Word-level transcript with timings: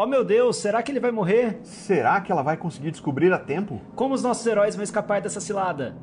Oh 0.00 0.06
meu 0.06 0.22
Deus, 0.22 0.58
será 0.58 0.80
que 0.80 0.92
ele 0.92 1.00
vai 1.00 1.10
morrer? 1.10 1.58
Será 1.64 2.20
que 2.20 2.30
ela 2.30 2.40
vai 2.40 2.56
conseguir 2.56 2.92
descobrir 2.92 3.32
a 3.32 3.38
tempo? 3.38 3.80
Como 3.96 4.14
os 4.14 4.22
nossos 4.22 4.46
heróis 4.46 4.76
vão 4.76 4.84
escapar 4.84 5.20
dessa 5.20 5.40
cilada? 5.40 5.96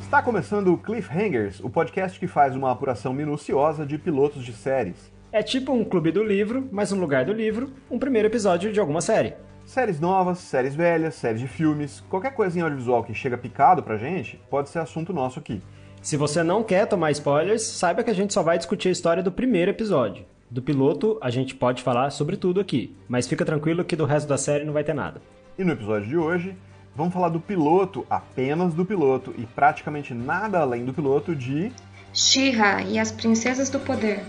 Está 0.00 0.20
começando 0.20 0.74
o 0.74 0.78
Cliffhangers, 0.78 1.60
o 1.60 1.70
podcast 1.70 2.18
que 2.18 2.26
faz 2.26 2.56
uma 2.56 2.72
apuração 2.72 3.12
minuciosa 3.12 3.86
de 3.86 3.96
pilotos 3.96 4.44
de 4.44 4.52
séries. 4.52 5.12
É 5.30 5.40
tipo 5.40 5.72
um 5.72 5.84
clube 5.84 6.10
do 6.10 6.24
livro, 6.24 6.68
mas 6.72 6.90
no 6.90 6.98
lugar 6.98 7.24
do 7.24 7.32
livro, 7.32 7.70
um 7.88 8.00
primeiro 8.00 8.26
episódio 8.26 8.72
de 8.72 8.80
alguma 8.80 9.00
série. 9.00 9.34
Séries 9.64 10.00
novas, 10.00 10.38
séries 10.38 10.74
velhas, 10.74 11.14
séries 11.14 11.40
de 11.40 11.46
filmes, 11.46 12.00
qualquer 12.10 12.34
coisa 12.34 12.58
em 12.58 12.62
audiovisual 12.62 13.04
que 13.04 13.14
chega 13.14 13.38
picado 13.38 13.80
pra 13.80 13.96
gente, 13.96 14.40
pode 14.50 14.70
ser 14.70 14.80
assunto 14.80 15.12
nosso 15.12 15.38
aqui. 15.38 15.62
Se 16.06 16.16
você 16.16 16.40
não 16.40 16.62
quer 16.62 16.86
tomar 16.86 17.10
spoilers, 17.10 17.62
saiba 17.62 18.04
que 18.04 18.10
a 18.10 18.14
gente 18.14 18.32
só 18.32 18.40
vai 18.40 18.56
discutir 18.56 18.90
a 18.90 18.92
história 18.92 19.24
do 19.24 19.32
primeiro 19.32 19.72
episódio. 19.72 20.24
Do 20.48 20.62
piloto, 20.62 21.18
a 21.20 21.30
gente 21.30 21.52
pode 21.52 21.82
falar 21.82 22.10
sobre 22.10 22.36
tudo 22.36 22.60
aqui, 22.60 22.94
mas 23.08 23.26
fica 23.26 23.44
tranquilo 23.44 23.84
que 23.84 23.96
do 23.96 24.04
resto 24.04 24.28
da 24.28 24.38
série 24.38 24.64
não 24.64 24.72
vai 24.72 24.84
ter 24.84 24.94
nada. 24.94 25.20
E 25.58 25.64
no 25.64 25.72
episódio 25.72 26.08
de 26.08 26.16
hoje, 26.16 26.56
vamos 26.94 27.12
falar 27.12 27.28
do 27.30 27.40
piloto, 27.40 28.06
apenas 28.08 28.72
do 28.72 28.86
piloto, 28.86 29.34
e 29.36 29.46
praticamente 29.46 30.14
nada 30.14 30.60
além 30.60 30.84
do 30.84 30.94
piloto 30.94 31.34
de. 31.34 31.72
She-Ra 32.14 32.82
e 32.82 33.00
as 33.00 33.10
Princesas 33.10 33.68
do 33.68 33.80
Poder. 33.80 34.22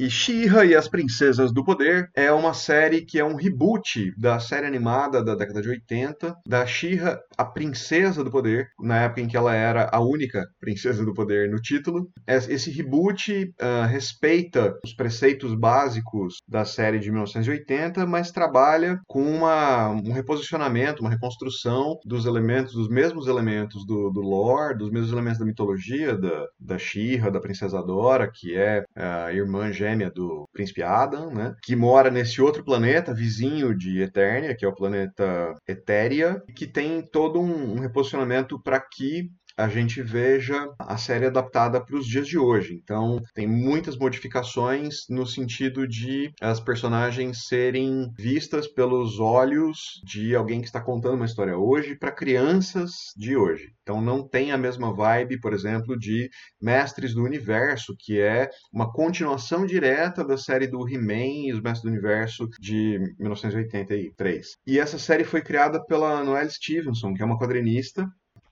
E 0.00 0.08
She-Ra 0.08 0.64
e 0.64 0.76
as 0.76 0.86
Princesas 0.86 1.52
do 1.52 1.64
Poder 1.64 2.08
é 2.14 2.30
uma 2.30 2.54
série 2.54 3.04
que 3.04 3.18
é 3.18 3.24
um 3.24 3.34
reboot 3.34 4.14
da 4.16 4.38
série 4.38 4.64
animada 4.64 5.24
da 5.24 5.34
década 5.34 5.60
de 5.60 5.68
80, 5.68 6.36
da 6.46 6.64
She-Ra, 6.64 7.18
a 7.36 7.44
Princesa 7.44 8.22
do 8.22 8.30
Poder, 8.30 8.68
na 8.78 9.02
época 9.02 9.22
em 9.22 9.26
que 9.26 9.36
ela 9.36 9.52
era 9.52 9.90
a 9.90 9.98
única 9.98 10.46
Princesa 10.60 11.04
do 11.04 11.12
Poder 11.12 11.50
no 11.50 11.60
título. 11.60 12.08
Esse 12.28 12.70
reboot 12.70 13.52
uh, 13.60 13.86
respeita 13.88 14.78
os 14.84 14.94
preceitos 14.94 15.52
básicos 15.52 16.36
da 16.46 16.64
série 16.64 17.00
de 17.00 17.10
1980, 17.10 18.06
mas 18.06 18.30
trabalha 18.30 19.00
com 19.04 19.20
uma, 19.20 19.88
um 19.88 20.12
reposicionamento, 20.12 21.02
uma 21.02 21.10
reconstrução 21.10 21.98
dos 22.04 22.24
elementos, 22.24 22.72
dos 22.72 22.88
mesmos 22.88 23.26
elementos 23.26 23.84
do, 23.84 24.10
do 24.10 24.20
lore, 24.20 24.78
dos 24.78 24.92
mesmos 24.92 25.10
elementos 25.10 25.40
da 25.40 25.44
mitologia 25.44 26.16
da, 26.16 26.46
da 26.60 26.78
She-Ra, 26.78 27.30
da 27.30 27.40
Princesa 27.40 27.82
Dora, 27.82 28.30
que 28.32 28.54
é 28.54 28.84
a 28.94 29.32
irmã 29.32 29.72
gêmea 29.72 29.87
gêmea 29.88 30.10
do 30.10 30.48
príncipe 30.52 30.82
Adam, 30.82 31.32
né? 31.32 31.54
Que 31.62 31.74
mora 31.74 32.10
nesse 32.10 32.40
outro 32.40 32.64
planeta, 32.64 33.14
vizinho 33.14 33.76
de 33.76 34.00
Eternia, 34.02 34.54
que 34.54 34.64
é 34.64 34.68
o 34.68 34.74
planeta 34.74 35.54
Etéria, 35.66 36.42
que 36.54 36.66
tem 36.66 37.02
todo 37.02 37.40
um, 37.40 37.76
um 37.76 37.80
reposicionamento 37.80 38.60
para 38.62 38.80
que 38.80 39.30
a 39.58 39.68
gente 39.68 40.00
veja 40.00 40.72
a 40.78 40.96
série 40.96 41.26
adaptada 41.26 41.84
para 41.84 41.96
os 41.96 42.06
dias 42.06 42.28
de 42.28 42.38
hoje. 42.38 42.74
Então, 42.74 43.20
tem 43.34 43.46
muitas 43.46 43.98
modificações 43.98 45.00
no 45.10 45.26
sentido 45.26 45.86
de 45.86 46.32
as 46.40 46.60
personagens 46.60 47.46
serem 47.48 48.08
vistas 48.16 48.68
pelos 48.68 49.18
olhos 49.18 50.00
de 50.04 50.36
alguém 50.36 50.60
que 50.60 50.68
está 50.68 50.80
contando 50.80 51.16
uma 51.16 51.26
história 51.26 51.58
hoje 51.58 51.96
para 51.96 52.12
crianças 52.12 52.92
de 53.16 53.36
hoje. 53.36 53.72
Então, 53.82 54.00
não 54.00 54.26
tem 54.26 54.52
a 54.52 54.58
mesma 54.58 54.94
vibe, 54.94 55.40
por 55.40 55.52
exemplo, 55.52 55.98
de 55.98 56.30
Mestres 56.62 57.12
do 57.12 57.24
Universo, 57.24 57.96
que 57.98 58.20
é 58.20 58.48
uma 58.72 58.92
continuação 58.92 59.66
direta 59.66 60.24
da 60.24 60.36
série 60.36 60.68
do 60.68 60.88
He-Man 60.88 61.48
e 61.48 61.52
os 61.52 61.60
Mestres 61.60 61.82
do 61.82 61.90
Universo 61.90 62.48
de 62.60 63.00
1983. 63.18 64.46
E 64.66 64.78
essa 64.78 64.98
série 64.98 65.24
foi 65.24 65.40
criada 65.40 65.84
pela 65.84 66.22
Noelle 66.22 66.50
Stevenson, 66.50 67.12
que 67.12 67.22
é 67.22 67.26
uma 67.26 67.38
quadrinista 67.38 68.06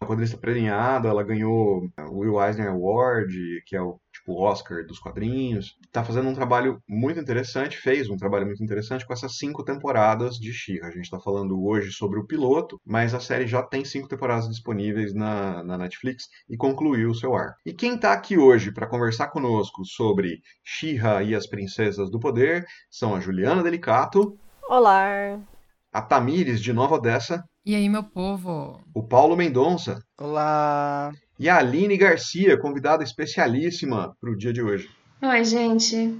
quadrinista 0.04 0.36
premiada, 0.36 1.08
ela 1.08 1.22
ganhou 1.22 1.88
o 2.10 2.18
Will 2.18 2.42
Eisner 2.42 2.68
Award, 2.68 3.62
que 3.66 3.74
é 3.74 3.80
o 3.80 3.98
tipo 4.12 4.34
Oscar 4.40 4.84
dos 4.84 4.98
quadrinhos. 4.98 5.76
Tá 5.92 6.04
fazendo 6.04 6.28
um 6.28 6.34
trabalho 6.34 6.82
muito 6.88 7.18
interessante, 7.18 7.76
fez 7.76 8.10
um 8.10 8.16
trabalho 8.16 8.46
muito 8.46 8.62
interessante 8.62 9.06
com 9.06 9.12
essas 9.12 9.36
cinco 9.36 9.64
temporadas 9.64 10.36
de 10.36 10.52
She-Ra. 10.52 10.88
A 10.88 10.90
gente 10.90 11.04
está 11.04 11.18
falando 11.18 11.64
hoje 11.64 11.92
sobre 11.92 12.18
o 12.18 12.26
piloto, 12.26 12.80
mas 12.84 13.14
a 13.14 13.20
série 13.20 13.46
já 13.46 13.62
tem 13.62 13.84
cinco 13.84 14.08
temporadas 14.08 14.48
disponíveis 14.48 15.14
na, 15.14 15.62
na 15.62 15.78
Netflix 15.78 16.28
e 16.48 16.56
concluiu 16.56 17.10
o 17.10 17.14
seu 17.14 17.34
ar. 17.34 17.54
E 17.64 17.72
quem 17.72 17.94
está 17.94 18.12
aqui 18.12 18.36
hoje 18.36 18.72
para 18.72 18.86
conversar 18.86 19.28
conosco 19.28 19.84
sobre 19.84 20.40
She-Ra 20.64 21.22
e 21.22 21.34
as 21.34 21.46
Princesas 21.46 22.10
do 22.10 22.20
Poder 22.20 22.66
são 22.90 23.14
a 23.14 23.20
Juliana 23.20 23.62
Delicato. 23.62 24.38
Olá! 24.68 25.40
A 25.92 26.02
Tamires, 26.02 26.60
de 26.60 26.72
Nova 26.72 26.96
Odessa. 26.96 27.42
E 27.66 27.74
aí, 27.74 27.88
meu 27.88 28.04
povo? 28.04 28.80
O 28.94 29.02
Paulo 29.02 29.36
Mendonça. 29.36 29.98
Olá! 30.16 31.12
E 31.36 31.48
a 31.48 31.58
Aline 31.58 31.96
Garcia, 31.96 32.56
convidada 32.56 33.02
especialíssima 33.02 34.14
para 34.20 34.30
o 34.30 34.36
dia 34.36 34.52
de 34.52 34.62
hoje. 34.62 34.88
Oi, 35.20 35.44
gente. 35.44 36.16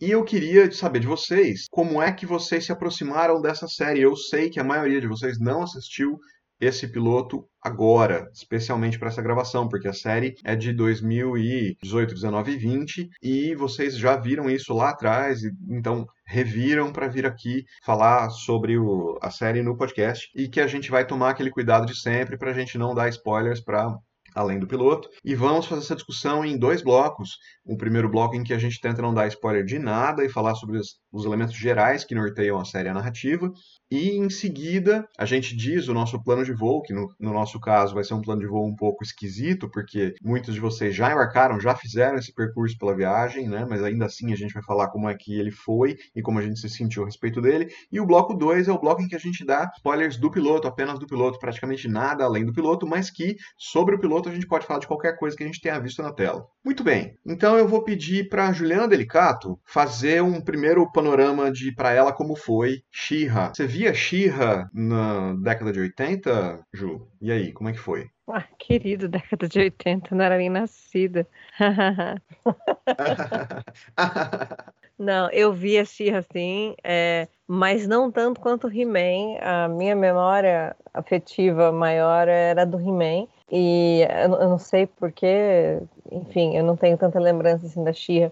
E 0.00 0.10
eu 0.10 0.24
queria 0.24 0.68
saber 0.72 0.98
de 0.98 1.06
vocês, 1.06 1.66
como 1.70 2.02
é 2.02 2.10
que 2.10 2.26
vocês 2.26 2.66
se 2.66 2.72
aproximaram 2.72 3.40
dessa 3.40 3.68
série? 3.68 4.00
Eu 4.00 4.16
sei 4.16 4.50
que 4.50 4.58
a 4.58 4.64
maioria 4.64 5.00
de 5.00 5.06
vocês 5.06 5.38
não 5.38 5.62
assistiu 5.62 6.18
esse 6.60 6.88
piloto 6.88 7.44
agora, 7.62 8.28
especialmente 8.34 8.98
para 8.98 9.08
essa 9.08 9.22
gravação, 9.22 9.68
porque 9.68 9.88
a 9.88 9.92
série 9.92 10.34
é 10.44 10.54
de 10.54 10.72
2018, 10.72 12.14
19 12.14 12.52
e 12.52 12.56
20 12.56 13.08
e 13.22 13.54
vocês 13.54 13.96
já 13.96 14.16
viram 14.16 14.50
isso 14.50 14.74
lá 14.74 14.90
atrás, 14.90 15.40
então 15.68 16.04
reviram 16.30 16.92
para 16.92 17.08
vir 17.08 17.26
aqui 17.26 17.64
falar 17.82 18.30
sobre 18.30 18.78
o, 18.78 19.18
a 19.20 19.30
série 19.30 19.62
no 19.62 19.76
podcast 19.76 20.30
e 20.34 20.48
que 20.48 20.60
a 20.60 20.66
gente 20.68 20.88
vai 20.88 21.04
tomar 21.04 21.30
aquele 21.30 21.50
cuidado 21.50 21.84
de 21.84 22.00
sempre 22.00 22.38
para 22.38 22.52
a 22.52 22.54
gente 22.54 22.78
não 22.78 22.94
dar 22.94 23.08
spoilers 23.08 23.60
para 23.60 23.92
além 24.32 24.60
do 24.60 24.66
piloto. 24.66 25.08
E 25.24 25.34
vamos 25.34 25.66
fazer 25.66 25.82
essa 25.82 25.96
discussão 25.96 26.44
em 26.44 26.56
dois 26.56 26.82
blocos. 26.82 27.36
Um 27.66 27.76
primeiro 27.76 28.08
bloco 28.08 28.36
em 28.36 28.44
que 28.44 28.54
a 28.54 28.58
gente 28.58 28.80
tenta 28.80 29.02
não 29.02 29.12
dar 29.12 29.26
spoiler 29.26 29.64
de 29.64 29.76
nada 29.76 30.24
e 30.24 30.28
falar 30.28 30.54
sobre 30.54 30.78
os, 30.78 31.00
os 31.10 31.24
elementos 31.24 31.56
gerais 31.56 32.04
que 32.04 32.14
norteiam 32.14 32.60
a 32.60 32.64
série 32.64 32.88
a 32.88 32.94
narrativa. 32.94 33.50
E 33.90 34.10
em 34.10 34.30
seguida, 34.30 35.08
a 35.18 35.24
gente 35.24 35.56
diz 35.56 35.88
o 35.88 35.94
nosso 35.94 36.22
plano 36.22 36.44
de 36.44 36.52
voo, 36.52 36.80
que 36.80 36.92
no, 36.92 37.08
no, 37.18 37.32
nosso 37.32 37.58
caso 37.58 37.94
vai 37.94 38.04
ser 38.04 38.14
um 38.14 38.22
plano 38.22 38.40
de 38.40 38.46
voo 38.46 38.64
um 38.64 38.76
pouco 38.76 39.02
esquisito, 39.02 39.68
porque 39.68 40.14
muitos 40.22 40.54
de 40.54 40.60
vocês 40.60 40.94
já 40.94 41.10
embarcaram, 41.10 41.60
já 41.60 41.74
fizeram 41.74 42.16
esse 42.16 42.32
percurso 42.32 42.78
pela 42.78 42.94
viagem, 42.94 43.48
né? 43.48 43.66
Mas 43.68 43.82
ainda 43.82 44.06
assim 44.06 44.32
a 44.32 44.36
gente 44.36 44.54
vai 44.54 44.62
falar 44.62 44.88
como 44.88 45.08
é 45.08 45.14
que 45.16 45.38
ele 45.38 45.50
foi 45.50 45.96
e 46.14 46.22
como 46.22 46.38
a 46.38 46.42
gente 46.42 46.60
se 46.60 46.68
sentiu 46.68 47.02
a 47.02 47.06
respeito 47.06 47.40
dele. 47.40 47.68
E 47.90 48.00
o 48.00 48.06
bloco 48.06 48.32
2 48.32 48.68
é 48.68 48.72
o 48.72 48.78
bloco 48.78 49.02
em 49.02 49.08
que 49.08 49.16
a 49.16 49.18
gente 49.18 49.44
dá 49.44 49.68
spoilers 49.76 50.16
do 50.16 50.30
piloto, 50.30 50.68
apenas 50.68 50.98
do 50.98 51.06
piloto, 51.06 51.40
praticamente 51.40 51.88
nada 51.88 52.24
além 52.24 52.44
do 52.44 52.52
piloto, 52.52 52.86
mas 52.86 53.10
que 53.10 53.34
sobre 53.58 53.96
o 53.96 54.00
piloto 54.00 54.28
a 54.28 54.32
gente 54.32 54.46
pode 54.46 54.66
falar 54.66 54.78
de 54.78 54.86
qualquer 54.86 55.18
coisa 55.18 55.36
que 55.36 55.42
a 55.42 55.46
gente 55.46 55.60
tenha 55.60 55.80
visto 55.80 56.00
na 56.00 56.12
tela. 56.12 56.46
Muito 56.64 56.84
bem, 56.84 57.14
então 57.26 57.56
eu 57.58 57.66
vou 57.66 57.82
pedir 57.82 58.28
para 58.28 58.52
Juliana 58.52 58.86
Delicato 58.86 59.58
fazer 59.66 60.22
um 60.22 60.40
primeiro 60.40 60.90
panorama 60.92 61.50
de 61.50 61.74
para 61.74 61.92
ela 61.92 62.12
como 62.12 62.36
foi 62.36 62.82
She-Ra. 62.92 63.52
Você 63.52 63.66
via 63.80 63.94
She-Ra 63.94 64.68
na 64.74 65.32
década 65.36 65.72
de 65.72 65.80
80, 65.80 66.66
Ju? 66.70 67.08
E 67.18 67.32
aí, 67.32 67.50
como 67.50 67.70
é 67.70 67.72
que 67.72 67.78
foi? 67.78 68.10
Ah, 68.28 68.44
querido, 68.58 69.08
década 69.08 69.48
de 69.48 69.58
80, 69.58 70.14
não 70.14 70.22
era 70.22 70.36
nem 70.36 70.50
nascida. 70.50 71.26
não, 74.98 75.30
eu 75.30 75.54
via 75.54 75.82
She-Ra 75.82 76.20
sim, 76.30 76.74
é, 76.84 77.26
mas 77.48 77.86
não 77.86 78.12
tanto 78.12 78.38
quanto 78.38 78.68
He-Man. 78.68 79.38
A 79.40 79.66
minha 79.66 79.96
memória 79.96 80.76
afetiva 80.92 81.72
maior 81.72 82.28
era 82.28 82.66
do 82.66 82.78
He-Man. 82.78 83.28
E 83.50 84.02
eu, 84.02 84.42
eu 84.42 84.48
não 84.50 84.58
sei 84.58 84.86
porque, 84.86 85.80
enfim, 86.12 86.54
eu 86.54 86.62
não 86.62 86.76
tenho 86.76 86.98
tanta 86.98 87.18
lembrança 87.18 87.64
assim 87.64 87.82
da 87.82 87.94
She-Ra 87.94 88.30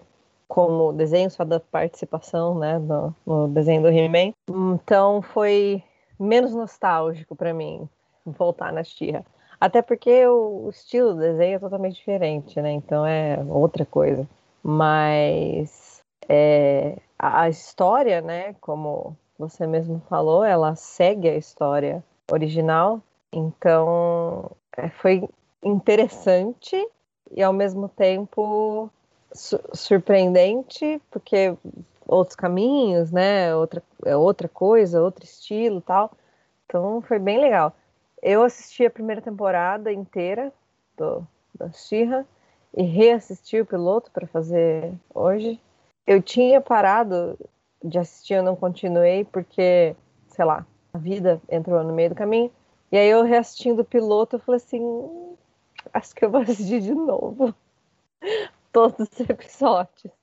como 0.49 0.91
desenho, 0.91 1.29
só 1.29 1.45
da 1.45 1.59
participação 1.59 2.57
né, 2.57 2.79
no, 2.79 3.15
no 3.25 3.47
desenho 3.47 3.83
do 3.83 3.87
He-Man. 3.87 4.33
Então 4.49 5.21
foi 5.21 5.83
menos 6.19 6.53
nostálgico 6.53 7.35
para 7.35 7.53
mim 7.53 7.87
voltar 8.25 8.73
na 8.73 8.83
She-Ra. 8.83 9.23
Até 9.61 9.81
porque 9.81 10.25
o, 10.25 10.67
estilo 10.69 11.13
do 11.13 11.19
desenho 11.19 11.57
é 11.57 11.59
totalmente 11.59 11.97
diferente, 11.97 12.59
né? 12.61 12.71
Então 12.71 13.05
é 13.05 13.37
outra 13.47 13.85
coisa. 13.85 14.27
Mas 14.63 16.01
é, 16.27 16.97
a, 17.17 17.43
a 17.43 17.49
história, 17.49 18.19
né? 18.19 18.55
Como 18.59 19.15
você 19.37 19.67
mesmo 19.67 20.01
falou, 20.09 20.43
ela 20.43 20.75
segue 20.75 21.29
a 21.29 21.35
história 21.35 22.03
original. 22.31 23.01
Então 23.31 24.49
é, 24.75 24.89
foi 24.89 25.29
interessante 25.63 26.75
e 27.31 27.43
ao 27.43 27.53
mesmo 27.53 27.87
tempo 27.87 28.89
surpreendente, 29.33 31.01
porque 31.11 31.55
outros 32.07 32.35
caminhos, 32.35 33.11
né? 33.11 33.55
Outra, 33.55 33.83
é 34.05 34.15
outra 34.15 34.47
coisa, 34.47 35.01
outro 35.01 35.23
estilo 35.23 35.81
tal. 35.81 36.11
Então 36.65 37.01
foi 37.01 37.19
bem 37.19 37.39
legal. 37.39 37.75
Eu 38.21 38.43
assisti 38.43 38.85
a 38.85 38.91
primeira 38.91 39.21
temporada 39.21 39.91
inteira 39.91 40.51
do, 40.97 41.25
da 41.55 41.71
Xirra 41.71 42.25
e 42.75 42.83
reassisti 42.83 43.61
o 43.61 43.65
piloto 43.65 44.11
para 44.11 44.27
fazer 44.27 44.93
hoje. 45.13 45.59
Eu 46.05 46.21
tinha 46.21 46.59
parado 46.59 47.37
de 47.83 47.97
assistir, 47.97 48.33
eu 48.33 48.43
não 48.43 48.55
continuei 48.55 49.23
porque, 49.23 49.95
sei 50.27 50.45
lá, 50.45 50.65
a 50.93 50.97
vida 50.97 51.41
entrou 51.49 51.83
no 51.83 51.93
meio 51.93 52.09
do 52.09 52.15
caminho. 52.15 52.51
E 52.91 52.97
aí 52.97 53.07
eu 53.07 53.23
reassistindo 53.23 53.83
o 53.83 53.85
piloto, 53.85 54.35
eu 54.35 54.39
falei 54.39 54.57
assim, 54.57 55.37
acho 55.93 56.15
que 56.15 56.25
eu 56.25 56.31
vou 56.31 56.41
assistir 56.41 56.81
de 56.81 56.93
novo 56.93 57.53
todos 58.71 58.99
os 58.99 59.19
episódios. 59.29 60.13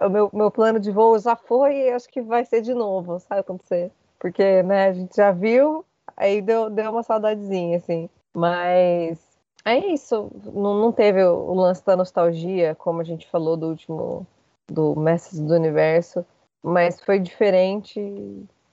O 0.00 0.08
meu, 0.08 0.30
meu 0.32 0.50
plano 0.50 0.80
de 0.80 0.90
voo 0.90 1.18
já 1.18 1.36
foi 1.36 1.76
e 1.76 1.90
acho 1.90 2.08
que 2.08 2.20
vai 2.20 2.44
ser 2.44 2.62
de 2.62 2.74
novo, 2.74 3.20
sabe 3.20 3.40
acontecer? 3.40 3.92
Porque, 4.18 4.62
né, 4.62 4.88
a 4.88 4.92
gente 4.92 5.16
já 5.16 5.30
viu, 5.30 5.84
aí 6.16 6.42
deu, 6.42 6.68
deu 6.68 6.90
uma 6.90 7.02
saudadezinha, 7.02 7.76
assim. 7.76 8.08
Mas 8.34 9.18
é 9.64 9.78
isso, 9.78 10.30
não, 10.52 10.74
não 10.80 10.92
teve 10.92 11.22
o 11.22 11.54
lance 11.54 11.84
da 11.84 11.96
nostalgia, 11.96 12.74
como 12.74 13.00
a 13.00 13.04
gente 13.04 13.28
falou 13.28 13.56
do 13.56 13.68
último, 13.68 14.26
do 14.68 14.98
Mestres 14.98 15.40
do 15.40 15.54
Universo, 15.54 16.24
mas 16.62 17.00
foi 17.00 17.20
diferente 17.20 18.00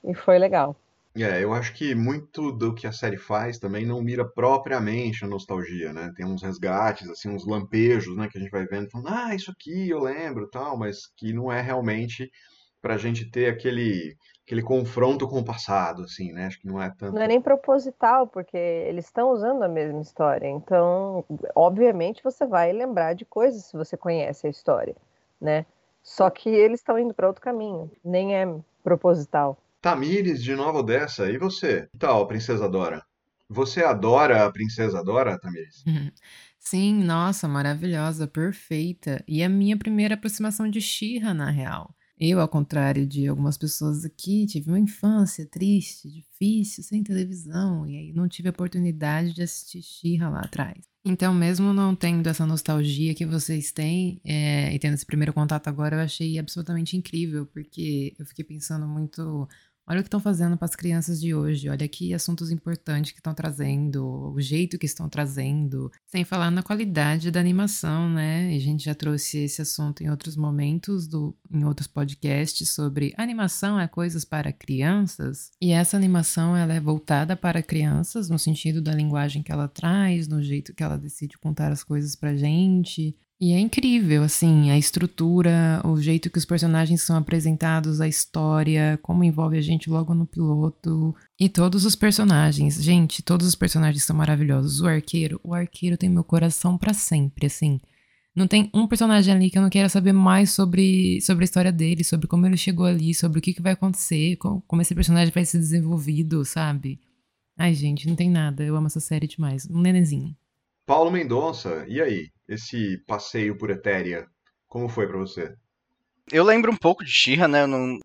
e 0.04 0.14
foi 0.16 0.40
legal. 0.40 0.76
É, 1.16 1.44
eu 1.44 1.54
acho 1.54 1.74
que 1.74 1.96
muito 1.96 2.52
do 2.52 2.74
que 2.74 2.86
a 2.86 2.92
série 2.92 3.18
faz 3.18 3.58
também 3.58 3.86
não 3.86 4.02
mira 4.02 4.24
propriamente 4.30 5.26
a 5.26 5.28
nostalgia, 5.28 5.92
né? 5.92 6.12
Tem 6.16 6.26
uns 6.26 6.44
resgates, 6.44 7.10
assim, 7.10 7.30
uns 7.30 7.48
lampejos, 7.48 8.16
né, 8.16 8.30
que 8.32 8.38
a 8.38 8.42
gente 8.42 8.52
vai 8.52 8.66
vendo, 8.66 8.90
falando, 8.90 9.10
ah, 9.10 9.36
isso 9.36 9.52
aqui 9.52 9.90
eu 9.90 10.00
lembro, 10.00 10.48
tal, 10.50 10.78
mas 10.78 11.08
que 11.18 11.34
não 11.34 11.52
é 11.52 11.62
realmente 11.62 12.30
pra 12.82 12.98
gente 12.98 13.30
ter 13.30 13.48
aquele 13.50 14.16
aquele 14.46 14.64
confronto 14.64 15.28
com 15.28 15.40
o 15.40 15.46
passado, 15.46 16.02
assim, 16.04 16.32
né? 16.32 16.48
Acho 16.48 16.60
que 16.60 16.68
não 16.68 16.82
é 16.82 16.90
tanto. 16.90 17.14
Não 17.14 17.22
é 17.22 17.28
nem 17.28 17.40
proposital, 17.40 18.26
porque 18.26 18.58
eles 18.58 19.06
estão 19.06 19.32
usando 19.32 19.62
a 19.62 19.68
mesma 19.68 20.02
história. 20.02 20.48
Então, 20.48 21.24
obviamente, 21.56 22.24
você 22.24 22.48
vai 22.48 22.72
lembrar 22.74 23.14
de 23.14 23.26
coisas 23.26 23.66
se 23.66 23.78
você 23.78 23.96
conhece 23.96 24.48
a 24.48 24.50
história, 24.50 24.96
né? 25.40 25.68
Só 26.02 26.32
que 26.32 26.50
eles 26.50 26.80
estão 26.80 26.98
indo 26.98 27.14
para 27.14 27.28
outro 27.28 27.44
caminho. 27.44 27.92
Nem 28.04 28.36
é 28.36 28.48
proposital. 28.84 29.56
Tamires, 29.82 30.44
de 30.44 30.54
Nova 30.56 30.80
Odessa, 30.80 31.32
e 31.32 31.38
você? 31.38 31.88
Que 31.92 31.98
tal, 31.98 32.28
Princesa 32.28 32.68
Dora? 32.68 33.04
Você 33.50 33.82
adora 33.82 34.46
a 34.46 34.52
Princesa 34.52 35.02
Dora, 35.04 35.40
Tamires? 35.40 35.84
Sim, 36.60 37.04
nossa, 37.04 37.48
maravilhosa, 37.48 38.28
perfeita. 38.28 39.24
E 39.28 39.42
a 39.42 39.48
minha 39.48 39.78
primeira 39.78 40.16
aproximação 40.16 40.70
de 40.70 40.82
Shira, 40.82 41.34
na 41.34 41.50
real. 41.50 41.96
Eu, 42.20 42.42
ao 42.42 42.50
contrário 42.50 43.08
de 43.08 43.28
algumas 43.28 43.58
pessoas 43.58 44.04
aqui, 44.04 44.46
tive 44.46 44.70
uma 44.70 44.80
infância 44.80 45.46
triste, 45.46 46.10
difícil, 46.10 46.84
sem 46.84 47.02
televisão, 47.02 47.88
e 47.88 47.96
aí 47.96 48.14
não 48.14 48.28
tive 48.28 48.50
a 48.50 48.52
oportunidade 48.52 49.34
de 49.34 49.42
assistir 49.42 49.82
Shira 49.82 50.28
lá 50.28 50.42
atrás. 50.42 50.90
Então, 51.06 51.34
mesmo 51.34 51.74
não 51.74 51.96
tendo 51.96 52.28
essa 52.28 52.46
nostalgia 52.46 53.16
que 53.16 53.26
vocês 53.26 53.72
têm, 53.72 54.20
é, 54.26 54.74
e 54.76 54.78
tendo 54.78 54.96
esse 54.96 55.06
primeiro 55.06 55.32
contato 55.32 55.70
agora, 55.70 55.96
eu 55.96 56.02
achei 56.02 56.38
absolutamente 56.38 56.98
incrível, 56.98 57.46
porque 57.46 58.14
eu 58.20 58.26
fiquei 58.26 58.44
pensando 58.44 58.86
muito 58.86 59.48
Olha 59.90 60.02
o 60.02 60.04
que 60.04 60.08
estão 60.08 60.20
fazendo 60.20 60.56
para 60.56 60.66
as 60.66 60.76
crianças 60.76 61.20
de 61.20 61.34
hoje, 61.34 61.68
olha 61.68 61.88
que 61.88 62.14
assuntos 62.14 62.52
importantes 62.52 63.12
que 63.12 63.18
estão 63.18 63.34
trazendo, 63.34 64.32
o 64.36 64.40
jeito 64.40 64.78
que 64.78 64.86
estão 64.86 65.10
trazendo, 65.10 65.92
sem 66.06 66.24
falar 66.24 66.52
na 66.52 66.62
qualidade 66.62 67.32
da 67.32 67.40
animação, 67.40 68.08
né? 68.08 68.54
A 68.56 68.60
gente 68.60 68.86
já 68.86 68.94
trouxe 68.94 69.40
esse 69.40 69.64
assunto 69.64 70.04
em 70.04 70.10
outros 70.12 70.38
momentos, 70.38 71.08
do, 71.08 71.36
em 71.52 71.66
outros 71.66 71.88
podcasts, 71.88 72.70
sobre 72.70 73.16
animação 73.18 73.80
é 73.80 73.88
coisas 73.88 74.24
para 74.24 74.54
crianças. 74.54 75.50
E 75.60 75.72
essa 75.72 75.98
animação 75.98 76.56
ela 76.56 76.76
é 76.76 76.80
voltada 76.80 77.36
para 77.36 77.64
crianças, 77.64 78.30
no 78.30 78.38
sentido 78.38 78.84
da 78.84 78.94
linguagem 78.94 79.42
que 79.42 79.52
ela 79.52 79.68
traz, 79.68 80.28
no 80.28 80.40
jeito 80.44 80.72
que 80.76 80.84
ela 80.84 81.00
decide 81.00 81.36
contar 81.40 81.72
as 81.72 81.84
coisas 81.84 82.16
pra 82.16 82.36
gente, 82.36 83.18
e 83.42 83.54
é 83.54 83.60
incrível, 83.60 84.24
assim, 84.24 84.70
a 84.70 84.78
estrutura, 84.78 85.82
o 85.86 85.96
jeito 86.02 86.30
que 86.30 86.38
os 86.38 86.44
personagens 86.44 87.02
são 87.02 87.16
apresentados, 87.16 88.02
a 88.02 88.08
história, 88.08 89.00
como 89.02 89.24
envolve 89.24 89.58
a 89.58 89.62
gente 89.62 89.90
logo 89.90 90.14
no 90.14 90.28
piloto. 90.28 91.16
E 91.40 91.48
todos 91.48 91.86
os 91.86 91.96
personagens, 91.96 92.84
gente, 92.84 93.24
todos 93.24 93.48
os 93.48 93.56
personagens 93.56 94.04
são 94.04 94.14
maravilhosos. 94.14 94.82
O 94.82 94.88
arqueiro, 94.88 95.40
o 95.42 95.54
arqueiro 95.54 95.96
tem 95.96 96.10
meu 96.10 96.24
coração 96.24 96.78
para 96.78 96.94
sempre, 96.94 97.46
assim. 97.46 97.80
Não 98.36 98.46
tem 98.46 98.70
um 98.74 98.86
personagem 98.86 99.34
ali 99.34 99.50
que 99.50 99.58
eu 99.58 99.62
não 99.62 99.70
queira 99.70 99.88
saber 99.88 100.12
mais 100.12 100.52
sobre, 100.52 101.22
sobre 101.22 101.44
a 101.44 101.46
história 101.46 101.72
dele, 101.72 102.04
sobre 102.04 102.28
como 102.28 102.46
ele 102.46 102.58
chegou 102.58 102.86
ali, 102.86 103.14
sobre 103.14 103.40
o 103.40 103.42
que, 103.42 103.54
que 103.54 103.62
vai 103.62 103.72
acontecer, 103.72 104.36
como, 104.36 104.82
esse 104.82 104.94
personagem 104.94 105.34
vai 105.34 105.46
ser 105.46 105.60
desenvolvido, 105.60 106.44
sabe? 106.44 107.00
Ai, 107.58 107.74
gente, 107.74 108.06
não 108.06 108.18
tem 108.18 108.30
nada. 108.30 108.64
Eu 108.66 108.76
amo 108.76 108.88
essa 108.88 109.00
série 109.00 109.28
demais. 109.28 109.66
Um 109.70 109.80
nenenzinho. 109.80 110.36
Paulo 110.86 111.10
Mendonça, 111.10 111.86
e 111.88 112.02
aí? 112.02 112.30
Esse 112.50 112.98
passeio 113.06 113.56
por 113.56 113.70
Etéria, 113.70 114.28
como 114.68 114.90
foi 114.90 115.08
para 115.08 115.20
você? 115.20 115.56
Eu 116.32 116.44
lembro 116.44 116.72
um 116.72 116.76
pouco 116.76 117.06
de 117.06 117.12
Shira, 117.12 117.48
né? 117.48 117.62
Eu 117.62 117.68
não, 117.68 118.00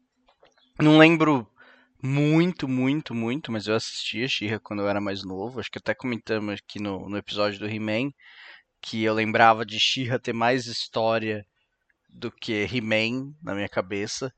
não 0.78 0.98
lembro 0.98 1.50
muito, 2.02 2.68
muito, 2.68 3.14
muito, 3.14 3.50
mas 3.50 3.66
eu 3.66 3.74
assistia 3.74 4.28
Shira 4.28 4.60
quando 4.60 4.82
eu 4.82 4.88
era 4.88 5.00
mais 5.00 5.24
novo. 5.24 5.60
Acho 5.60 5.70
que 5.70 5.78
até 5.78 5.94
comentamos 5.94 6.60
aqui 6.60 6.78
no, 6.78 7.08
no 7.08 7.16
episódio 7.16 7.58
do 7.58 7.66
He-Man 7.66 8.10
que 8.82 9.02
eu 9.02 9.14
lembrava 9.14 9.64
de 9.64 9.80
Shira 9.80 10.18
ter 10.18 10.34
mais 10.34 10.66
história 10.66 11.46
do 12.10 12.30
que 12.30 12.68
He-Man 12.70 13.32
na 13.42 13.54
minha 13.54 13.68
cabeça. 13.68 14.30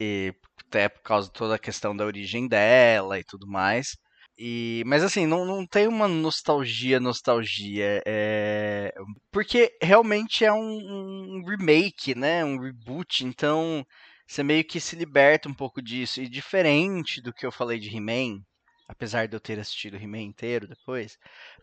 E 0.00 0.34
até 0.66 0.88
por 0.88 1.02
causa 1.02 1.28
de 1.28 1.34
toda 1.34 1.56
a 1.56 1.58
questão 1.58 1.94
da 1.94 2.06
origem 2.06 2.48
dela 2.48 3.18
e 3.18 3.24
tudo 3.24 3.46
mais. 3.46 3.98
E, 4.38 4.82
mas 4.86 5.02
assim, 5.02 5.26
não, 5.26 5.46
não 5.46 5.66
tem 5.66 5.88
uma 5.88 6.06
nostalgia, 6.06 7.00
nostalgia. 7.00 8.02
É... 8.06 8.92
Porque 9.30 9.72
realmente 9.82 10.44
é 10.44 10.52
um, 10.52 11.38
um, 11.38 11.44
remake, 11.46 12.14
né? 12.14 12.44
Um 12.44 12.60
reboot, 12.60 13.24
então 13.24 13.84
você 14.26 14.42
meio 14.42 14.64
que 14.64 14.80
se 14.80 14.96
liberta 14.96 15.48
um 15.48 15.54
pouco 15.54 15.80
disso. 15.80 16.20
E 16.20 16.28
diferente 16.28 17.22
do 17.22 17.32
que 17.32 17.46
eu 17.46 17.52
falei 17.52 17.78
de 17.78 17.94
He-Man, 17.94 18.40
apesar 18.88 19.26
de 19.26 19.34
eu 19.36 19.40
ter 19.40 19.58
assistido 19.58 19.96
He-Man 19.96 20.22
inteiro 20.22 20.68
depois, 20.68 21.16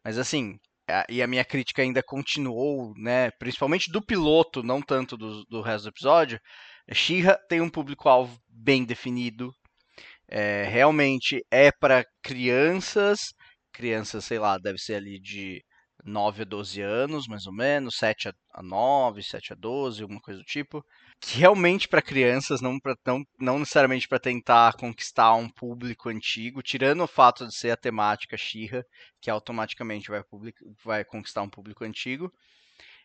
mas 0.04 0.18
assim, 0.18 0.58
a, 0.90 1.06
e 1.10 1.22
a 1.22 1.28
minha 1.28 1.46
crítica 1.46 1.82
ainda 1.82 2.02
continuou, 2.04 2.94
né? 2.98 3.32
Principalmente 3.32 3.92
do 3.92 4.02
piloto, 4.02 4.64
não 4.64 4.82
tanto 4.82 5.18
do, 5.18 5.46
do 5.46 5.62
resto 5.62 5.86
do 5.86 5.90
episódio. 5.90 6.40
She-Ra 6.92 7.38
tem 7.48 7.62
um 7.62 7.70
público-alvo 7.70 8.38
bem 8.50 8.84
definido, 8.84 9.54
é, 10.28 10.64
realmente 10.64 11.44
é 11.52 11.72
para 11.72 12.06
crianças, 12.22 13.34
crianças, 13.72 14.26
sei 14.26 14.40
lá, 14.40 14.58
deve 14.58 14.78
ser 14.78 14.96
ali 14.96 15.20
de 15.20 15.64
9 16.06 16.42
a 16.42 16.46
12 16.46 16.82
anos, 16.82 17.28
mais 17.28 17.46
ou 17.46 17.54
menos, 17.54 17.96
7 17.96 18.30
a 18.30 18.64
9, 18.64 19.24
7 19.24 19.54
a 19.54 19.56
12, 19.56 20.02
alguma 20.02 20.20
coisa 20.22 20.40
do 20.40 20.46
tipo. 20.46 20.84
Que 21.20 21.40
realmente 21.40 21.88
para 21.88 22.02
crianças, 22.02 22.62
não, 22.62 22.80
pra, 22.80 22.96
não, 23.06 23.24
não 23.40 23.60
necessariamente 23.60 24.08
para 24.08 24.20
tentar 24.20 24.74
conquistar 24.74 25.34
um 25.36 25.50
público 25.50 26.10
antigo, 26.10 26.62
tirando 26.62 27.04
o 27.04 27.08
fato 27.08 27.48
de 27.48 27.56
ser 27.56 27.72
a 27.72 27.78
temática 27.78 28.38
Xirra, 28.38 28.84
que 29.22 29.30
automaticamente 29.30 30.10
vai, 30.10 30.24
public, 30.24 30.58
vai 30.84 31.06
conquistar 31.06 31.42
um 31.42 31.50
público 31.50 31.84
antigo. 31.84 32.32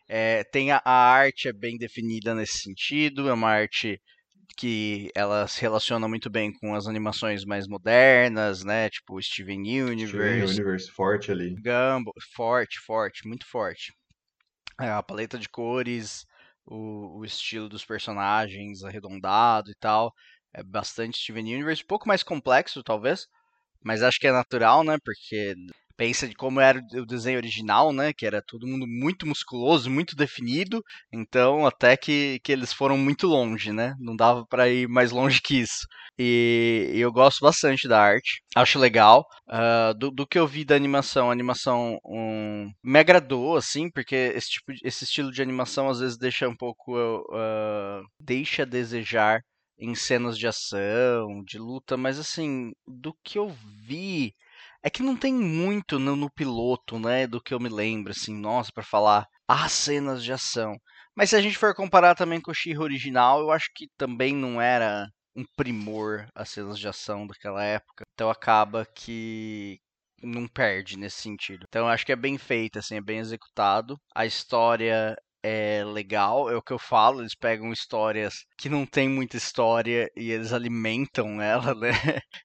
É, 0.07 0.43
tem 0.45 0.71
a, 0.71 0.81
a 0.83 0.91
arte 0.91 1.47
é 1.47 1.53
bem 1.53 1.77
definida 1.77 2.33
nesse 2.33 2.59
sentido, 2.59 3.29
é 3.29 3.33
uma 3.33 3.49
arte 3.49 4.01
que 4.57 5.09
ela 5.15 5.47
se 5.47 5.61
relaciona 5.61 6.07
muito 6.07 6.29
bem 6.29 6.51
com 6.51 6.75
as 6.75 6.87
animações 6.87 7.45
mais 7.45 7.67
modernas, 7.67 8.63
né? 8.63 8.89
Tipo 8.89 9.21
Steven 9.21 9.59
Universe. 9.59 10.07
Steven 10.07 10.43
Universe 10.43 10.91
forte 10.91 11.31
ali. 11.31 11.55
Gumball, 11.55 12.13
forte, 12.35 12.79
forte, 12.79 13.27
muito 13.27 13.45
forte. 13.45 13.93
É, 14.79 14.89
a 14.89 15.03
paleta 15.03 15.37
de 15.37 15.49
cores, 15.49 16.25
o, 16.65 17.19
o, 17.19 17.25
estilo 17.25 17.67
dos 17.67 17.85
personagens 17.85 18.83
arredondado 18.83 19.71
e 19.71 19.75
tal. 19.75 20.13
É 20.53 20.63
bastante 20.63 21.19
Steven 21.19 21.55
Universe, 21.55 21.83
um 21.83 21.87
pouco 21.87 22.07
mais 22.07 22.23
complexo, 22.23 22.83
talvez. 22.83 23.27
Mas 23.83 24.03
acho 24.03 24.19
que 24.19 24.27
é 24.27 24.31
natural, 24.31 24.83
né? 24.83 24.97
Porque 25.03 25.55
pensa 25.99 26.25
de 26.29 26.33
como 26.33 26.61
era 26.61 26.81
o 26.93 27.05
desenho 27.05 27.37
original, 27.37 27.91
né? 27.91 28.13
Que 28.13 28.25
era 28.25 28.41
todo 28.41 28.65
mundo 28.65 28.87
muito 28.87 29.27
musculoso, 29.27 29.89
muito 29.89 30.15
definido. 30.15 30.81
Então, 31.11 31.67
até 31.67 31.97
que, 31.97 32.39
que 32.41 32.53
eles 32.53 32.71
foram 32.71 32.97
muito 32.97 33.27
longe, 33.27 33.73
né? 33.73 33.93
Não 33.99 34.15
dava 34.15 34.45
para 34.47 34.69
ir 34.69 34.87
mais 34.87 35.11
longe 35.11 35.41
que 35.41 35.59
isso. 35.59 35.85
E, 36.17 36.89
e, 36.93 36.99
eu 37.01 37.11
gosto 37.11 37.41
bastante 37.41 37.85
da 37.85 38.01
arte. 38.01 38.41
Acho 38.55 38.79
legal. 38.79 39.25
Uh, 39.45 39.93
do, 39.93 40.09
do, 40.09 40.25
que 40.25 40.39
eu 40.39 40.47
vi 40.47 40.63
da 40.63 40.73
animação, 40.75 41.29
a 41.29 41.33
animação 41.33 41.99
um, 42.05 42.71
me 42.81 42.99
agradou, 42.99 43.57
assim, 43.57 43.91
porque 43.91 44.15
esse, 44.15 44.51
tipo, 44.51 44.71
esse 44.81 45.03
estilo 45.03 45.31
de 45.31 45.41
animação 45.41 45.89
às 45.89 45.99
vezes 45.99 46.17
deixa 46.17 46.47
um 46.47 46.55
pouco. 46.55 46.97
Uh, 46.97 48.05
deixa 48.21 48.63
a 48.63 48.65
desejar 48.65 49.41
em 49.77 49.93
cenas 49.95 50.37
de 50.37 50.47
ação, 50.47 51.43
de 51.45 51.57
luta, 51.57 51.97
mas 51.97 52.19
assim, 52.19 52.71
do 52.87 53.13
que 53.23 53.37
eu 53.37 53.49
vi 53.85 54.33
é 54.83 54.89
que 54.89 55.03
não 55.03 55.15
tem 55.15 55.33
muito 55.33 55.99
no, 55.99 56.15
no 56.15 56.31
piloto, 56.31 56.99
né, 56.99 57.27
do 57.27 57.41
que 57.41 57.53
eu 57.53 57.59
me 57.59 57.69
lembro, 57.69 58.11
assim, 58.11 58.35
nossa, 58.35 58.71
para 58.73 58.83
falar 58.83 59.27
as 59.47 59.71
cenas 59.71 60.23
de 60.23 60.31
ação. 60.31 60.75
Mas 61.15 61.31
se 61.31 61.35
a 61.35 61.41
gente 61.41 61.57
for 61.57 61.75
comparar 61.75 62.15
também 62.15 62.39
com 62.39 62.51
o 62.51 62.53
She 62.53 62.77
original, 62.77 63.41
eu 63.41 63.51
acho 63.51 63.69
que 63.75 63.87
também 63.97 64.33
não 64.33 64.61
era 64.61 65.07
um 65.35 65.43
primor 65.55 66.27
as 66.35 66.49
cenas 66.49 66.79
de 66.79 66.87
ação 66.87 67.27
daquela 67.27 67.63
época. 67.63 68.03
Então 68.13 68.29
acaba 68.29 68.85
que 68.95 69.79
não 70.21 70.47
perde 70.47 70.97
nesse 70.97 71.21
sentido. 71.21 71.65
Então 71.67 71.87
acho 71.87 72.05
que 72.05 72.11
é 72.11 72.15
bem 72.15 72.37
feito, 72.37 72.79
assim, 72.79 72.95
é 72.95 73.01
bem 73.01 73.19
executado. 73.19 73.97
A 74.15 74.25
história 74.25 75.15
é 75.43 75.83
legal, 75.85 76.49
é 76.49 76.55
o 76.55 76.61
que 76.61 76.73
eu 76.73 76.79
falo, 76.79 77.21
eles 77.21 77.35
pegam 77.35 77.71
histórias 77.71 78.45
que 78.57 78.69
não 78.69 78.85
tem 78.85 79.07
muita 79.09 79.37
história 79.37 80.09
e 80.15 80.31
eles 80.31 80.53
alimentam 80.53 81.41
ela, 81.41 81.73
né? 81.75 81.91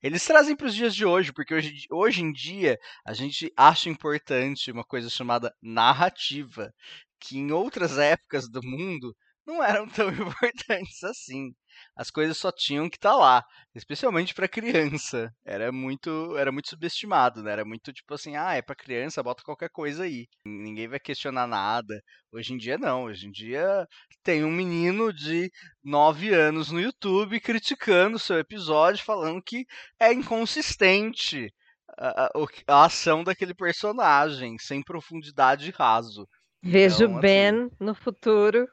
Eles 0.02 0.24
trazem 0.24 0.56
para 0.56 0.66
os 0.66 0.74
dias 0.74 0.94
de 0.94 1.04
hoje, 1.04 1.32
porque 1.32 1.54
hoje, 1.54 1.86
hoje 1.90 2.22
em 2.22 2.32
dia 2.32 2.78
a 3.06 3.12
gente 3.12 3.52
acha 3.56 3.88
importante 3.88 4.70
uma 4.70 4.84
coisa 4.84 5.10
chamada 5.10 5.52
narrativa, 5.62 6.72
que 7.20 7.38
em 7.38 7.50
outras 7.52 7.98
épocas 7.98 8.48
do 8.48 8.60
mundo 8.62 9.14
não 9.46 9.62
eram 9.62 9.88
tão 9.88 10.08
importantes 10.12 11.02
assim. 11.04 11.52
As 11.96 12.10
coisas 12.10 12.36
só 12.36 12.50
tinham 12.50 12.88
que 12.88 12.96
estar 12.96 13.10
tá 13.10 13.16
lá, 13.16 13.44
especialmente 13.74 14.34
para 14.34 14.48
criança. 14.48 15.30
Era 15.44 15.70
muito, 15.72 16.36
era 16.36 16.50
muito 16.50 16.68
subestimado, 16.68 17.42
né? 17.42 17.52
Era 17.52 17.64
muito 17.64 17.92
tipo 17.92 18.14
assim, 18.14 18.36
ah, 18.36 18.54
é 18.54 18.62
para 18.62 18.74
criança, 18.74 19.22
bota 19.22 19.42
qualquer 19.42 19.70
coisa 19.70 20.04
aí. 20.04 20.26
Ninguém 20.46 20.88
vai 20.88 21.00
questionar 21.00 21.46
nada. 21.46 22.00
Hoje 22.32 22.52
em 22.52 22.56
dia 22.56 22.76
não, 22.78 23.04
hoje 23.04 23.26
em 23.26 23.30
dia 23.30 23.86
tem 24.22 24.44
um 24.44 24.50
menino 24.50 25.12
de 25.12 25.50
9 25.82 26.32
anos 26.32 26.70
no 26.70 26.80
YouTube 26.80 27.40
criticando 27.40 28.16
o 28.16 28.20
seu 28.20 28.38
episódio, 28.38 29.04
falando 29.04 29.42
que 29.42 29.66
é 30.00 30.12
inconsistente 30.12 31.52
a, 31.98 32.26
a, 32.26 32.30
a 32.68 32.84
ação 32.84 33.22
daquele 33.22 33.54
personagem, 33.54 34.56
sem 34.58 34.82
profundidade 34.82 35.68
e 35.68 35.72
raso. 35.72 36.26
Vejo 36.62 37.04
então, 37.04 37.20
Ben 37.20 37.48
assim, 37.50 37.70
no 37.78 37.94
futuro 37.94 38.66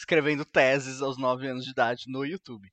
escrevendo 0.00 0.44
teses 0.44 1.02
aos 1.02 1.18
9 1.18 1.46
anos 1.46 1.64
de 1.64 1.70
idade 1.70 2.04
no 2.08 2.24
YouTube. 2.24 2.72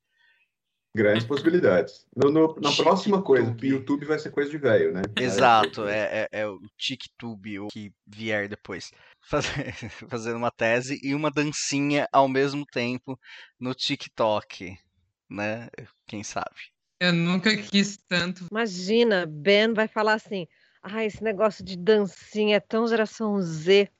Grandes 0.96 1.26
possibilidades. 1.26 2.06
No, 2.16 2.30
no, 2.30 2.56
na 2.60 2.72
próxima 2.72 3.22
coisa, 3.22 3.54
o 3.54 3.64
YouTube 3.64 4.06
vai 4.06 4.18
ser 4.18 4.30
coisa 4.30 4.50
de 4.50 4.56
velho, 4.56 4.92
né? 4.92 5.02
Exato, 5.20 5.86
é, 5.86 6.28
é, 6.32 6.40
é 6.40 6.46
o 6.46 6.58
TikTube, 6.76 7.60
o 7.60 7.68
que 7.68 7.92
vier 8.06 8.48
depois. 8.48 8.90
fazendo 10.08 10.36
uma 10.36 10.50
tese 10.50 10.98
e 11.02 11.14
uma 11.14 11.30
dancinha 11.30 12.08
ao 12.10 12.26
mesmo 12.26 12.64
tempo 12.64 13.18
no 13.60 13.74
TikTok, 13.74 14.76
né? 15.30 15.68
Quem 16.06 16.24
sabe? 16.24 16.56
Eu 16.98 17.12
nunca 17.12 17.54
quis 17.54 17.98
tanto. 18.08 18.46
Imagina, 18.50 19.26
Ben 19.26 19.74
vai 19.74 19.86
falar 19.86 20.14
assim: 20.14 20.46
ah, 20.82 21.04
esse 21.04 21.22
negócio 21.22 21.62
de 21.62 21.76
dancinha 21.76 22.56
é 22.56 22.60
tão 22.60 22.88
geração 22.88 23.40
Z. 23.42 23.90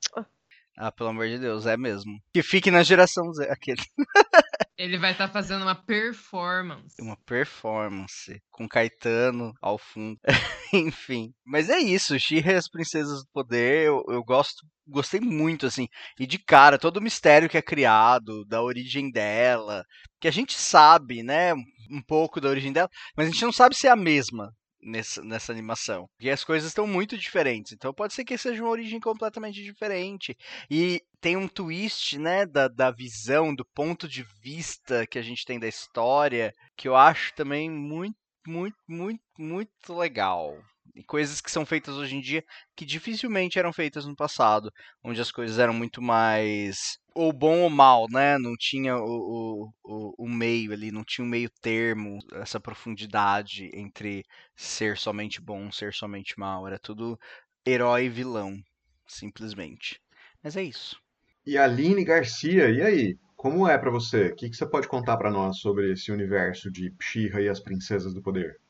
Ah, 0.81 0.93
pelo 0.93 1.11
amor 1.11 1.27
de 1.27 1.39
Deus, 1.39 1.67
é 1.67 1.77
mesmo. 1.77 2.13
Que 2.33 2.41
fique 2.41 2.71
na 2.71 2.85
geração 2.85 3.33
Z, 3.33 3.51
aquele. 3.51 3.83
Ele 4.79 4.97
vai 4.97 5.11
estar 5.11 5.27
tá 5.27 5.33
fazendo 5.33 5.63
uma 5.63 5.75
performance. 5.75 6.95
Uma 7.01 7.17
performance. 7.27 8.41
Com 8.49 8.69
Caetano 8.69 9.53
ao 9.61 9.77
fundo. 9.77 10.21
Enfim. 10.73 11.35
Mas 11.45 11.69
é 11.69 11.81
isso. 11.81 12.17
Shira 12.21 12.53
e 12.53 12.55
as 12.55 12.69
Princesas 12.69 13.25
do 13.25 13.29
Poder, 13.33 13.87
eu, 13.87 14.05
eu 14.09 14.23
gosto. 14.23 14.65
Gostei 14.87 15.19
muito, 15.19 15.67
assim. 15.67 15.89
E 16.17 16.29
de 16.29 16.39
cara, 16.39 16.79
todo 16.79 16.99
o 16.99 17.03
mistério 17.03 17.49
que 17.49 17.59
é 17.59 17.63
criado, 17.63 18.45
da 18.45 18.63
origem 18.63 19.11
dela. 19.11 19.85
Que 20.21 20.29
a 20.29 20.31
gente 20.31 20.55
sabe, 20.55 21.25
né? 21.25 21.55
Um 21.91 22.01
pouco 22.07 22.41
da 22.41 22.49
origem 22.49 22.73
dela, 22.73 22.89
mas 23.17 23.27
a 23.27 23.31
gente 23.33 23.45
não 23.45 23.53
sabe 23.53 23.75
se 23.75 23.89
é 23.89 23.91
a 23.91 23.97
mesma 23.97 24.55
nessa, 24.83 25.23
nessa 25.23 25.53
animação. 25.53 26.09
E 26.21 26.31
as 26.31 26.45
coisas 26.45 26.69
estão 26.69 26.87
muito 26.87 27.17
diferentes. 27.17 27.73
Então 27.73 27.93
pode 27.93 28.15
ser 28.15 28.25
que 28.25 28.39
seja 28.39 28.63
uma 28.63 28.71
origem 28.71 29.01
completamente 29.01 29.63
diferente. 29.63 30.37
E 30.71 31.03
tem 31.21 31.37
um 31.37 31.49
twist, 31.49 32.19
né, 32.19 32.47
da, 32.47 32.69
da 32.69 32.91
visão, 32.91 33.55
do 33.55 33.65
ponto 33.65 34.09
de 34.09 34.25
vista 34.43 35.07
que 35.07 35.19
a 35.19 35.23
gente 35.23 35.45
tem 35.45 35.59
da 35.59 35.69
história, 35.69 36.53
que 36.77 36.89
eu 36.89 36.97
acho 36.97 37.35
também 37.35 37.71
muito, 37.71 38.17
muito, 38.47 38.77
muito, 38.89 39.23
muito 39.39 39.95
legal. 39.95 40.57
E 40.95 41.05
coisas 41.05 41.41
que 41.41 41.51
são 41.51 41.65
feitas 41.65 41.95
hoje 41.95 42.17
em 42.17 42.21
dia 42.21 42.45
que 42.77 42.85
dificilmente 42.85 43.59
eram 43.59 43.73
feitas 43.73 44.05
no 44.05 44.17
passado, 44.17 44.73
onde 45.05 45.21
as 45.21 45.31
coisas 45.31 45.59
eram 45.59 45.73
muito 45.73 46.03
mais 46.03 46.99
ou 47.19 47.33
bom 47.33 47.63
ou 47.63 47.71
mal, 47.71 48.07
né? 48.09 48.39
Não 48.39 48.55
tinha 48.57 48.97
o, 48.97 49.73
o, 49.83 50.15
o, 50.17 50.29
meio 50.29 50.73
ali, 50.73 50.93
não 50.93 51.03
tinha 51.03 51.25
um 51.25 51.29
meio 51.29 51.51
termo, 51.61 52.21
essa 52.35 52.61
profundidade 52.61 53.69
entre 53.75 54.25
ser 54.55 54.97
somente 54.97 55.41
bom, 55.41 55.73
ser 55.73 55.93
somente 55.93 56.39
mal. 56.39 56.65
Era 56.65 56.79
tudo 56.79 57.19
herói 57.67 58.05
e 58.05 58.09
vilão, 58.09 58.63
simplesmente. 59.05 60.01
Mas 60.45 60.57
é 60.57 60.63
isso. 60.63 60.97
E 61.45 61.59
a 61.59 61.65
Aline 61.65 62.05
Garcia, 62.05 62.71
e 62.71 62.81
aí? 62.81 63.19
Como 63.37 63.67
é 63.67 63.77
para 63.77 63.91
você? 63.91 64.29
O 64.29 64.37
que, 64.37 64.49
que 64.49 64.57
você 64.57 64.67
pode 64.67 64.87
contar 64.87 65.17
para 65.17 65.31
nós 65.31 65.59
sobre 65.59 65.93
esse 65.93 66.13
universo 66.13 66.71
de 66.71 66.95
She-Ra 67.01 67.41
e 67.41 67.49
as 67.49 67.59
Princesas 67.59 68.15
do 68.15 68.23
Poder? 68.23 68.61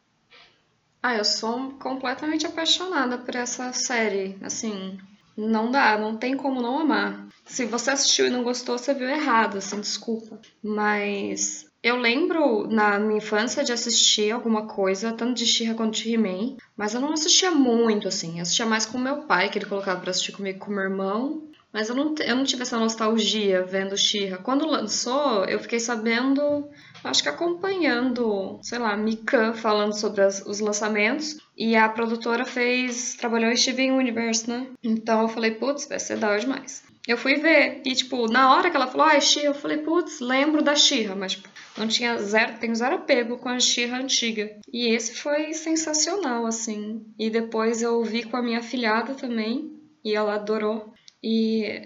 Ah, 1.03 1.17
eu 1.17 1.25
sou 1.25 1.73
completamente 1.73 2.47
apaixonada 2.47 3.19
por 3.19 3.35
essa 3.35 3.75
série. 3.75 4.39
Assim, 4.41 4.99
não 5.39 5.71
dá, 5.71 5.97
não 5.97 6.17
tem 6.17 6.37
como 6.37 6.61
não 6.61 6.81
amar. 6.81 7.29
Se 7.45 7.65
você 7.65 7.93
assistiu 7.93 8.27
e 8.27 8.31
não 8.31 8.43
gostou, 8.43 8.77
você 8.77 8.93
viu 8.93 9.09
errado, 9.09 9.59
assim, 9.59 9.81
desculpa. 9.81 10.41
Mas 10.63 11.67
eu 11.81 11.97
lembro 11.97 12.67
na 12.67 12.99
minha 12.99 13.19
infância 13.19 13.63
de 13.63 13.73
assistir 13.73 14.33
alguma 14.33 14.67
coisa, 14.67 15.13
tanto 15.13 15.35
de 15.35 15.47
She-Ra 15.47 15.75
quanto 15.75 15.95
de 15.95 16.13
He-Man, 16.13 16.57
mas 16.77 16.93
eu 16.93 17.01
não 17.01 17.13
assistia 17.13 17.53
muito, 17.53 18.09
assim. 18.09 18.37
Eu 18.37 18.43
assistia 18.43 18.67
mais 18.67 18.85
com 18.85 18.99
meu 18.99 19.23
pai, 19.23 19.49
que 19.49 19.59
ele 19.59 19.67
colocava 19.67 20.01
pra 20.01 20.11
assistir 20.11 20.33
comigo 20.33 20.59
com 20.59 20.73
meu 20.73 20.83
irmão. 20.83 21.45
Mas 21.73 21.89
eu 21.89 21.95
não, 21.95 22.15
eu 22.19 22.35
não 22.35 22.45
tive 22.45 22.63
essa 22.63 22.79
nostalgia 22.79 23.63
vendo 23.63 23.97
She-Ra. 23.97 24.39
Quando 24.39 24.67
lançou, 24.67 25.45
eu 25.45 25.61
fiquei 25.61 25.79
sabendo 25.79 26.69
acho 27.05 27.23
que 27.23 27.29
acompanhando, 27.29 28.59
sei 28.63 28.79
lá, 28.79 28.97
Mika 28.97 29.53
falando 29.55 29.93
sobre 29.93 30.23
as, 30.23 30.45
os 30.45 30.61
lançamentos. 30.61 31.39
E 31.57 31.77
a 31.77 31.89
produtora 31.89 32.45
fez. 32.45 33.15
trabalhou 33.15 33.51
em 33.51 33.57
Steven 33.57 33.93
Universe, 33.93 34.49
né? 34.49 34.67
Então 34.83 35.23
eu 35.23 35.29
falei, 35.29 35.53
putz, 35.53 35.87
vai 35.87 35.99
ser 35.99 36.17
da 36.17 36.29
hora 36.29 36.41
demais. 36.41 36.83
Eu 37.07 37.17
fui 37.17 37.37
ver. 37.37 37.81
E, 37.87 37.95
tipo, 37.95 38.31
na 38.31 38.55
hora 38.55 38.71
que 38.71 38.77
ela 38.77 38.87
falou, 38.87 39.07
ah, 39.07 39.15
é 39.15 39.21
Xirra, 39.21 39.47
eu 39.47 39.55
falei, 39.55 39.79
putz, 39.79 40.21
lembro 40.21 40.63
da 40.63 40.77
Xirra, 40.77 41.15
mas, 41.15 41.33
tipo, 41.33 41.49
não 41.77 41.89
tinha 41.89 42.19
zero, 42.19 42.59
tenho 42.59 42.75
zero 42.75 42.97
apego 42.97 43.39
com 43.39 43.49
a 43.49 43.59
Xirra 43.59 43.99
antiga. 43.99 44.59
E 44.71 44.89
esse 44.95 45.15
foi 45.15 45.55
sensacional, 45.55 46.45
assim. 46.45 47.07
E 47.19 47.31
depois 47.31 47.81
eu 47.81 48.03
vi 48.05 48.25
com 48.25 48.37
a 48.37 48.43
minha 48.43 48.63
filhada 48.63 49.15
também, 49.15 49.73
e 50.05 50.15
ela 50.15 50.35
adorou. 50.35 50.93
E 51.23 51.83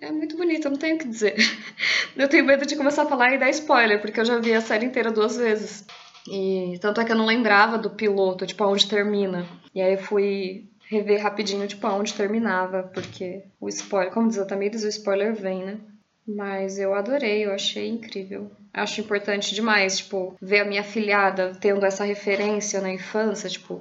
é, 0.00 0.10
muito 0.10 0.36
bonito, 0.36 0.66
eu 0.66 0.70
não 0.70 0.78
tenho 0.78 0.96
o 0.96 0.98
que 0.98 1.08
dizer. 1.08 1.36
Eu 2.16 2.28
tenho 2.28 2.44
medo 2.44 2.66
de 2.66 2.74
começar 2.74 3.04
a 3.04 3.06
falar 3.06 3.32
e 3.32 3.38
dar 3.38 3.48
spoiler, 3.50 4.00
porque 4.00 4.18
eu 4.18 4.24
já 4.24 4.40
vi 4.40 4.52
a 4.52 4.60
série 4.60 4.86
inteira 4.86 5.12
duas 5.12 5.36
vezes. 5.36 5.86
E 6.26 6.76
tanto 6.80 7.00
é 7.00 7.04
que 7.04 7.12
eu 7.12 7.16
não 7.16 7.24
lembrava 7.24 7.78
do 7.78 7.90
piloto, 7.90 8.44
tipo, 8.44 8.64
aonde 8.64 8.88
termina. 8.88 9.46
E 9.72 9.80
aí 9.80 9.92
eu 9.92 9.98
fui 9.98 10.68
rever 10.88 11.22
rapidinho, 11.22 11.68
tipo, 11.68 11.86
aonde 11.86 12.14
terminava, 12.14 12.82
porque 12.82 13.44
o 13.60 13.68
spoiler, 13.68 14.12
como 14.12 14.28
diz 14.28 14.38
a 14.38 14.44
Tamires, 14.44 14.82
o 14.82 14.88
spoiler 14.88 15.32
vem, 15.32 15.64
né? 15.64 15.78
Mas 16.26 16.78
eu 16.78 16.92
adorei, 16.92 17.44
eu 17.46 17.52
achei 17.52 17.88
incrível. 17.88 18.50
Acho 18.74 19.00
importante 19.00 19.54
demais, 19.54 19.98
tipo, 19.98 20.36
ver 20.42 20.60
a 20.60 20.64
minha 20.64 20.82
filhada 20.82 21.56
tendo 21.60 21.86
essa 21.86 22.04
referência 22.04 22.80
na 22.80 22.92
infância, 22.92 23.48
tipo, 23.48 23.80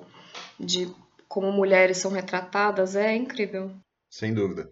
de 0.60 0.88
como 1.28 1.52
mulheres 1.52 1.98
são 1.98 2.12
retratadas, 2.12 2.96
é 2.96 3.16
incrível. 3.16 3.72
Sem 4.10 4.34
dúvida. 4.34 4.72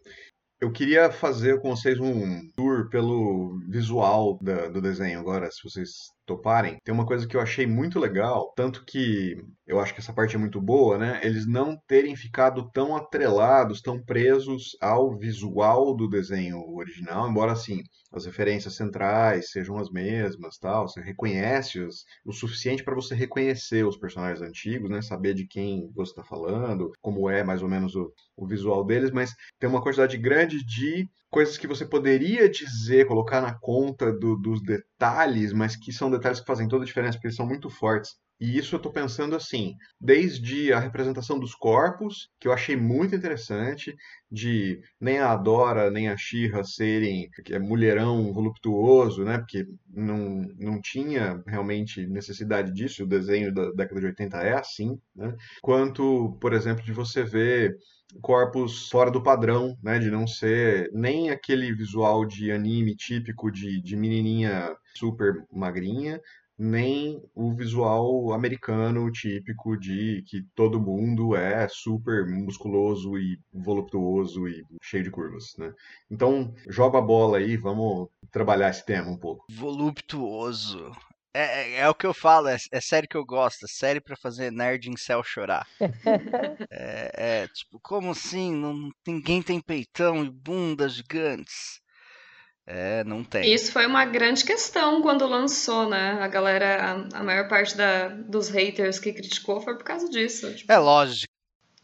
Eu 0.59 0.71
queria 0.71 1.11
fazer 1.11 1.59
com 1.61 1.75
vocês 1.75 1.99
um 1.99 2.49
tour 2.55 2.89
pelo 2.89 3.59
visual 3.69 4.39
da, 4.41 4.67
do 4.69 4.81
desenho 4.81 5.19
agora, 5.19 5.51
se 5.51 5.61
vocês 5.63 6.11
toparem. 6.25 6.77
Tem 6.83 6.93
uma 6.93 7.05
coisa 7.05 7.27
que 7.27 7.35
eu 7.35 7.41
achei 7.41 7.67
muito 7.67 7.99
legal, 7.99 8.53
tanto 8.55 8.83
que 8.85 9.37
eu 9.67 9.79
acho 9.79 9.93
que 9.93 9.99
essa 9.99 10.13
parte 10.13 10.35
é 10.35 10.39
muito 10.39 10.61
boa, 10.61 10.97
né? 10.97 11.19
Eles 11.23 11.47
não 11.47 11.77
terem 11.87 12.15
ficado 12.15 12.69
tão 12.71 12.95
atrelados, 12.95 13.81
tão 13.81 14.03
presos 14.03 14.77
ao 14.81 15.17
visual 15.17 15.95
do 15.95 16.07
desenho 16.07 16.59
original, 16.75 17.29
embora 17.29 17.51
assim, 17.51 17.81
as 18.11 18.25
referências 18.25 18.75
centrais 18.75 19.51
sejam 19.51 19.77
as 19.77 19.89
mesmas, 19.89 20.57
tal, 20.57 20.87
você 20.87 21.01
reconhece-as 21.01 22.03
o 22.23 22.31
suficiente 22.31 22.83
para 22.83 22.95
você 22.95 23.13
reconhecer 23.15 23.85
os 23.85 23.97
personagens 23.97 24.41
antigos, 24.41 24.89
né? 24.89 25.01
Saber 25.01 25.33
de 25.33 25.47
quem 25.47 25.91
você 25.93 26.11
está 26.11 26.23
falando, 26.23 26.91
como 27.01 27.29
é 27.29 27.43
mais 27.43 27.61
ou 27.61 27.69
menos 27.69 27.95
o, 27.95 28.11
o 28.37 28.47
visual 28.47 28.85
deles, 28.85 29.11
mas 29.11 29.33
tem 29.59 29.69
uma 29.69 29.81
quantidade 29.81 30.17
grande 30.17 30.63
de 30.63 31.07
coisas 31.35 31.57
que 31.57 31.67
você 31.67 31.85
poderia 31.85 32.47
dizer, 32.47 33.07
colocar 33.07 33.41
na 33.41 33.53
conta 33.53 34.09
do, 34.09 34.37
dos 34.37 34.61
detalhes, 34.61 35.51
mas 35.51 35.75
que 35.75 35.91
são 35.91 36.09
detalhes 36.09 36.39
que 36.39 36.45
fazem 36.45 36.65
toda 36.65 36.83
a 36.83 36.87
diferença, 36.87 37.17
porque 37.17 37.27
eles 37.27 37.35
são 37.35 37.45
muito 37.45 37.69
fortes. 37.69 38.15
E 38.39 38.57
isso 38.57 38.75
eu 38.75 38.77
estou 38.77 38.91
pensando 38.91 39.35
assim, 39.35 39.73
desde 39.99 40.71
a 40.71 40.79
representação 40.79 41.37
dos 41.37 41.53
corpos, 41.53 42.29
que 42.39 42.47
eu 42.47 42.53
achei 42.53 42.77
muito 42.77 43.15
interessante, 43.15 43.93
de 44.31 44.79
nem 44.99 45.19
a 45.19 45.31
Adora 45.31 45.91
nem 45.91 46.07
a 46.07 46.15
Shira 46.15 46.63
serem 46.63 47.29
é 47.49 47.59
mulherão 47.59 48.31
voluptuoso, 48.31 49.25
né? 49.25 49.37
Porque 49.37 49.65
não, 49.89 50.41
não 50.57 50.79
tinha 50.79 51.43
realmente 51.45 52.07
necessidade 52.07 52.73
disso, 52.73 53.03
o 53.03 53.07
desenho 53.07 53.53
da 53.53 53.71
década 53.71 53.99
de 53.99 54.07
80 54.07 54.37
é 54.37 54.53
assim, 54.53 54.97
né? 55.13 55.35
Quanto, 55.61 56.37
por 56.39 56.53
exemplo, 56.53 56.83
de 56.83 56.93
você 56.93 57.23
ver 57.23 57.77
corpos 58.21 58.89
fora 58.89 59.11
do 59.11 59.21
padrão, 59.21 59.77
né? 59.81 59.99
De 59.99 60.09
não 60.09 60.27
ser 60.27 60.89
nem 60.93 61.29
aquele 61.29 61.73
visual 61.73 62.25
de 62.25 62.51
anime 62.51 62.95
típico 62.95 63.51
de, 63.51 63.81
de 63.81 63.95
menininha 63.95 64.75
super 64.95 65.45
magrinha, 65.51 66.21
nem 66.57 67.21
o 67.33 67.53
visual 67.53 68.31
americano 68.31 69.11
típico 69.11 69.77
de 69.77 70.23
que 70.27 70.41
todo 70.55 70.79
mundo 70.79 71.35
é 71.35 71.67
super 71.67 72.25
musculoso 72.25 73.17
e 73.17 73.37
voluptuoso 73.53 74.47
e 74.47 74.63
cheio 74.81 75.03
de 75.03 75.11
curvas, 75.11 75.53
né? 75.57 75.73
Então, 76.09 76.53
joga 76.69 76.99
a 76.99 77.01
bola 77.01 77.39
aí, 77.39 77.57
vamos 77.57 78.07
trabalhar 78.31 78.69
esse 78.69 78.85
tema 78.85 79.09
um 79.09 79.17
pouco. 79.17 79.45
Voluptuoso. 79.49 80.91
É, 81.35 81.41
é, 81.41 81.79
é 81.81 81.89
o 81.89 81.93
que 81.93 82.05
eu 82.05 82.13
falo, 82.13 82.47
é, 82.47 82.55
é 82.71 82.79
série 82.79 83.07
que 83.07 83.17
eu 83.17 83.25
gosto, 83.25 83.65
é 83.65 83.67
série 83.67 83.99
pra 83.99 84.15
fazer 84.15 84.53
nerd 84.53 84.89
em 84.89 84.95
céu 84.95 85.21
chorar. 85.21 85.67
é, 86.71 87.11
é, 87.13 87.47
tipo, 87.49 87.77
como 87.83 88.11
assim? 88.11 88.55
Não, 88.55 88.89
ninguém 89.05 89.41
tem 89.41 89.59
peitão 89.59 90.23
e 90.23 90.29
bundas 90.29 90.93
gigantes. 90.93 91.81
É, 92.65 93.03
não 93.03 93.21
tem. 93.21 93.53
Isso 93.53 93.73
foi 93.73 93.85
uma 93.85 94.05
grande 94.05 94.45
questão 94.45 95.01
quando 95.01 95.27
lançou, 95.27 95.89
né? 95.89 96.17
A 96.21 96.27
galera, 96.29 97.09
a, 97.13 97.19
a 97.19 97.23
maior 97.23 97.49
parte 97.49 97.75
da, 97.75 98.07
dos 98.07 98.47
haters 98.47 98.97
que 98.97 99.11
criticou 99.11 99.59
foi 99.59 99.75
por 99.77 99.83
causa 99.83 100.09
disso. 100.09 100.55
Tipo, 100.55 100.71
É 100.71 100.77
lógico. 100.77 101.34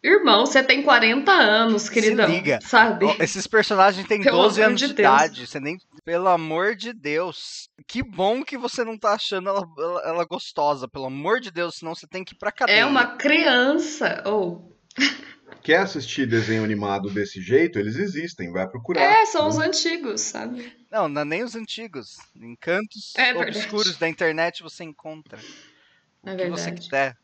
Irmão, 0.03 0.47
você 0.47 0.63
tem 0.63 0.81
40 0.81 1.31
anos, 1.31 1.87
queridão. 1.87 2.27
liga. 2.27 2.59
Sabe? 2.63 3.05
Esses 3.19 3.45
personagens 3.45 4.07
têm 4.07 4.21
Pelo 4.21 4.41
12 4.41 4.59
amor 4.61 4.69
anos 4.69 4.79
de 4.79 4.87
de, 4.87 4.93
idade. 4.93 5.47
Você 5.47 5.59
nem. 5.59 5.77
Pelo 6.03 6.27
amor 6.27 6.75
de 6.75 6.91
Deus. 6.91 7.69
Que 7.87 8.01
bom 8.01 8.43
que 8.43 8.57
você 8.57 8.83
não 8.83 8.97
tá 8.97 9.13
achando 9.13 9.49
ela, 9.49 9.67
ela, 9.77 10.01
ela 10.07 10.25
gostosa. 10.25 10.87
Pelo 10.87 11.05
amor 11.05 11.39
de 11.39 11.51
Deus, 11.51 11.75
senão 11.75 11.93
você 11.93 12.07
tem 12.07 12.23
que 12.23 12.33
ir 12.33 12.37
pra 12.37 12.51
cadeia. 12.51 12.79
É 12.79 12.85
uma 12.85 13.15
criança. 13.15 14.23
Ou. 14.25 14.75
Quer 15.61 15.81
assistir 15.81 16.25
desenho 16.25 16.63
animado 16.63 17.11
desse 17.11 17.39
jeito? 17.39 17.77
Eles 17.77 17.95
existem, 17.95 18.51
vai 18.51 18.67
procurar. 18.67 19.01
É, 19.01 19.25
são 19.27 19.43
né? 19.43 19.49
os 19.49 19.59
antigos, 19.59 20.21
sabe? 20.21 20.73
Não, 20.91 21.07
não 21.07 21.21
é 21.21 21.25
nem 21.25 21.43
os 21.43 21.55
antigos. 21.55 22.17
Em 22.35 22.55
cantos 22.55 23.13
É 23.15 23.35
obscuros 23.35 23.97
da 23.97 24.09
internet 24.09 24.63
você 24.63 24.83
encontra. 24.83 25.37
É 26.25 26.33
o 26.33 26.37
que 26.37 26.49
você 26.49 26.63
verdade. 26.65 26.81
quiser. 26.81 27.20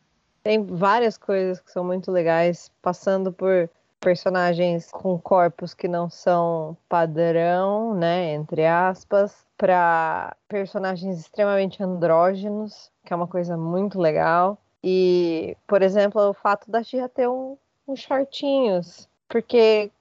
Tem 0.48 0.64
várias 0.64 1.18
coisas 1.18 1.60
que 1.60 1.70
são 1.70 1.84
muito 1.84 2.10
legais, 2.10 2.72
passando 2.82 3.34
por 3.34 3.70
personagens 4.00 4.90
com 4.90 5.20
corpos 5.20 5.74
que 5.74 5.90
não 5.90 6.10
são 6.10 6.78
padrão, 6.88 7.94
né, 7.94 8.34
entre 8.34 8.66
aspas, 8.66 9.46
para 9.58 10.34
personagens 10.48 11.20
extremamente 11.20 11.84
andrógenos, 11.84 12.90
que 13.04 13.12
é 13.12 13.16
uma 13.18 13.28
coisa 13.28 13.58
muito 13.58 14.00
legal. 14.00 14.58
E, 14.82 15.58
por 15.68 15.82
exemplo, 15.82 16.22
o 16.30 16.34
fato 16.34 16.72
da 16.72 16.82
Tia 16.82 17.10
ter 17.10 17.28
um, 17.28 17.58
uns 17.86 18.00
shortinhos, 18.00 19.10
porque 19.28 19.92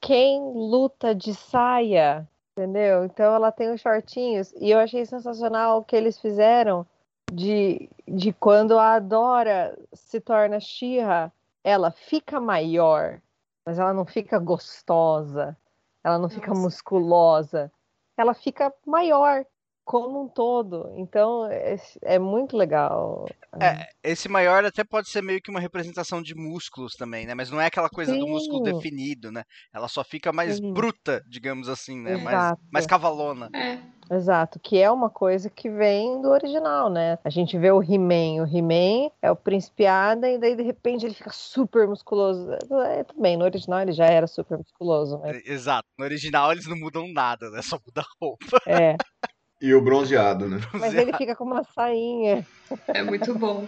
quem 0.00 0.42
luta 0.52 1.14
de 1.14 1.32
saia, 1.32 2.28
entendeu? 2.56 3.04
Então 3.04 3.32
ela 3.32 3.52
tem 3.52 3.72
os 3.72 3.80
shortinhos 3.80 4.52
e 4.60 4.68
eu 4.68 4.80
achei 4.80 5.06
sensacional 5.06 5.78
o 5.78 5.84
que 5.84 5.94
eles 5.94 6.18
fizeram 6.18 6.84
de, 7.32 7.88
de 8.06 8.32
quando 8.32 8.78
a 8.78 8.98
Dora 8.98 9.76
se 9.92 10.20
torna 10.20 10.60
Shira, 10.60 11.32
ela 11.64 11.90
fica 11.90 12.40
maior, 12.40 13.20
mas 13.64 13.78
ela 13.78 13.92
não 13.94 14.04
fica 14.04 14.38
gostosa, 14.38 15.56
ela 16.04 16.18
não 16.18 16.28
fica 16.28 16.48
Nossa. 16.48 16.60
musculosa, 16.60 17.72
ela 18.16 18.34
fica 18.34 18.72
maior 18.86 19.46
como 19.84 20.24
um 20.24 20.28
todo. 20.28 20.92
Então 20.96 21.46
é, 21.50 21.76
é 22.02 22.18
muito 22.18 22.56
legal. 22.56 23.26
É, 23.60 23.86
esse 24.02 24.28
maior 24.28 24.64
até 24.64 24.84
pode 24.84 25.08
ser 25.08 25.22
meio 25.22 25.40
que 25.40 25.50
uma 25.50 25.60
representação 25.60 26.22
de 26.22 26.34
músculos 26.34 26.94
também, 26.94 27.26
né? 27.26 27.34
Mas 27.34 27.50
não 27.50 27.60
é 27.60 27.66
aquela 27.66 27.88
coisa 27.88 28.16
do 28.16 28.26
músculo 28.26 28.64
Sim. 28.64 28.72
definido, 28.72 29.30
né? 29.30 29.44
Ela 29.72 29.88
só 29.88 30.02
fica 30.02 30.32
mais 30.32 30.56
Sim. 30.56 30.72
bruta, 30.72 31.22
digamos 31.28 31.68
assim, 31.68 32.00
né? 32.00 32.16
Mais, 32.16 32.36
Exato. 32.36 32.62
mais 32.72 32.86
cavalona. 32.86 33.50
É. 33.54 33.78
Exato, 34.10 34.60
que 34.60 34.78
é 34.78 34.90
uma 34.90 35.08
coisa 35.08 35.48
que 35.48 35.70
vem 35.70 36.20
do 36.20 36.28
original, 36.28 36.90
né? 36.90 37.18
A 37.24 37.30
gente 37.30 37.56
vê 37.56 37.70
o 37.70 37.82
He-Man, 37.82 38.42
o 38.42 38.46
He-Man 38.46 39.10
é 39.22 39.30
o 39.30 39.36
príncipe 39.36 39.86
Adam, 39.86 40.28
e 40.28 40.38
daí 40.38 40.54
de 40.54 40.62
repente 40.62 41.06
ele 41.06 41.14
fica 41.14 41.30
super 41.32 41.86
musculoso. 41.86 42.50
É, 42.86 43.04
também, 43.04 43.38
no 43.38 43.44
original 43.44 43.80
ele 43.80 43.92
já 43.92 44.04
era 44.04 44.26
super 44.26 44.58
musculoso, 44.58 45.18
mas 45.18 45.36
É, 45.36 45.52
Exato. 45.52 45.88
No 45.98 46.04
original 46.04 46.52
eles 46.52 46.66
não 46.66 46.76
mudam 46.76 47.10
nada, 47.10 47.48
né? 47.50 47.62
Só 47.62 47.78
muda 47.86 48.02
a 48.02 48.04
roupa. 48.20 48.58
é. 48.66 48.96
E 49.62 49.72
o 49.74 49.80
bronzeado, 49.80 50.48
né? 50.48 50.60
Mas 50.74 50.92
ele 50.92 51.16
fica 51.16 51.36
com 51.36 51.44
uma 51.44 51.62
sainha, 51.62 52.44
É 52.88 53.02
muito 53.02 53.32
bom. 53.34 53.64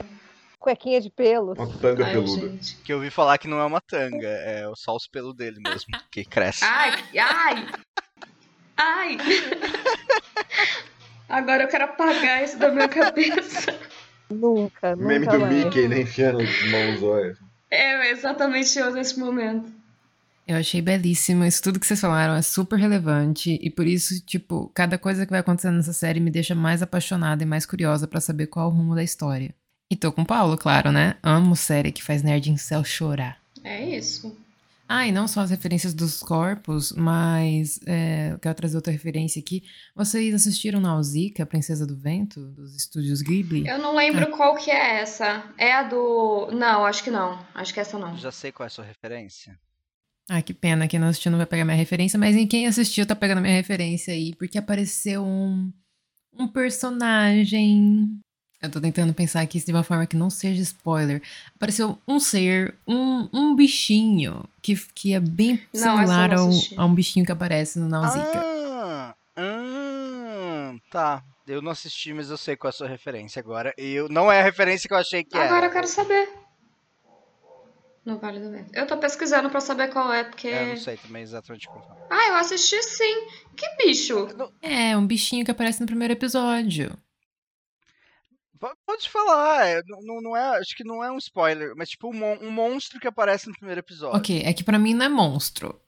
cuequinha 0.59 1.01
de 1.01 1.09
pelos. 1.09 1.57
Uma 1.57 1.69
tanga 1.79 2.05
Ai, 2.05 2.13
peluda. 2.13 2.49
gente. 2.49 2.77
Que 2.79 2.93
eu 2.93 2.97
ouvi 2.97 3.11
falar 3.11 3.39
que 3.39 3.47
não 3.47 3.61
é 3.61 3.65
uma 3.65 3.81
tanga, 3.81 4.27
é 4.27 4.65
só 4.75 4.97
os 4.97 5.07
pelos 5.07 5.35
dele 5.37 5.61
mesmo, 5.61 5.87
que 6.11 6.25
cresce. 6.25 6.65
Ai, 6.65 6.93
ai! 7.17 7.67
Ai! 8.77 9.17
Agora 11.29 11.63
eu 11.65 11.69
quero 11.69 11.85
apagar 11.85 12.43
isso 12.45 12.59
da 12.59 12.71
minha 12.71 12.89
cabeça. 12.89 13.73
Nunca, 14.31 14.97
nunca 14.97 15.07
Meme 15.09 15.27
do 15.27 15.39
mais. 15.41 15.65
Mickey, 15.65 15.87
né? 15.89 16.01
Enfiando 16.01 16.41
as 16.41 16.71
mãos, 16.71 17.03
olha. 17.03 17.37
É 17.71 18.11
exatamente 18.11 18.79
eu 18.79 18.91
nesse 18.93 19.19
momento. 19.19 19.71
Eu 20.47 20.57
achei 20.57 20.83
belíssimo. 20.83 21.45
Isso 21.45 21.63
tudo 21.63 21.81
que 21.81 21.87
vocês 21.87 22.01
falaram 22.01 22.35
é 22.35 22.43
super 22.43 22.79
relevante. 22.79 23.59
E 23.63 23.71
por 23.71 23.87
isso, 23.87 24.21
tipo, 24.25 24.71
cada 24.75 24.99
coisa 24.99 25.25
que 25.25 25.31
vai 25.31 25.41
acontecendo 25.41 25.77
nessa 25.77 25.93
série 25.93 26.21
me 26.21 26.31
deixa 26.31 26.55
mais 26.55 26.83
apaixonada 26.83 27.43
e 27.43 27.47
mais 27.47 27.65
curiosa 27.65 28.07
pra 28.07 28.21
saber 28.21 28.47
qual 28.49 28.69
é 28.69 28.73
o 28.73 28.75
rumo 28.75 28.95
da 28.95 29.03
história. 29.03 29.55
E 29.91 29.97
tô 29.97 30.13
com 30.13 30.23
o 30.23 30.27
Paulo, 30.27 30.57
claro, 30.59 30.93
né? 30.93 31.17
Amo 31.23 31.57
série 31.57 31.93
que 31.93 32.03
faz 32.03 32.23
nerd 32.23 32.51
em 32.51 32.57
céu 32.57 32.85
chorar. 32.85 33.39
É 33.63 33.97
isso. 33.97 34.37
Ah, 34.87 35.07
e 35.07 35.13
não 35.13 35.27
só 35.27 35.41
as 35.41 35.51
referências 35.51 35.95
dos 35.95 36.23
corpos, 36.23 36.93
mas 36.93 37.81
é, 37.87 38.33
eu 38.33 38.39
quero 38.39 38.55
trazer 38.55 38.77
outra 38.77 38.93
referência 38.93 39.41
aqui. 39.41 39.65
Vocês 39.95 40.35
assistiram 40.35 40.79
Nausicaa, 40.79 41.45
a 41.45 41.47
Princesa 41.47 41.87
do 41.87 41.97
Vento, 41.97 42.41
dos 42.49 42.77
estúdios 42.77 43.23
Ghibli? 43.23 43.67
Eu 43.67 43.79
não 43.79 43.97
lembro 43.97 44.31
qual 44.33 44.55
que 44.57 44.71
é 44.71 45.01
essa. 45.01 45.43
É 45.57 45.73
a 45.73 45.85
do. 45.85 46.51
Não, 46.53 46.85
acho 46.85 47.03
que 47.03 47.11
não. 47.11 47.39
Acho 47.55 47.73
que 47.73 47.81
essa 47.81 47.99
não. 47.99 48.15
Já 48.19 48.31
sei 48.31 48.53
qual 48.53 48.65
é 48.65 48.69
a 48.69 48.71
sua 48.71 48.85
referência. 48.85 49.59
Ah, 50.29 50.41
que 50.41 50.55
pena, 50.55 50.89
quem 50.89 50.99
não 50.99 51.09
assistiu 51.09 51.31
não 51.31 51.39
vai 51.39 51.47
pegar 51.47 51.65
minha 51.65 51.77
referência, 51.77 52.19
mas 52.19 52.35
em 52.35 52.47
quem 52.47 52.67
assistiu 52.67 53.07
tá 53.07 53.15
pegando 53.15 53.43
minha 53.43 53.55
referência 53.55 54.15
aí, 54.15 54.35
porque 54.37 54.57
apareceu 54.57 55.23
um, 55.23 55.71
um 56.39 56.49
personagem. 56.49 58.19
Eu 58.63 58.71
tô 58.71 58.81
tentando 58.81 59.13
pensar 59.13 59.43
aqui 59.43 59.63
de 59.63 59.71
uma 59.71 59.83
forma 59.83 60.07
que 60.07 60.17
não 60.17 60.31
seja 60.31 60.63
spoiler. 60.63 61.21
Apareceu 61.55 61.99
um 62.09 62.19
ser, 62.19 62.75
um, 62.89 63.29
um 63.31 63.55
bichinho, 63.55 64.43
que, 64.63 64.75
que 64.95 65.13
é 65.13 65.21
bem 65.21 65.61
similar 65.75 66.31
não 66.31 66.49
ao, 66.49 66.51
a 66.79 66.87
um 66.87 66.95
bichinho 66.95 67.27
que 67.27 67.33
aparece 67.33 67.79
no 67.79 67.87
Nausicaa. 67.89 68.43
Ah, 68.43 69.15
ah, 69.37 70.75
tá. 70.91 71.23
Eu 71.47 71.61
não 71.61 71.73
assisti, 71.73 72.15
mas 72.15 72.31
eu 72.31 72.39
sei 72.39 72.57
qual 72.57 72.71
é 72.71 72.73
a 72.73 72.77
sua 72.77 72.89
referência 72.89 73.39
agora. 73.39 73.75
Eu, 73.77 74.09
não 74.09 74.33
é 74.33 74.41
a 74.41 74.45
referência 74.45 74.89
que 74.89 74.95
eu 74.95 74.99
achei 74.99 75.23
que 75.23 75.37
Agora 75.37 75.59
era. 75.59 75.67
eu 75.67 75.71
quero 75.71 75.87
saber. 75.87 76.44
No 78.05 78.19
Vale 78.19 78.39
do 78.39 78.51
Vento. 78.51 78.71
Eu 78.75 78.87
tô 78.87 78.99
pesquisando 78.99 79.49
pra 79.49 79.61
saber 79.61 79.89
qual 79.89 80.13
é, 80.13 80.25
porque. 80.25 80.49
Eu 80.49 80.67
não 80.69 80.77
sei 80.77 80.97
também 80.99 81.23
exatamente 81.23 81.67
qual 81.69 81.83
é. 81.83 82.07
Ah, 82.11 82.29
eu 82.29 82.35
assisti 82.37 82.83
sim. 82.83 83.27
Que 83.57 83.67
bicho? 83.87 84.29
É, 84.61 84.97
um 84.97 85.07
bichinho 85.07 85.45
que 85.45 85.51
aparece 85.51 85.81
no 85.81 85.87
primeiro 85.87 86.13
episódio. 86.13 86.97
Po- 88.61 88.77
Pode 88.87 89.09
falar, 89.11 89.67
é, 89.67 89.83
não, 89.87 90.01
não- 90.03 90.21
não 90.21 90.37
é, 90.37 90.59
acho 90.59 90.77
que 90.77 90.85
não 90.85 91.03
é 91.03 91.11
um 91.11 91.19
spoiler, 91.19 91.75
mas 91.77 91.89
tipo 91.91 92.09
um, 92.15 92.33
um 92.47 92.51
monstro 92.51 93.01
que 93.01 93.09
aparece 93.09 93.49
no 93.49 93.55
primeiro 93.55 93.81
episódio. 93.81 94.19
Ok, 94.19 94.43
é 94.45 94.53
que 94.53 94.63
pra 94.65 94.79
mim 94.79 94.95
não 94.95 95.07
é 95.07 95.09
monstro. 95.09 95.81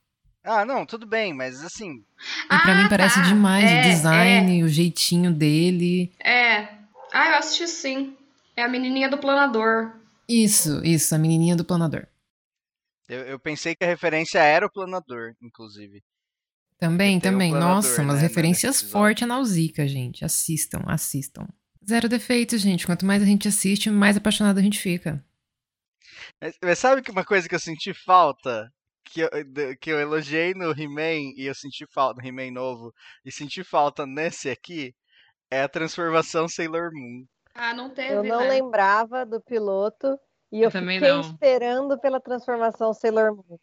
Ah, 0.42 0.64
não, 0.64 0.86
tudo 0.86 1.06
bem, 1.06 1.32
mas 1.34 1.62
assim, 1.64 2.04
E 2.44 2.58
pra 2.58 2.72
Ah, 2.72 2.74
mim 2.82 2.88
parece 2.88 3.16
tá. 3.20 3.26
demais 3.26 3.68
É, 3.70 3.78
o 3.78 3.82
design, 3.82 4.64
o 4.64 4.68
jeitinho 4.68 5.32
dele. 5.32 6.12
É. 6.20 6.68
Ah, 7.12 7.30
eu 7.30 7.34
assisti 7.36 7.66
sim. 7.66 8.16
É 8.56 8.62
a 8.62 8.68
menininha 8.68 9.08
do 9.08 9.18
planador. 9.18 9.92
Isso, 10.28 10.84
isso, 10.84 11.14
a 11.14 11.18
menininha 11.18 11.56
do 11.56 11.64
planador. 11.64 12.06
eu, 13.08 13.20
eu 13.20 13.38
pensei 13.38 13.74
que 13.74 13.84
a 13.84 13.88
referência 13.88 14.38
era 14.38 14.66
o 14.66 14.72
planador, 14.72 15.34
inclusive. 15.40 16.02
Também, 16.78 17.18
também. 17.18 17.50
planador, 17.50 17.76
Nossa, 17.76 18.02
umas 18.02 18.16
né, 18.16 18.22
referências 18.22 18.82
fortes 18.82 19.22
a 19.22 19.26
Nausicaa, 19.26 19.86
gente. 19.86 20.24
Assistam, 20.24 20.82
assistam. 20.86 21.46
Zero 21.88 22.08
defeitos, 22.08 22.60
gente. 22.60 22.84
Quanto 22.84 23.06
mais 23.06 23.22
a 23.22 23.26
gente 23.26 23.48
assiste, 23.48 23.88
mais 23.88 24.16
apaixonado 24.16 24.58
a 24.58 24.62
gente 24.62 24.78
fica. 24.78 25.24
Mas, 26.40 26.58
mas 26.62 26.78
sabe 26.78 27.02
que 27.02 27.10
uma 27.10 27.24
coisa 27.24 27.48
que 27.48 27.54
eu 27.54 27.60
senti 27.60 27.94
falta? 27.94 28.70
Que 29.04 29.20
eu, 29.20 29.30
que 29.80 29.90
eu 29.90 30.00
elogiei 30.00 30.52
no 30.52 30.72
He-Man 30.72 31.32
e 31.36 31.46
eu 31.46 31.54
senti 31.54 31.86
falta 31.94 32.20
no 32.20 32.28
He-Man 32.28 32.50
novo 32.50 32.92
e 33.24 33.30
senti 33.30 33.62
falta 33.62 34.04
nesse 34.04 34.50
aqui 34.50 34.92
é 35.50 35.62
a 35.62 35.68
transformação 35.68 36.48
Sailor 36.48 36.90
Moon. 36.92 37.24
Ah, 37.56 37.74
não 37.74 37.90
teve, 37.90 38.14
Eu 38.14 38.22
não 38.24 38.40
né? 38.40 38.48
lembrava 38.48 39.24
do 39.24 39.40
piloto 39.40 40.18
e 40.52 40.58
eu, 40.60 40.64
Eu 40.64 40.70
fiquei 40.70 41.00
não. 41.00 41.20
esperando 41.20 41.98
pela 42.00 42.20
transformação 42.20 42.92
Sailor 42.92 43.34
Moon. 43.34 43.58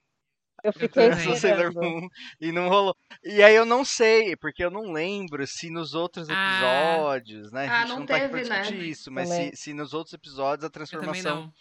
Eu 0.63 0.71
fiquei. 0.73 0.89
Transformação 1.09 1.35
Sailor 1.35 1.67
esperando. 1.69 1.91
Moon 2.01 2.07
e 2.39 2.51
não 2.51 2.69
rolou. 2.69 2.95
E 3.23 3.43
aí 3.43 3.53
eu 3.55 3.65
não 3.65 3.83
sei, 3.85 4.35
porque 4.37 4.63
eu 4.63 4.71
não 4.71 4.91
lembro 4.91 5.45
se 5.45 5.69
nos 5.69 5.93
outros 5.93 6.27
Ah. 6.29 6.33
episódios, 6.33 7.51
né? 7.51 7.67
A 7.67 7.71
Ah, 7.71 7.79
gente 7.81 7.89
não 7.89 7.99
não, 7.99 8.05
tá 8.05 8.15
aqui 8.15 8.27
pra 8.29 8.37
teve, 8.39 8.49
né? 8.49 8.61
discutir 8.61 8.87
isso, 8.89 9.11
mas 9.11 9.29
se, 9.29 9.51
se 9.55 9.73
nos 9.73 9.93
outros 9.93 10.13
episódios 10.13 10.63
a 10.63 10.67
Eu 10.67 10.71
transformação 10.71 11.51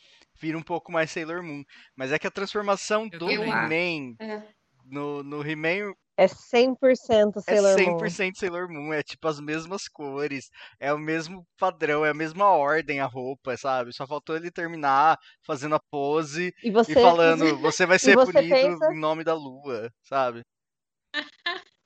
vira 0.40 0.57
um 0.57 0.62
pouco 0.62 0.90
mais 0.92 1.11
Sailor 1.11 1.42
Moon. 1.42 1.62
Mas 1.97 2.12
é 2.12 2.18
que 2.18 2.27
a 2.27 2.31
transformação 2.31 3.09
Eu 3.12 3.18
do. 3.18 3.31
He-Man 3.31 4.14
É. 4.21 4.42
no, 4.87 5.23
no 5.23 5.47
He-Man 5.47 5.92
É 6.16 6.29
100% 6.29 7.38
É 7.38 7.57
Sailor 7.57 7.79
Moon. 7.79 7.98
100% 7.98 8.38
Sailor 8.38 8.68
Moon, 8.70 8.92
é 8.92 9.03
tipo 9.03 9.27
as 9.27 9.40
mesmas 9.40 9.88
cores, 9.88 10.51
é 10.79 10.92
o 10.92 10.98
mesmo 10.98 11.46
padrão, 11.59 12.05
é 12.05 12.11
a 12.11 12.14
mesma 12.14 12.46
ordem 12.51 13.01
a 13.01 13.07
roupa, 13.07 13.57
sabe? 13.57 13.92
Só 13.94 14.07
faltou 14.07 14.37
ele 14.37 14.51
terminar 14.51 15.18
fazendo 15.42 15.75
a 15.75 15.81
pose 15.90 16.53
E 16.62 16.68
e 16.68 16.70
você, 16.72 16.94
falando, 17.01 17.44
você 17.75 17.87
vai 17.87 17.98
ser 17.98 18.14
você 18.14 18.33
punido 18.33 18.55
pensa- 18.55 18.92
em 18.92 19.01
nome 19.01 19.25
da 19.25 19.35
lua, 19.35 19.90
sabe? 20.03 20.42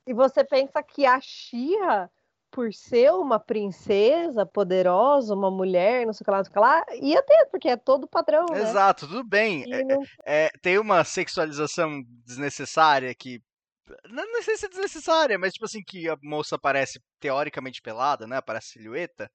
e 0.05 0.13
você 0.13 0.43
pensa 0.43 0.81
que 0.83 1.05
a 1.05 1.19
Xirra, 1.21 2.09
por 2.51 2.73
ser 2.73 3.11
uma 3.13 3.39
princesa 3.39 4.45
poderosa, 4.45 5.33
uma 5.33 5.51
mulher, 5.51 6.05
não 6.05 6.13
sei 6.13 6.23
o 6.23 6.25
que 6.25 6.31
lá, 6.31 6.37
não 6.37 6.43
sei 6.43 6.51
o 6.51 6.53
que 6.53 6.59
lá, 6.59 6.85
ia 7.01 7.21
ter, 7.23 7.45
porque 7.51 7.69
é 7.69 7.75
todo 7.77 8.07
padrão, 8.07 8.45
né? 8.51 8.61
Exato, 8.61 9.07
tudo 9.07 9.23
bem. 9.23 9.63
E 9.67 9.73
é- 9.73 9.83
não- 9.83 10.03
é, 10.25 10.49
tem 10.61 10.77
uma 10.77 11.03
sexualização 11.03 12.01
desnecessária 12.25 13.13
que. 13.15 13.41
Não, 14.09 14.41
sei 14.43 14.57
se 14.57 14.65
é 14.65 14.69
desnecessária, 14.69 15.37
mas 15.37 15.53
tipo 15.53 15.65
assim, 15.65 15.81
que 15.83 16.09
a 16.09 16.17
moça 16.21 16.57
parece 16.57 16.99
teoricamente 17.19 17.81
pelada, 17.81 18.27
né? 18.27 18.41
Parece 18.41 18.69
silhueta. 18.73 19.29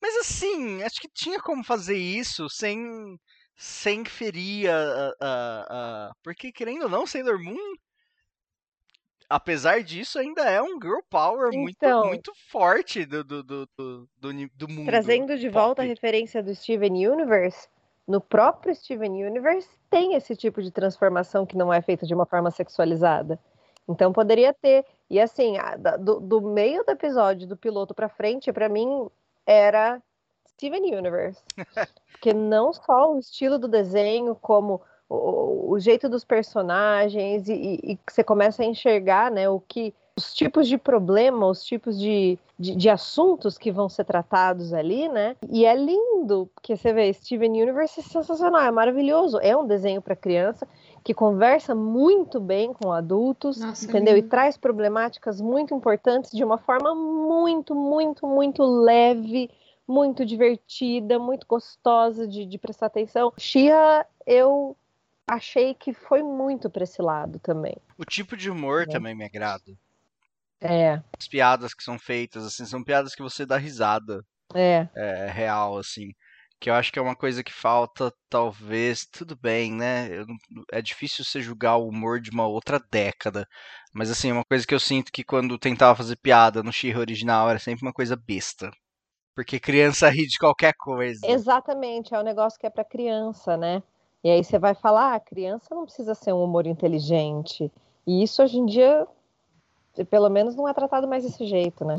Mas 0.00 0.16
assim, 0.16 0.82
acho 0.82 1.00
que 1.00 1.08
tinha 1.08 1.40
como 1.40 1.64
fazer 1.64 1.96
isso 1.96 2.48
sem. 2.48 3.18
sem 3.56 4.04
ferir 4.04 4.70
a. 4.70 5.08
a- 5.20 5.66
a- 6.10 6.12
Porque, 6.22 6.52
querendo 6.52 6.82
ou 6.84 6.88
não, 6.88 7.06
Sailor 7.06 7.38
Moon. 7.42 7.74
Apesar 9.28 9.82
disso, 9.82 10.18
ainda 10.20 10.42
é 10.42 10.62
um 10.62 10.78
girl 10.80 11.00
power 11.10 11.50
muito, 11.52 11.76
Então. 11.76 12.06
muito 12.06 12.32
forte 12.48 13.04
do, 13.04 13.24
do, 13.24 13.42
do, 13.42 13.68
do, 13.76 14.08
do, 14.54 14.68
mundo. 14.68 14.86
Trazendo 14.86 15.36
de 15.36 15.48
volta 15.48 15.82
a 15.82 15.84
pop. 15.84 15.88
referência 15.88 16.40
do 16.42 16.54
Steven 16.54 17.08
Universe, 17.08 17.68
no 18.06 18.20
próprio 18.20 18.74
Steven 18.74 19.24
Universe 19.26 19.68
tem 19.90 20.14
esse 20.14 20.36
tipo 20.36 20.62
de 20.62 20.70
transformação 20.70 21.44
que 21.46 21.56
não 21.56 21.72
é 21.72 21.80
feita 21.82 22.06
de 22.06 22.14
uma 22.14 22.26
forma 22.26 22.50
sexualizada. 22.50 23.38
Então 23.88 24.12
poderia 24.12 24.52
ter. 24.52 24.84
E 25.08 25.20
assim, 25.20 25.56
a- 25.58 25.76
do, 25.96 26.20
do 26.20 26.40
meio 26.40 26.84
do 26.84 26.90
episódio, 26.90 27.46
do 27.46 27.56
piloto 27.56 27.94
pra 27.94 28.08
frente, 28.08 28.52
pra 28.52 28.68
mim 28.68 29.08
era 29.46 30.00
Steven 30.48 30.94
Universe. 30.96 31.42
Porque 32.12 32.32
não 32.32 32.72
só 32.72 33.12
o 33.14 33.18
estilo 33.18 33.58
do 33.58 33.68
desenho, 33.68 34.34
como 34.34 34.80
o, 35.08 35.72
o 35.72 35.78
jeito 35.78 36.08
dos 36.08 36.24
personagens, 36.24 37.48
e, 37.48 37.52
e- 37.54 37.92
e 37.92 37.98
você 38.08 38.24
começa 38.24 38.62
a 38.62 38.66
enxergar 38.66 39.30
né, 39.30 39.48
o 39.48 39.60
que. 39.60 39.94
Os 40.18 40.32
tipos 40.32 40.66
de 40.66 40.78
problema, 40.78 41.46
os 41.46 41.62
tipos 41.62 41.98
de, 41.98 42.38
de, 42.58 42.74
de 42.74 42.88
assuntos 42.88 43.58
que 43.58 43.70
vão 43.70 43.86
ser 43.86 44.04
tratados 44.04 44.72
ali, 44.72 45.10
né? 45.10 45.36
E 45.50 45.66
é 45.66 45.76
lindo, 45.76 46.50
porque 46.54 46.74
você 46.74 46.90
vê, 46.90 47.12
Steven 47.12 47.50
Universe 47.50 48.00
é 48.00 48.02
sensacional, 48.02 48.62
é 48.62 48.70
maravilhoso. 48.70 49.38
É 49.42 49.54
um 49.54 49.66
desenho 49.66 50.00
para 50.00 50.16
criança 50.16 50.66
que 51.04 51.12
conversa 51.12 51.74
muito 51.74 52.40
bem 52.40 52.72
com 52.72 52.90
adultos, 52.92 53.58
Nossa, 53.58 53.84
é 53.84 53.88
entendeu? 53.88 54.16
E 54.16 54.20
lindo. 54.22 54.30
traz 54.30 54.56
problemáticas 54.56 55.38
muito 55.38 55.74
importantes 55.74 56.30
de 56.30 56.42
uma 56.42 56.56
forma 56.56 56.94
muito, 56.94 57.74
muito, 57.74 58.26
muito 58.26 58.62
leve, 58.64 59.50
muito 59.86 60.24
divertida, 60.24 61.18
muito 61.18 61.46
gostosa 61.46 62.26
de, 62.26 62.46
de 62.46 62.56
prestar 62.58 62.86
atenção. 62.86 63.34
Shia, 63.36 64.06
eu 64.26 64.74
achei 65.28 65.74
que 65.74 65.92
foi 65.92 66.22
muito 66.22 66.70
para 66.70 66.84
esse 66.84 67.02
lado 67.02 67.38
também. 67.38 67.76
O 67.98 68.04
tipo 68.06 68.34
de 68.34 68.50
humor 68.50 68.82
É. 68.82 68.86
também 68.86 69.14
me 69.14 69.24
agrada. 69.24 69.76
É, 70.60 71.02
as 71.18 71.28
piadas 71.28 71.74
que 71.74 71.82
são 71.82 71.98
feitas, 71.98 72.44
assim, 72.44 72.64
são 72.66 72.82
piadas 72.84 73.14
que 73.14 73.22
você 73.22 73.46
dá 73.46 73.56
risada 73.56 74.22
é. 74.54 74.88
é, 74.96 75.28
real, 75.30 75.78
assim. 75.78 76.12
Que 76.60 76.70
eu 76.70 76.74
acho 76.74 76.92
que 76.92 76.98
é 76.98 77.02
uma 77.02 77.16
coisa 77.16 77.44
que 77.44 77.52
falta, 77.52 78.12
talvez, 78.30 79.06
tudo 79.06 79.36
bem, 79.36 79.72
né? 79.74 80.08
não- 80.26 80.64
é 80.72 80.82
difícil 80.82 81.24
você 81.24 81.42
julgar 81.42 81.76
o 81.76 81.88
humor 81.88 82.20
de 82.20 82.30
uma 82.30 82.46
outra 82.46 82.80
década. 82.90 83.46
Mas 83.94 84.10
assim, 84.10 84.30
é 84.30 84.32
uma 84.34 84.44
coisa 84.44 84.66
que 84.66 84.74
eu 84.74 84.80
sinto 84.80 85.12
que 85.12 85.24
quando 85.24 85.58
tentava 85.58 85.96
fazer 85.96 86.16
piada 86.16 86.62
no 86.62 86.72
She 86.72 86.94
original 86.96 87.50
era 87.50 87.58
sempre 87.58 87.86
uma 87.86 87.92
coisa 87.92 88.16
besta. 88.16 88.70
Porque 89.36 89.60
criança 89.60 90.08
ri 90.10 90.26
de 90.26 90.38
qualquer 90.38 90.74
coisa. 90.78 91.26
Exatamente, 91.26 92.14
é 92.14 92.18
um 92.18 92.22
negócio 92.22 92.58
que 92.58 92.66
é 92.66 92.70
para 92.70 92.84
criança, 92.84 93.56
né? 93.56 93.82
E 94.24 94.30
aí 94.30 94.42
você 94.42 94.58
vai 94.58 94.74
falar, 94.74 95.14
ah, 95.14 95.20
criança 95.20 95.74
não 95.74 95.84
precisa 95.84 96.14
ser 96.14 96.32
um 96.32 96.42
humor 96.42 96.66
inteligente. 96.66 97.70
E 98.06 98.22
isso 98.22 98.42
hoje 98.42 98.58
em 98.58 98.66
dia, 98.66 99.06
pelo 100.04 100.28
menos, 100.28 100.54
não 100.54 100.68
é 100.68 100.74
tratado 100.74 101.08
mais 101.08 101.24
desse 101.24 101.46
jeito, 101.46 101.84
né? 101.84 101.96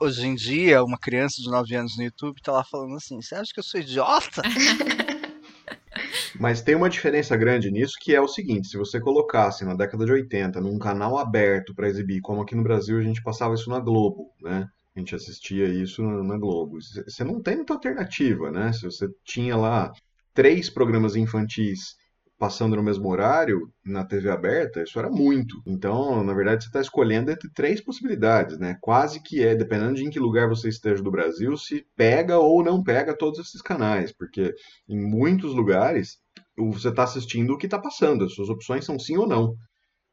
Hoje 0.00 0.26
em 0.26 0.34
dia, 0.34 0.82
uma 0.82 0.98
criança 0.98 1.42
de 1.42 1.50
9 1.50 1.74
anos 1.74 1.96
no 1.96 2.04
YouTube 2.04 2.40
tá 2.42 2.52
lá 2.52 2.64
falando 2.64 2.96
assim: 2.96 3.20
Você 3.20 3.34
acha 3.34 3.52
que 3.52 3.60
eu 3.60 3.64
sou 3.64 3.80
idiota? 3.80 4.42
Mas 6.38 6.62
tem 6.62 6.74
uma 6.74 6.88
diferença 6.88 7.36
grande 7.36 7.70
nisso, 7.70 7.94
que 8.00 8.14
é 8.14 8.20
o 8.20 8.28
seguinte, 8.28 8.68
se 8.68 8.76
você 8.76 9.00
colocasse 9.00 9.64
na 9.64 9.74
década 9.74 10.04
de 10.04 10.12
80 10.12 10.60
num 10.60 10.78
canal 10.78 11.18
aberto 11.18 11.74
para 11.74 11.88
exibir, 11.88 12.20
como 12.20 12.42
aqui 12.42 12.54
no 12.54 12.62
Brasil 12.62 12.98
a 12.98 13.02
gente 13.02 13.22
passava 13.22 13.54
isso 13.54 13.68
na 13.70 13.80
Globo, 13.80 14.32
né? 14.40 14.68
A 14.94 14.98
gente 14.98 15.14
assistia 15.14 15.66
isso 15.66 16.02
na 16.02 16.36
Globo. 16.36 16.78
Você 16.80 17.22
não 17.24 17.40
tem 17.40 17.56
muita 17.56 17.72
alternativa, 17.72 18.50
né? 18.50 18.72
Se 18.72 18.82
você 18.82 19.08
tinha 19.24 19.56
lá 19.56 19.92
três 20.34 20.68
programas 20.68 21.16
infantis 21.16 21.96
passando 22.38 22.76
no 22.76 22.82
mesmo 22.82 23.08
horário 23.10 23.68
na 23.84 24.04
TV 24.04 24.30
aberta, 24.30 24.82
isso 24.82 24.98
era 24.98 25.10
muito. 25.10 25.60
Então, 25.66 26.22
na 26.22 26.32
verdade, 26.32 26.62
você 26.62 26.68
está 26.68 26.80
escolhendo 26.80 27.30
entre 27.30 27.50
três 27.52 27.80
possibilidades, 27.80 28.58
né? 28.58 28.78
Quase 28.80 29.20
que 29.20 29.42
é, 29.42 29.56
dependendo 29.56 29.94
de 29.94 30.04
em 30.04 30.10
que 30.10 30.20
lugar 30.20 30.48
você 30.48 30.68
esteja 30.68 31.02
do 31.02 31.10
Brasil, 31.10 31.56
se 31.56 31.84
pega 31.96 32.38
ou 32.38 32.62
não 32.62 32.82
pega 32.82 33.16
todos 33.16 33.40
esses 33.40 33.60
canais, 33.60 34.12
porque 34.12 34.54
em 34.88 35.00
muitos 35.00 35.52
lugares 35.52 36.18
você 36.56 36.88
está 36.88 37.02
assistindo 37.02 37.54
o 37.54 37.58
que 37.58 37.66
está 37.66 37.78
passando, 37.78 38.24
as 38.24 38.34
suas 38.34 38.48
opções 38.48 38.84
são 38.84 38.98
sim 38.98 39.16
ou 39.16 39.26
não. 39.26 39.54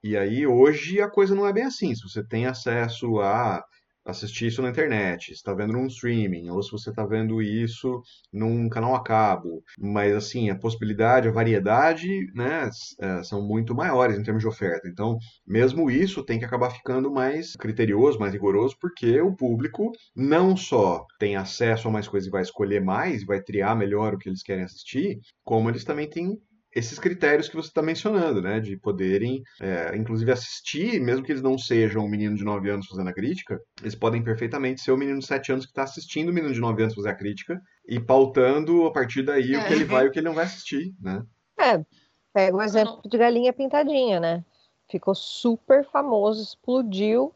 E 0.04 0.18
aí 0.18 0.46
hoje 0.46 1.02
a 1.02 1.10
coisa 1.10 1.36
não 1.36 1.48
é 1.48 1.54
bem 1.54 1.64
assim. 1.64 1.94
Se 1.96 2.04
você 2.04 2.24
tem 2.24 2.46
acesso 2.46 3.20
a 3.20 3.64
assistir 4.06 4.48
isso 4.48 4.62
na 4.62 4.70
internet, 4.70 5.32
está 5.32 5.54
vendo 5.54 5.74
num 5.74 5.88
streaming, 5.88 6.50
ou 6.50 6.62
se 6.62 6.72
você 6.72 6.92
está 6.92 7.06
vendo 7.06 7.42
isso 7.42 8.02
num 8.32 8.70
canal 8.70 8.96
a 8.96 9.04
cabo, 9.04 9.64
mas 9.80 10.14
assim, 10.16 10.50
a 10.50 10.56
possibilidade, 10.56 11.28
a 11.28 11.32
variedade, 11.32 12.32
né, 12.34 12.70
eh, 13.00 13.24
são 13.24 13.42
muito 13.42 13.74
maiores 13.74 14.18
em 14.18 14.24
termos 14.24 14.44
de 14.44 14.48
oferta. 14.48 14.88
Então, 14.88 15.18
mesmo 15.46 15.90
isso 15.90 16.24
tem 16.24 16.38
que 16.38 16.46
acabar 16.46 16.70
ficando 16.70 17.12
mais 17.12 17.54
criterioso, 17.56 18.20
mais 18.20 18.34
rigoroso, 18.34 18.78
porque 18.80 19.20
o 19.22 19.36
público 19.36 19.92
não 20.16 20.56
só 20.56 21.06
tem 21.20 21.36
acesso 21.36 21.88
a 21.88 21.92
mais 21.92 22.08
coisas 22.08 22.28
e 22.28 22.32
vai 22.32 22.44
escolher 22.44 22.82
mais, 22.82 23.26
vai 23.26 23.42
triar 23.42 23.76
melhor 23.76 24.14
o 24.14 24.18
que 24.18 24.30
eles 24.30 24.44
querem 24.44 24.64
assistir, 24.64 25.20
como 25.44 25.70
eles 25.70 25.84
também 25.84 26.10
têm 26.10 26.40
esses 26.76 27.00
critérios 27.00 27.48
que 27.48 27.56
você 27.56 27.70
está 27.70 27.82
mencionando, 27.82 28.42
né? 28.42 28.60
De 28.60 28.76
poderem, 28.76 29.42
é, 29.62 29.96
inclusive, 29.96 30.30
assistir, 30.32 31.00
mesmo 31.00 31.24
que 31.24 31.32
eles 31.32 31.42
não 31.42 31.58
sejam 31.58 32.04
um 32.04 32.10
menino 32.10 32.36
de 32.36 32.44
9 32.44 32.70
anos 32.70 32.86
fazendo 32.88 33.08
a 33.10 33.14
crítica, 33.14 33.60
eles 33.82 33.96
podem 33.96 34.22
perfeitamente 34.22 34.82
ser 34.82 34.92
o 34.92 34.98
menino 34.98 35.20
de 35.20 35.26
7 35.26 35.54
anos 35.54 35.66
que 35.66 35.72
está 35.72 35.84
assistindo 35.84 36.30
o 36.30 36.34
menino 36.34 36.54
de 36.54 36.60
9 36.60 36.84
anos 36.84 36.94
fazer 36.94 37.10
a 37.10 37.16
crítica 37.16 37.62
e 37.88 37.98
pautando 38.00 38.86
a 38.86 38.92
partir 38.92 39.24
daí 39.24 39.56
o 39.56 39.66
que 39.66 39.74
É. 39.74 39.76
ele 39.76 39.86
vai 39.86 40.06
e 40.06 40.10
o 40.10 40.12
que 40.12 40.20
ele 40.20 40.28
não 40.28 40.36
vai 40.36 40.44
assistir, 40.46 40.94
né? 41.00 41.24
É, 41.58 41.86
pega 42.34 42.58
o 42.58 42.62
exemplo 42.62 43.02
de 43.10 43.18
galinha 43.18 43.54
pintadinha, 43.54 44.20
né? 44.20 44.44
Ficou 44.92 45.16
super 45.16 45.86
famoso, 45.90 46.44
explodiu 46.44 47.34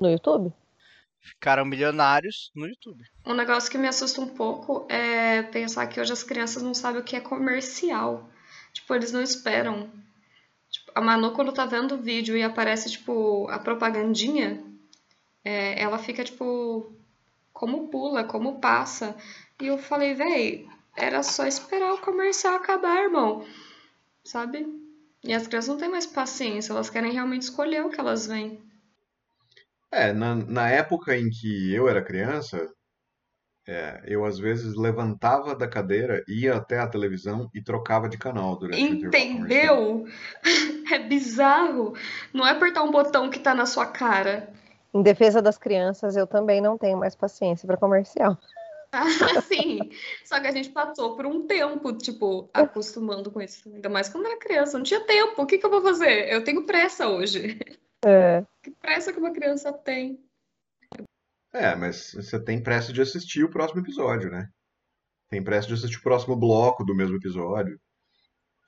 no 0.00 0.10
YouTube. 0.10 0.52
Ficaram 1.20 1.66
milionários 1.66 2.50
no 2.54 2.66
YouTube. 2.66 3.04
Um 3.26 3.34
negócio 3.34 3.70
que 3.70 3.76
me 3.76 3.86
assusta 3.86 4.22
um 4.22 4.28
pouco 4.28 4.86
é 4.88 5.42
pensar 5.42 5.86
que 5.86 6.00
hoje 6.00 6.14
as 6.14 6.22
crianças 6.22 6.62
não 6.62 6.72
sabem 6.72 7.02
o 7.02 7.04
que 7.04 7.14
é 7.14 7.20
comercial. 7.20 8.30
Tipo, 8.72 8.94
eles 8.94 9.12
não 9.12 9.22
esperam. 9.22 9.90
Tipo, 10.70 10.92
a 10.94 11.00
Manu, 11.00 11.32
quando 11.32 11.52
tá 11.52 11.66
vendo 11.66 11.94
o 11.94 12.02
vídeo 12.02 12.36
e 12.36 12.42
aparece, 12.42 12.90
tipo, 12.90 13.48
a 13.48 13.58
propagandinha, 13.58 14.62
é, 15.44 15.80
ela 15.80 15.98
fica, 15.98 16.22
tipo, 16.24 16.92
como 17.52 17.88
pula, 17.88 18.24
como 18.24 18.60
passa. 18.60 19.16
E 19.60 19.66
eu 19.66 19.78
falei, 19.78 20.14
véi, 20.14 20.68
era 20.96 21.22
só 21.22 21.46
esperar 21.46 21.92
o 21.94 22.00
comercial 22.00 22.54
acabar, 22.54 23.04
irmão. 23.04 23.44
Sabe? 24.24 24.66
E 25.22 25.34
as 25.34 25.46
crianças 25.46 25.68
não 25.68 25.76
têm 25.76 25.88
mais 25.88 26.06
paciência, 26.06 26.72
elas 26.72 26.88
querem 26.88 27.12
realmente 27.12 27.42
escolher 27.42 27.84
o 27.84 27.90
que 27.90 28.00
elas 28.00 28.26
veem. 28.26 28.62
É, 29.92 30.12
na, 30.12 30.34
na 30.34 30.70
época 30.70 31.16
em 31.16 31.28
que 31.28 31.74
eu 31.74 31.88
era 31.88 32.02
criança, 32.02 32.72
é, 33.66 34.02
eu 34.06 34.24
às 34.24 34.38
vezes 34.38 34.74
levantava 34.74 35.54
da 35.54 35.68
cadeira, 35.68 36.24
ia 36.26 36.56
até 36.56 36.78
a 36.78 36.86
televisão 36.86 37.50
e 37.54 37.62
trocava 37.62 38.08
de 38.08 38.18
canal 38.18 38.56
durante 38.56 38.82
o 38.82 38.86
intervalo 38.86 39.34
comercial. 39.34 40.00
Entendeu? 40.00 40.04
É 40.92 40.98
bizarro. 40.98 41.94
Não 42.34 42.44
é 42.44 42.50
apertar 42.50 42.82
um 42.82 42.90
botão 42.90 43.30
que 43.30 43.38
tá 43.38 43.54
na 43.54 43.64
sua 43.64 43.86
cara. 43.86 44.52
Em 44.92 45.02
defesa 45.02 45.40
das 45.40 45.56
crianças, 45.56 46.16
eu 46.16 46.26
também 46.26 46.60
não 46.60 46.76
tenho 46.76 46.98
mais 46.98 47.14
paciência 47.14 47.64
para 47.64 47.76
comercial. 47.76 48.36
Assim. 49.38 49.78
Só 50.24 50.40
que 50.40 50.48
a 50.48 50.50
gente 50.50 50.70
passou 50.70 51.14
por 51.14 51.26
um 51.26 51.46
tempo, 51.46 51.92
tipo, 51.92 52.50
acostumando 52.52 53.30
com 53.30 53.40
isso. 53.40 53.68
Ainda 53.72 53.88
mais 53.88 54.08
quando 54.08 54.26
era 54.26 54.36
criança. 54.36 54.76
Não 54.76 54.84
tinha 54.84 55.00
tempo. 55.00 55.40
O 55.40 55.46
que 55.46 55.58
que 55.58 55.66
eu 55.66 55.70
vou 55.70 55.80
fazer? 55.80 56.28
Eu 56.28 56.42
tenho 56.42 56.66
pressa 56.66 57.06
hoje. 57.06 57.56
É, 58.04 58.44
Que 58.62 58.70
pressa 58.72 59.12
que 59.12 59.20
uma 59.20 59.30
criança 59.30 59.72
tem? 59.72 60.18
É, 61.52 61.74
mas 61.74 62.12
você 62.14 62.38
tem 62.42 62.62
pressa 62.62 62.92
de 62.92 63.00
assistir 63.00 63.44
o 63.44 63.50
próximo 63.50 63.80
episódio, 63.80 64.30
né? 64.30 64.48
Tem 65.28 65.42
pressa 65.42 65.68
de 65.68 65.74
assistir 65.74 65.98
o 65.98 66.02
próximo 66.02 66.36
bloco 66.36 66.84
do 66.84 66.94
mesmo 66.94 67.16
episódio. 67.16 67.78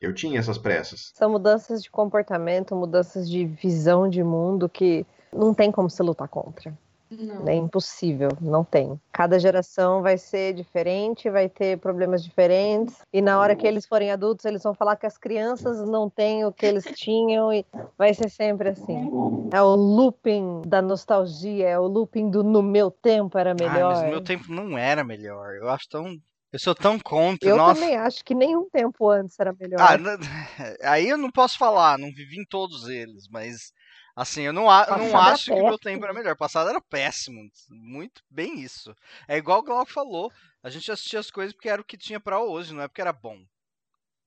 Eu 0.01 0.13
tinha 0.13 0.41
essas 0.41 0.59
pressas. 0.59 1.13
São 1.15 1.31
mudanças 1.31 1.83
de 1.83 1.91
comportamento, 1.91 2.75
mudanças 2.75 3.31
de 3.31 3.45
visão 3.45 4.09
de 4.09 4.23
mundo 4.23 4.69
que 4.69 5.07
não 5.33 5.55
tem 5.55 5.71
como 5.71 5.89
se 5.89 6.03
lutar 6.03 6.29
contra. 6.29 6.77
Não. 7.19 7.47
É 7.47 7.55
impossível, 7.55 8.31
não 8.41 8.65
tem. 8.65 8.99
Cada 9.13 9.39
geração 9.39 10.03
vai 10.03 10.17
ser 10.17 10.55
diferente, 10.55 11.29
vai 11.29 11.49
ter 11.49 11.79
problemas 11.79 12.25
diferentes, 12.25 12.97
e 13.13 13.21
na 13.21 13.39
hora 13.39 13.55
que 13.55 13.67
eles 13.67 13.85
forem 13.87 14.11
adultos, 14.11 14.45
eles 14.45 14.63
vão 14.63 14.75
falar 14.75 14.97
que 14.97 15.07
as 15.07 15.19
crianças 15.19 15.87
não 15.89 16.09
têm 16.09 16.45
o 16.45 16.53
que 16.53 16.65
eles 16.65 16.85
tinham, 16.95 17.53
e 17.53 17.67
vai 17.99 18.15
ser 18.15 18.31
sempre 18.31 18.71
assim. 18.71 19.11
É 19.53 19.61
o 19.61 19.75
looping 19.75 20.63
da 20.67 20.81
nostalgia, 20.81 21.69
é 21.69 21.79
o 21.79 21.87
looping 21.87 22.31
do 22.31 22.43
no 22.43 22.63
meu 22.63 22.91
tempo 22.91 23.37
era 23.37 23.51
Ah, 23.51 23.55
melhor. 23.55 23.91
mas 23.91 24.03
no 24.03 24.09
meu 24.09 24.25
tempo 24.25 24.45
não 24.49 24.79
era 24.79 25.05
melhor. 25.05 25.57
Eu 25.57 25.69
acho 25.69 25.89
tão. 25.91 26.17
Eu 26.51 26.59
sou 26.59 26.75
tão 26.75 26.99
contra. 26.99 27.49
Eu 27.49 27.57
Nossa. 27.57 27.81
também 27.81 27.97
acho 27.97 28.25
que 28.25 28.35
nenhum 28.35 28.69
tempo 28.71 29.11
antes 29.11 29.39
era 29.39 29.55
melhor. 29.59 29.81
Ah, 29.81 29.97
aí 30.91 31.09
eu 31.09 31.19
não 31.19 31.31
posso 31.31 31.59
falar, 31.59 31.99
não 31.99 32.09
vivi 32.09 32.41
em 32.41 32.45
todos 32.47 32.89
eles, 32.89 33.29
mas 33.31 33.73
assim, 34.15 34.43
eu 34.43 34.53
não, 34.53 34.71
a- 34.71 34.87
eu 34.89 34.99
não 34.99 35.17
acho 35.19 35.47
que 35.47 35.53
o 35.53 35.67
meu 35.67 35.79
tempo 35.79 36.05
era 36.05 36.13
melhor. 36.15 36.35
O 36.35 36.39
passado 36.39 36.69
era 36.71 36.81
péssimo, 36.81 37.49
muito 37.71 38.23
bem 38.31 38.61
isso. 38.61 38.95
É 39.29 39.37
igual 39.37 39.61
o 39.61 39.63
Glauco 39.63 39.91
falou, 39.93 40.33
a 40.63 40.71
gente 40.71 40.91
assistia 40.91 41.21
as 41.21 41.31
coisas 41.31 41.53
porque 41.53 41.69
era 41.69 41.81
o 41.81 41.85
que 41.85 41.97
tinha 41.97 42.21
pra 42.21 42.41
hoje, 42.41 42.75
não 42.75 42.83
é 42.83 42.89
porque 42.89 43.01
era 43.01 43.13
bom. 43.13 43.43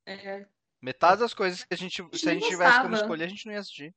É. 0.06 0.46
Metade 0.82 1.22
das 1.22 1.34
coisas 1.34 1.64
que 1.64 1.74
a 1.74 1.78
gente, 1.78 2.04
se 2.14 2.30
a 2.30 2.34
gente 2.34 2.48
tivesse 2.48 2.82
como 2.82 2.96
escolher, 2.96 3.24
a 3.24 3.30
gente 3.30 3.46
não 3.46 3.54
ia 3.54 3.60
assistir. 3.60 3.94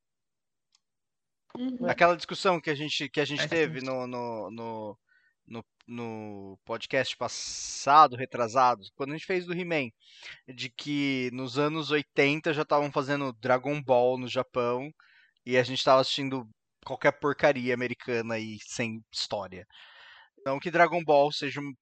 Uhum. 1.57 1.88
Aquela 1.88 2.16
discussão 2.16 2.61
que 2.61 2.70
a 2.70 2.74
gente, 2.74 3.09
que 3.09 3.20
a 3.20 3.24
gente 3.24 3.40
Faz 3.40 3.51
teve 3.51 3.81
no, 3.81 4.07
no, 4.07 4.51
no, 4.51 4.98
no, 5.46 5.64
no 5.87 6.59
podcast 6.64 7.16
passado, 7.16 8.16
retrasado, 8.16 8.85
quando 8.94 9.11
a 9.11 9.16
gente 9.16 9.27
fez 9.27 9.44
do 9.44 9.53
He-Man, 9.53 9.90
de 10.46 10.70
que 10.70 11.31
nos 11.33 11.59
anos 11.59 11.90
80 11.90 12.53
já 12.53 12.62
estavam 12.62 12.92
fazendo 12.92 13.33
Dragon 13.35 13.83
Ball 13.83 14.16
no 14.18 14.29
Japão 14.29 14.92
e 15.48 15.56
a 15.56 15.62
gente 15.62 15.82
tava 15.82 16.02
assistindo 16.02 16.46
qualquer 16.84 17.11
porcaria 17.12 17.72
americana 17.72 18.34
aí 18.34 18.58
sem 18.66 19.00
história. 19.11 19.64
Não 20.44 20.61
que 20.61 20.70
Dragon 20.70 21.02
Ball 21.02 21.32
seja 21.32 21.58
o 21.58 21.72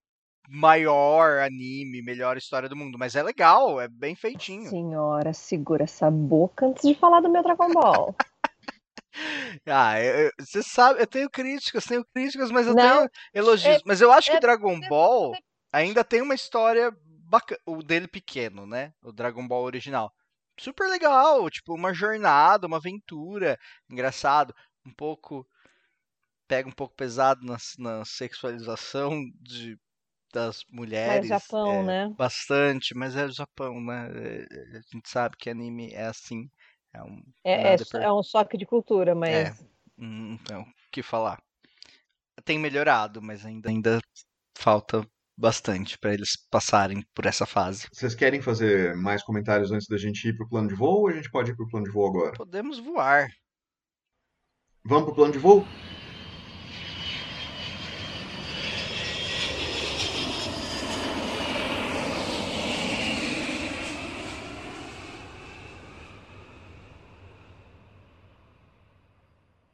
maior 0.49 1.41
anime, 1.41 2.01
melhor 2.01 2.37
história 2.37 2.69
do 2.69 2.77
mundo, 2.77 2.97
mas 2.97 3.17
é 3.17 3.25
legal, 3.25 3.81
é 3.81 3.89
bem 3.89 4.15
feitinho. 4.15 4.71
Senhora, 4.71 5.33
segura 5.33 5.83
essa 5.83 6.09
boca 6.09 6.65
antes 6.67 6.87
de 6.87 6.95
falar 6.95 7.21
do 7.21 7.29
meu 7.29 7.43
Dragon 7.43 7.73
Ball. 7.73 8.15
Ah, 9.67 9.95
você 10.39 10.63
sabe, 10.63 11.01
eu 11.01 11.07
tenho 11.07 11.31
críticas, 11.31 11.87
tenho 11.87 12.05
críticas, 12.15 12.51
mas 12.51 12.67
eu 12.67 12.75
Não, 12.75 12.83
tenho 12.99 13.11
elogios. 13.33 13.79
é- 13.79 13.83
mas 13.87 14.03
eu 14.03 14.13
acho 14.13 14.31
que 14.31 14.37
é- 14.37 14.41
Dragon 14.41 14.79
Ball 14.87 15.33
ainda 15.73 16.05
tem 16.05 16.21
uma 16.21 16.35
história 16.35 16.95
bacana. 17.29 17.59
O 17.65 17.83
dele 17.83 18.07
pequeno, 18.07 18.67
né? 18.67 18.93
O 19.03 19.13
Dragon 19.13 19.49
Ball 19.49 19.65
original. 19.65 20.13
Super 20.59 20.89
legal, 20.89 21.49
tipo, 21.51 21.75
uma 21.75 21.93
jornada, 21.95 22.67
uma 22.67 22.79
aventura. 22.79 23.59
Engraçado. 23.91 24.55
Um 24.85 24.93
pouco. 24.95 25.47
Pega 26.49 26.69
um 26.69 26.73
pouco 26.73 26.95
pesado 26.95 27.45
na, 27.45 27.57
na 27.79 28.05
sexualização 28.05 29.25
de, 29.41 29.79
das 30.33 30.65
é 31.05 31.23
mulheres. 31.23 31.31
Japão, 31.31 31.73
é, 31.73 31.83
né? 31.83 32.15
Bastante, 32.17 32.95
mas 32.95 33.17
é 33.17 33.27
o 33.27 33.33
Japão, 33.33 33.81
né? 33.81 34.09
É, 34.43 34.79
A 34.79 34.83
gente 34.93 35.09
sabe 35.11 35.37
que 35.39 35.51
anime 35.51 35.93
é 35.93 36.07
assim. 36.07 36.51
É 36.95 37.03
um, 37.03 37.23
É, 37.45 37.75
é, 37.75 37.77
per- 37.79 38.03
é 38.03 38.13
um 38.13 38.23
choque 38.23 38.57
de 38.59 38.67
cultura, 38.67 39.15
mas 39.15 39.49
Hum, 39.99 40.35
Então, 40.41 40.63
o 40.63 40.91
que 40.91 41.03
falar? 41.03 41.43
Tem 42.47 42.59
melhorado, 42.59 43.21
mas 43.21 43.45
ainda, 43.45 43.69
ainda 43.69 44.01
falta 44.59 45.07
bastante 45.37 45.99
para 45.99 46.15
eles 46.15 46.31
passarem 46.51 47.05
por 47.15 47.27
essa 47.27 47.45
fase. 47.45 47.87
Vocês 47.93 48.15
querem 48.15 48.41
fazer 48.41 48.97
mais 48.97 49.23
comentários 49.23 49.71
antes 49.71 49.87
da 49.87 49.99
gente 49.99 50.29
ir 50.29 50.37
pro 50.37 50.49
plano 50.49 50.69
de 50.69 50.75
voo 50.75 51.01
ou 51.01 51.09
a 51.09 51.13
gente 51.13 51.31
pode 51.31 51.51
ir 51.51 51.57
pro 51.57 51.69
plano 51.69 51.87
de 51.87 51.93
voo 51.93 52.09
agora? 52.09 52.33
Podemos 52.37 52.79
voar. 52.79 53.29
Vamos 54.85 55.05
pro 55.05 55.15
plano 55.15 55.33
de 55.33 55.39
voo? 55.39 55.67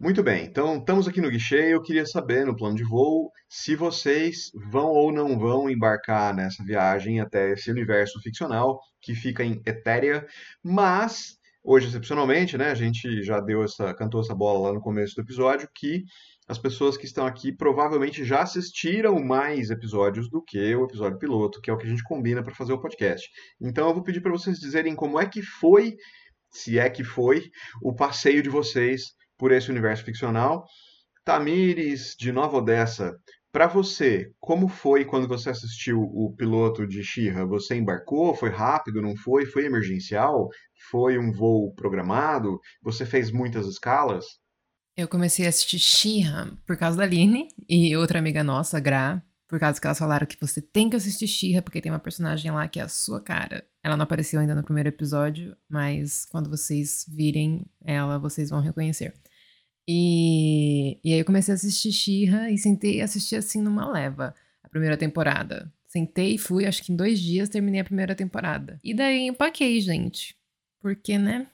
Muito 0.03 0.21
bem, 0.21 0.45
então 0.47 0.79
estamos 0.79 1.07
aqui 1.07 1.21
no 1.21 1.31
guichê. 1.31 1.73
Eu 1.73 1.81
queria 1.81 2.05
saber, 2.05 2.45
no 2.45 2.57
plano 2.57 2.75
de 2.75 2.83
voo, 2.83 3.31
se 3.49 3.77
vocês 3.77 4.51
vão 4.73 4.89
ou 4.89 5.13
não 5.13 5.39
vão 5.39 5.71
embarcar 5.71 6.35
nessa 6.35 6.65
viagem 6.65 7.21
até 7.21 7.53
esse 7.53 7.71
universo 7.71 8.21
ficcional 8.21 8.81
que 9.01 9.15
fica 9.15 9.45
em 9.45 9.63
Etéria, 9.65 10.27
mas 10.61 11.37
hoje, 11.63 11.87
excepcionalmente, 11.87 12.59
né, 12.59 12.73
a 12.73 12.75
gente 12.75 13.23
já 13.23 13.39
deu 13.39 13.63
essa, 13.63 13.95
cantou 13.95 14.21
essa 14.21 14.35
bola 14.35 14.71
lá 14.71 14.75
no 14.75 14.81
começo 14.81 15.15
do 15.15 15.23
episódio, 15.23 15.69
que 15.73 16.03
as 16.49 16.59
pessoas 16.59 16.97
que 16.97 17.07
estão 17.07 17.25
aqui 17.25 17.53
provavelmente 17.53 18.25
já 18.25 18.43
assistiram 18.43 19.25
mais 19.25 19.71
episódios 19.71 20.29
do 20.29 20.43
que 20.43 20.75
o 20.75 20.85
episódio 20.85 21.17
piloto, 21.17 21.61
que 21.61 21.71
é 21.71 21.73
o 21.73 21.79
que 21.79 21.87
a 21.87 21.91
gente 21.91 22.03
combina 22.03 22.43
para 22.43 22.57
fazer 22.57 22.73
o 22.73 22.81
podcast. 22.81 23.31
Então 23.61 23.87
eu 23.87 23.95
vou 23.95 24.03
pedir 24.03 24.21
para 24.21 24.33
vocês 24.33 24.59
dizerem 24.59 24.97
como 24.97 25.21
é 25.21 25.29
que 25.29 25.43
foi, 25.43 25.95
se 26.51 26.77
é 26.77 26.91
que 26.91 27.05
foi, 27.05 27.53
o 27.81 27.95
passeio 27.95 28.43
de 28.43 28.51
vocês 28.51 29.13
por 29.43 29.51
esse 29.51 29.73
universo 29.73 30.05
ficcional. 30.05 30.65
Tamires, 31.25 32.15
de 32.17 32.31
Nova 32.31 32.59
Odessa, 32.59 33.19
para 33.51 33.67
você, 33.67 34.31
como 34.39 34.69
foi 34.69 35.05
quando 35.05 35.27
você 35.27 35.51
assistiu 35.51 36.01
o 36.01 36.33
piloto 36.37 36.87
de 36.87 37.03
She-Ra? 37.03 37.45
Você 37.47 37.75
embarcou? 37.75 38.37
Foi 38.37 38.51
rápido? 38.51 39.03
Não 39.03 39.17
foi? 39.17 39.45
Foi 39.45 39.65
emergencial? 39.67 40.49
Foi 40.93 41.19
um 41.19 41.33
voo 41.33 41.75
programado? 41.75 42.61
Você 42.85 43.05
fez 43.05 43.33
muitas 43.33 43.67
escalas? 43.67 44.25
Eu 44.97 45.09
comecei 45.09 45.45
a 45.45 45.49
assistir 45.49 45.81
She-Ra 45.81 46.57
por 46.65 46.77
causa 46.77 46.97
da 46.97 47.03
Aline 47.03 47.49
e 47.69 47.97
outra 47.97 48.21
amiga 48.21 48.45
nossa, 48.45 48.79
Gra, 48.79 49.21
por 49.49 49.59
causa 49.59 49.81
que 49.81 49.87
elas 49.89 49.99
falaram 49.99 50.25
que 50.25 50.41
você 50.41 50.63
tem 50.63 50.89
que 50.89 50.95
assistir 50.95 51.27
She-Ra 51.27 51.63
porque 51.63 51.81
tem 51.81 51.91
uma 51.91 51.99
personagem 51.99 52.53
lá 52.53 52.69
que 52.69 52.79
é 52.79 52.85
a 52.85 52.89
sua 52.89 53.21
cara. 53.21 53.67
Ela 53.83 53.97
não 53.97 54.05
apareceu 54.05 54.39
ainda 54.39 54.55
no 54.55 54.63
primeiro 54.63 54.89
episódio, 54.89 55.57
mas 55.69 56.25
quando 56.27 56.49
vocês 56.49 57.05
virem 57.09 57.67
ela, 57.85 58.21
vocês 58.21 58.49
vão 58.49 58.61
reconhecer. 58.61 59.13
E, 59.89 60.99
e 61.05 61.13
aí 61.13 61.19
eu 61.19 61.25
comecei 61.25 61.53
a 61.53 61.57
assistir 61.57 61.93
She-Ra 61.93 62.51
e 62.51 62.59
sentei 62.59 62.99
e 62.99 63.01
assisti 63.03 63.35
assim 63.35 63.61
numa 63.61 63.91
leva, 63.91 64.35
a 64.63 64.69
primeira 64.69 64.97
temporada. 64.97 65.73
Sentei 65.87 66.37
e 66.37 66.39
fui, 66.39 66.65
acho 66.65 66.83
que 66.83 66.93
em 66.93 66.97
dois 66.97 67.21
dias 67.21 67.49
terminei 67.49 67.81
a 67.81 67.85
primeira 67.85 68.15
temporada. 68.15 68.81
E 68.83 68.95
daí 68.95 69.27
empaquei, 69.27 69.81
gente. 69.81 70.35
Porque, 70.81 71.19
né? 71.19 71.47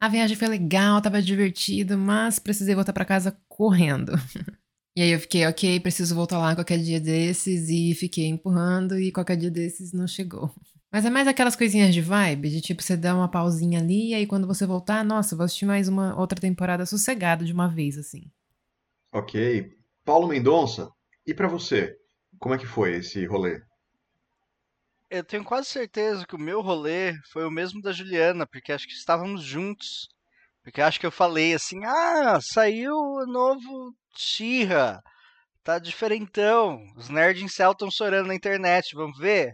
A 0.00 0.08
viagem 0.08 0.36
foi 0.36 0.48
legal, 0.48 1.00
tava 1.00 1.22
divertido, 1.22 1.98
mas 1.98 2.38
precisei 2.38 2.74
voltar 2.74 2.92
pra 2.92 3.04
casa 3.04 3.36
correndo. 3.48 4.12
e 4.96 5.02
aí 5.02 5.10
eu 5.10 5.20
fiquei, 5.20 5.46
ok, 5.46 5.80
preciso 5.80 6.14
voltar 6.14 6.38
lá 6.38 6.54
qualquer 6.54 6.78
dia 6.78 7.00
desses, 7.00 7.68
e 7.68 7.94
fiquei 7.94 8.26
empurrando, 8.26 8.98
e 8.98 9.10
qualquer 9.10 9.36
dia 9.36 9.50
desses 9.50 9.92
não 9.92 10.06
chegou. 10.06 10.54
Mas 10.96 11.04
é 11.04 11.10
mais 11.10 11.28
aquelas 11.28 11.54
coisinhas 11.54 11.92
de 11.92 12.00
vibe, 12.00 12.48
de 12.48 12.62
tipo, 12.62 12.82
você 12.82 12.96
dá 12.96 13.14
uma 13.14 13.30
pausinha 13.30 13.80
ali, 13.80 14.12
e 14.12 14.14
aí 14.14 14.26
quando 14.26 14.46
você 14.46 14.64
voltar, 14.64 15.04
nossa, 15.04 15.36
vou 15.36 15.44
assistir 15.44 15.66
mais 15.66 15.88
uma 15.88 16.18
outra 16.18 16.40
temporada 16.40 16.86
sossegado 16.86 17.44
de 17.44 17.52
uma 17.52 17.68
vez, 17.68 17.98
assim. 17.98 18.32
Ok. 19.12 19.76
Paulo 20.06 20.26
Mendonça, 20.26 20.90
e 21.26 21.34
para 21.34 21.48
você? 21.48 21.94
Como 22.38 22.54
é 22.54 22.58
que 22.58 22.64
foi 22.64 22.94
esse 22.94 23.26
rolê? 23.26 23.60
Eu 25.10 25.22
tenho 25.22 25.44
quase 25.44 25.68
certeza 25.68 26.26
que 26.26 26.34
o 26.34 26.40
meu 26.40 26.62
rolê 26.62 27.12
foi 27.30 27.44
o 27.44 27.50
mesmo 27.50 27.82
da 27.82 27.92
Juliana, 27.92 28.46
porque 28.46 28.72
acho 28.72 28.86
que 28.86 28.94
estávamos 28.94 29.42
juntos. 29.42 30.08
Porque 30.64 30.80
acho 30.80 30.98
que 30.98 31.04
eu 31.04 31.12
falei 31.12 31.52
assim: 31.52 31.84
ah, 31.84 32.38
saiu 32.40 32.94
o 32.94 33.26
novo 33.26 33.94
She-Ra. 34.16 35.02
Tá 35.62 35.78
diferentão. 35.78 36.80
Os 36.96 37.10
nerds 37.10 37.42
em 37.42 37.48
céu 37.48 37.72
estão 37.72 37.90
chorando 37.90 38.28
na 38.28 38.34
internet. 38.34 38.94
Vamos 38.94 39.18
ver? 39.18 39.52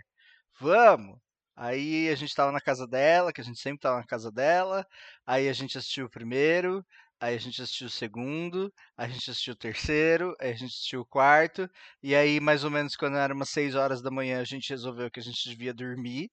Vamos. 0.60 1.21
Aí 1.56 2.08
a 2.08 2.14
gente 2.14 2.34
tava 2.34 2.52
na 2.52 2.60
casa 2.60 2.86
dela, 2.86 3.32
que 3.32 3.40
a 3.40 3.44
gente 3.44 3.60
sempre 3.60 3.80
tava 3.80 3.98
na 3.98 4.06
casa 4.06 4.30
dela. 4.30 4.86
Aí 5.26 5.48
a 5.48 5.52
gente 5.52 5.76
assistiu 5.78 6.06
o 6.06 6.10
primeiro. 6.10 6.84
Aí 7.20 7.34
a 7.36 7.38
gente 7.38 7.62
assistiu 7.62 7.86
o 7.86 7.90
segundo. 7.90 8.72
A 8.96 9.06
gente 9.08 9.30
assistiu 9.30 9.52
o 9.54 9.56
terceiro. 9.56 10.34
Aí 10.40 10.50
a 10.50 10.54
gente 10.54 10.70
assistiu 10.70 11.00
o 11.02 11.06
quarto. 11.06 11.68
E 12.02 12.14
aí, 12.14 12.40
mais 12.40 12.64
ou 12.64 12.70
menos, 12.70 12.96
quando 12.96 13.16
era 13.16 13.34
umas 13.34 13.50
6 13.50 13.74
horas 13.74 14.02
da 14.02 14.10
manhã, 14.10 14.40
a 14.40 14.44
gente 14.44 14.70
resolveu 14.70 15.10
que 15.10 15.20
a 15.20 15.22
gente 15.22 15.48
devia 15.48 15.74
dormir. 15.74 16.30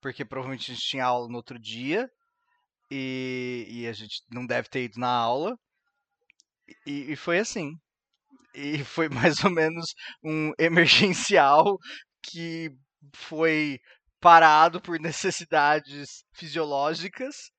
Porque 0.00 0.24
provavelmente 0.24 0.70
a 0.70 0.74
gente 0.74 0.86
tinha 0.86 1.04
aula 1.04 1.28
no 1.28 1.36
outro 1.36 1.58
dia. 1.58 2.08
E, 2.90 3.66
e 3.68 3.88
a 3.88 3.92
gente 3.92 4.22
não 4.30 4.46
deve 4.46 4.68
ter 4.68 4.84
ido 4.84 4.98
na 5.00 5.08
aula. 5.10 5.56
E, 6.86 7.12
e 7.12 7.16
foi 7.16 7.38
assim. 7.38 7.72
E 8.54 8.82
foi 8.84 9.08
mais 9.10 9.44
ou 9.44 9.50
menos 9.50 9.94
um 10.24 10.52
emergencial 10.58 11.78
que 12.22 12.70
foi 13.14 13.78
parado 14.20 14.80
por 14.80 14.98
necessidades 15.00 16.24
fisiológicas. 16.32 17.50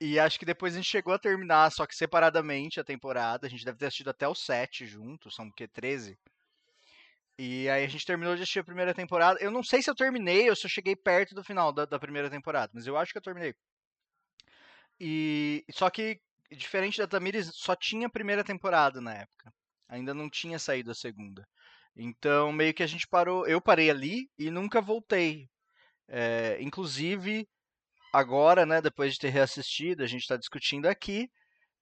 E 0.00 0.18
acho 0.18 0.38
que 0.38 0.44
depois 0.44 0.74
a 0.74 0.76
gente 0.78 0.90
chegou 0.90 1.14
a 1.14 1.18
terminar, 1.18 1.70
só 1.70 1.86
que 1.86 1.94
separadamente 1.94 2.80
a 2.80 2.84
temporada. 2.84 3.46
A 3.46 3.50
gente 3.50 3.64
deve 3.64 3.78
ter 3.78 3.86
assistido 3.86 4.10
até 4.10 4.26
o 4.26 4.34
7 4.34 4.86
juntos, 4.86 5.34
são 5.34 5.46
o 5.46 5.52
quê? 5.52 5.68
13? 5.68 6.18
E 7.38 7.68
aí 7.68 7.84
a 7.84 7.88
gente 7.88 8.06
terminou 8.06 8.34
de 8.34 8.42
assistir 8.42 8.60
a 8.60 8.64
primeira 8.64 8.94
temporada. 8.94 9.38
Eu 9.40 9.50
não 9.50 9.62
sei 9.62 9.82
se 9.82 9.90
eu 9.90 9.94
terminei 9.94 10.48
ou 10.48 10.56
se 10.56 10.66
eu 10.66 10.70
cheguei 10.70 10.96
perto 10.96 11.34
do 11.34 11.44
final 11.44 11.72
da, 11.72 11.84
da 11.84 11.98
primeira 11.98 12.30
temporada, 12.30 12.72
mas 12.74 12.86
eu 12.86 12.96
acho 12.96 13.12
que 13.12 13.18
eu 13.18 13.22
terminei. 13.22 13.54
E 14.98 15.64
só 15.70 15.90
que 15.90 16.18
diferente 16.54 16.98
da 16.98 17.06
Tamires, 17.06 17.50
só 17.54 17.74
tinha 17.74 18.06
a 18.06 18.10
primeira 18.10 18.44
temporada 18.44 19.00
na 19.00 19.14
época. 19.14 19.52
Ainda 19.88 20.14
não 20.14 20.28
tinha 20.30 20.58
saído 20.58 20.90
a 20.90 20.94
segunda. 20.94 21.46
Então, 21.96 22.52
meio 22.52 22.74
que 22.74 22.82
a 22.82 22.86
gente 22.86 23.08
parou. 23.08 23.46
Eu 23.46 23.60
parei 23.60 23.90
ali 23.90 24.28
e 24.38 24.50
nunca 24.50 24.80
voltei. 24.80 25.48
É, 26.08 26.58
inclusive, 26.60 27.46
agora, 28.12 28.64
né, 28.64 28.80
depois 28.80 29.14
de 29.14 29.20
ter 29.20 29.30
reassistido, 29.30 30.02
a 30.02 30.06
gente 30.06 30.22
está 30.22 30.36
discutindo 30.36 30.86
aqui. 30.86 31.28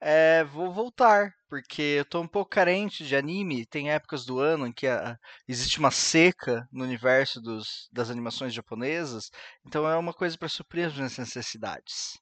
É, 0.00 0.44
vou 0.44 0.72
voltar, 0.72 1.32
porque 1.48 1.80
eu 1.80 2.04
tô 2.04 2.20
um 2.20 2.28
pouco 2.28 2.50
carente 2.50 3.06
de 3.06 3.16
anime. 3.16 3.64
Tem 3.64 3.90
épocas 3.90 4.26
do 4.26 4.38
ano 4.38 4.66
em 4.66 4.72
que 4.72 4.86
a, 4.86 5.16
existe 5.48 5.78
uma 5.78 5.90
seca 5.90 6.66
no 6.70 6.84
universo 6.84 7.40
dos, 7.40 7.88
das 7.90 8.10
animações 8.10 8.52
japonesas, 8.52 9.30
então 9.66 9.88
é 9.88 9.96
uma 9.96 10.12
coisa 10.12 10.36
para 10.36 10.48
suprir 10.48 10.86
as 10.86 10.94
minhas 10.94 11.16
necessidades. 11.16 12.18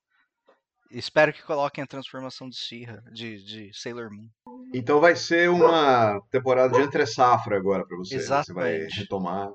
Espero 0.93 1.33
que 1.33 1.43
coloquem 1.43 1.83
a 1.83 1.87
transformação 1.87 2.49
de 2.49 2.57
Shira, 2.57 3.03
de, 3.11 3.43
de 3.43 3.71
Sailor 3.73 4.11
Moon. 4.13 4.29
Então 4.75 5.01
vai 5.01 5.17
ser 5.17 5.49
uma 5.49 6.21
temporada 6.31 6.75
de 6.75 6.83
entre 6.83 7.07
safra 7.07 7.57
agora 7.57 7.87
para 7.87 7.97
você. 7.97 8.15
Exatamente. 8.15 8.47
Você 8.47 8.53
vai 8.53 8.87
retomar. 8.89 9.51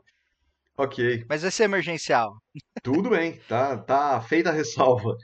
Ok. 0.78 1.26
Mas 1.28 1.42
vai 1.42 1.52
ser 1.52 1.64
emergencial. 1.64 2.38
Tudo 2.84 3.10
bem, 3.10 3.40
tá, 3.48 3.78
tá 3.78 4.22
feita 4.22 4.50
a 4.50 4.54
ressalva. 4.54 5.18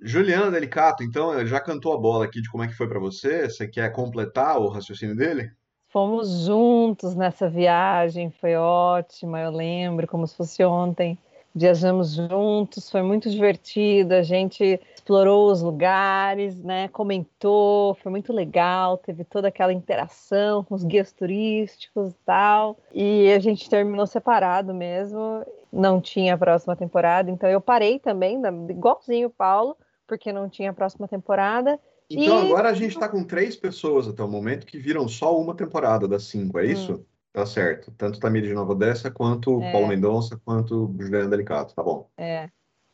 Juliana 0.00 0.50
Delicato, 0.50 1.02
então, 1.02 1.44
já 1.46 1.60
cantou 1.60 1.92
a 1.92 1.98
bola 1.98 2.26
aqui 2.26 2.40
de 2.40 2.48
como 2.50 2.62
é 2.62 2.68
que 2.68 2.74
foi 2.74 2.88
para 2.88 3.00
você? 3.00 3.48
Você 3.48 3.66
quer 3.66 3.90
completar 3.90 4.58
o 4.58 4.68
raciocínio 4.68 5.16
dele? 5.16 5.50
Fomos 5.88 6.44
juntos 6.44 7.14
nessa 7.14 7.48
viagem, 7.48 8.30
foi 8.30 8.54
ótima, 8.54 9.40
eu 9.40 9.50
lembro 9.50 10.06
como 10.06 10.26
se 10.26 10.36
fosse 10.36 10.64
ontem. 10.64 11.18
Viajamos 11.56 12.14
juntos, 12.14 12.90
foi 12.90 13.00
muito 13.00 13.30
divertido, 13.30 14.14
a 14.14 14.22
gente 14.22 14.80
explorou 14.92 15.52
os 15.52 15.62
lugares, 15.62 16.60
né? 16.60 16.88
Comentou, 16.88 17.94
foi 17.94 18.10
muito 18.10 18.32
legal, 18.32 18.98
teve 18.98 19.22
toda 19.22 19.46
aquela 19.46 19.72
interação 19.72 20.64
com 20.64 20.74
os 20.74 20.82
guias 20.82 21.12
turísticos 21.12 22.10
e 22.10 22.16
tal. 22.26 22.76
E 22.92 23.30
a 23.32 23.38
gente 23.38 23.70
terminou 23.70 24.04
separado 24.04 24.74
mesmo, 24.74 25.44
não 25.72 26.00
tinha 26.00 26.34
a 26.34 26.38
próxima 26.38 26.74
temporada, 26.74 27.30
então 27.30 27.48
eu 27.48 27.60
parei 27.60 28.00
também, 28.00 28.42
igualzinho 28.68 29.28
o 29.28 29.30
Paulo, 29.30 29.76
porque 30.08 30.32
não 30.32 30.48
tinha 30.48 30.70
a 30.70 30.74
próxima 30.74 31.06
temporada. 31.06 31.78
Então 32.10 32.42
e... 32.42 32.46
agora 32.46 32.70
a 32.70 32.74
gente 32.74 32.94
está 32.94 33.08
com 33.08 33.22
três 33.22 33.54
pessoas 33.54 34.08
até 34.08 34.24
o 34.24 34.28
momento 34.28 34.66
que 34.66 34.78
viram 34.78 35.06
só 35.06 35.38
uma 35.38 35.54
temporada 35.54 36.08
das 36.08 36.24
cinco, 36.24 36.58
é 36.58 36.66
isso? 36.66 37.06
Tá 37.34 37.44
certo. 37.44 37.90
Tanto 37.98 38.20
Tamir 38.20 38.42
de 38.42 38.54
Nova 38.54 38.70
Odessa, 38.70 39.10
quanto 39.10 39.60
é. 39.60 39.72
Paulo 39.72 39.88
Mendonça, 39.88 40.40
quanto 40.44 40.94
Juliana 40.96 41.28
Delicato, 41.28 41.74
tá 41.74 41.82
bom. 41.82 42.08
É. 42.16 42.48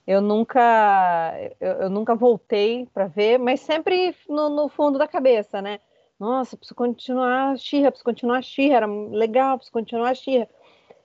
Eu 0.07 0.23
nunca, 0.23 1.35
eu, 1.61 1.73
eu 1.73 1.91
nunca 1.91 2.15
voltei 2.15 2.87
para 2.87 3.07
ver, 3.07 3.39
mas 3.39 3.61
sempre 3.61 4.17
no, 4.27 4.49
no, 4.49 4.69
fundo 4.71 4.99
da 4.99 5.07
cabeça, 5.07 5.61
né? 5.61 5.79
Nossa, 6.19 6.57
preciso 6.57 6.75
continuar 6.75 7.51
a 7.51 7.57
Xirra, 7.57 7.91
preciso 7.91 8.05
continuar 8.05 8.39
a 8.39 8.43
Xirra, 8.43 8.77
era 8.77 8.87
legal, 8.87 9.59
preciso 9.59 9.75
continuar 9.75 10.09
a 10.09 10.15
Xirra. 10.15 10.49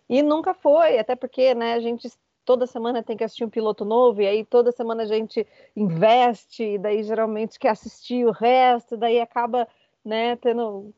E 0.08 0.24
nunca 0.24 0.54
foi, 0.54 0.98
até 0.98 1.14
porque, 1.14 1.54
né, 1.54 1.74
a 1.74 1.80
gente 1.82 2.10
toda 2.46 2.66
semana 2.66 3.04
tem 3.04 3.18
que 3.18 3.24
assistir 3.26 3.44
um 3.44 3.50
piloto 3.50 3.84
novo, 3.84 4.22
e 4.22 4.28
aí 4.28 4.46
toda 4.46 4.72
semana 4.72 5.04
a 5.04 5.08
gente 5.08 5.46
investe, 5.76 6.64
e 6.64 6.78
daí 6.78 7.04
geralmente 7.04 7.60
quer 7.60 7.70
assistir 7.70 8.26
o 8.26 8.32
resto, 8.32 8.96
daí 8.96 9.20
acaba, 9.20 9.68
né, 10.06 10.38
tendo 10.38 10.94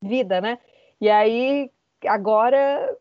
vida, 0.00 0.40
né? 0.40 0.58
E 1.02 1.10
aí, 1.10 1.68
agora 2.06 2.96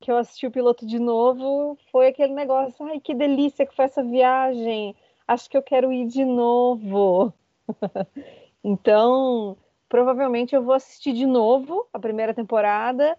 que 0.00 0.10
eu 0.10 0.16
assisti 0.16 0.46
o 0.46 0.50
piloto 0.50 0.86
de 0.86 0.98
novo, 0.98 1.76
foi 1.90 2.06
aquele 2.06 2.32
negócio, 2.32 2.82
ai, 2.86 2.98
que 2.98 3.14
delícia 3.14 3.66
que 3.66 3.76
foi 3.76 3.84
essa 3.84 4.02
viagem, 4.02 4.96
acho 5.28 5.50
que 5.50 5.56
eu 5.58 5.62
quero 5.62 5.92
ir 5.92 6.06
de 6.06 6.24
novo. 6.24 7.30
então, 8.64 9.54
provavelmente 9.86 10.54
eu 10.54 10.62
vou 10.62 10.72
assistir 10.72 11.12
de 11.12 11.26
novo 11.26 11.86
a 11.92 11.98
primeira 11.98 12.32
temporada 12.32 13.18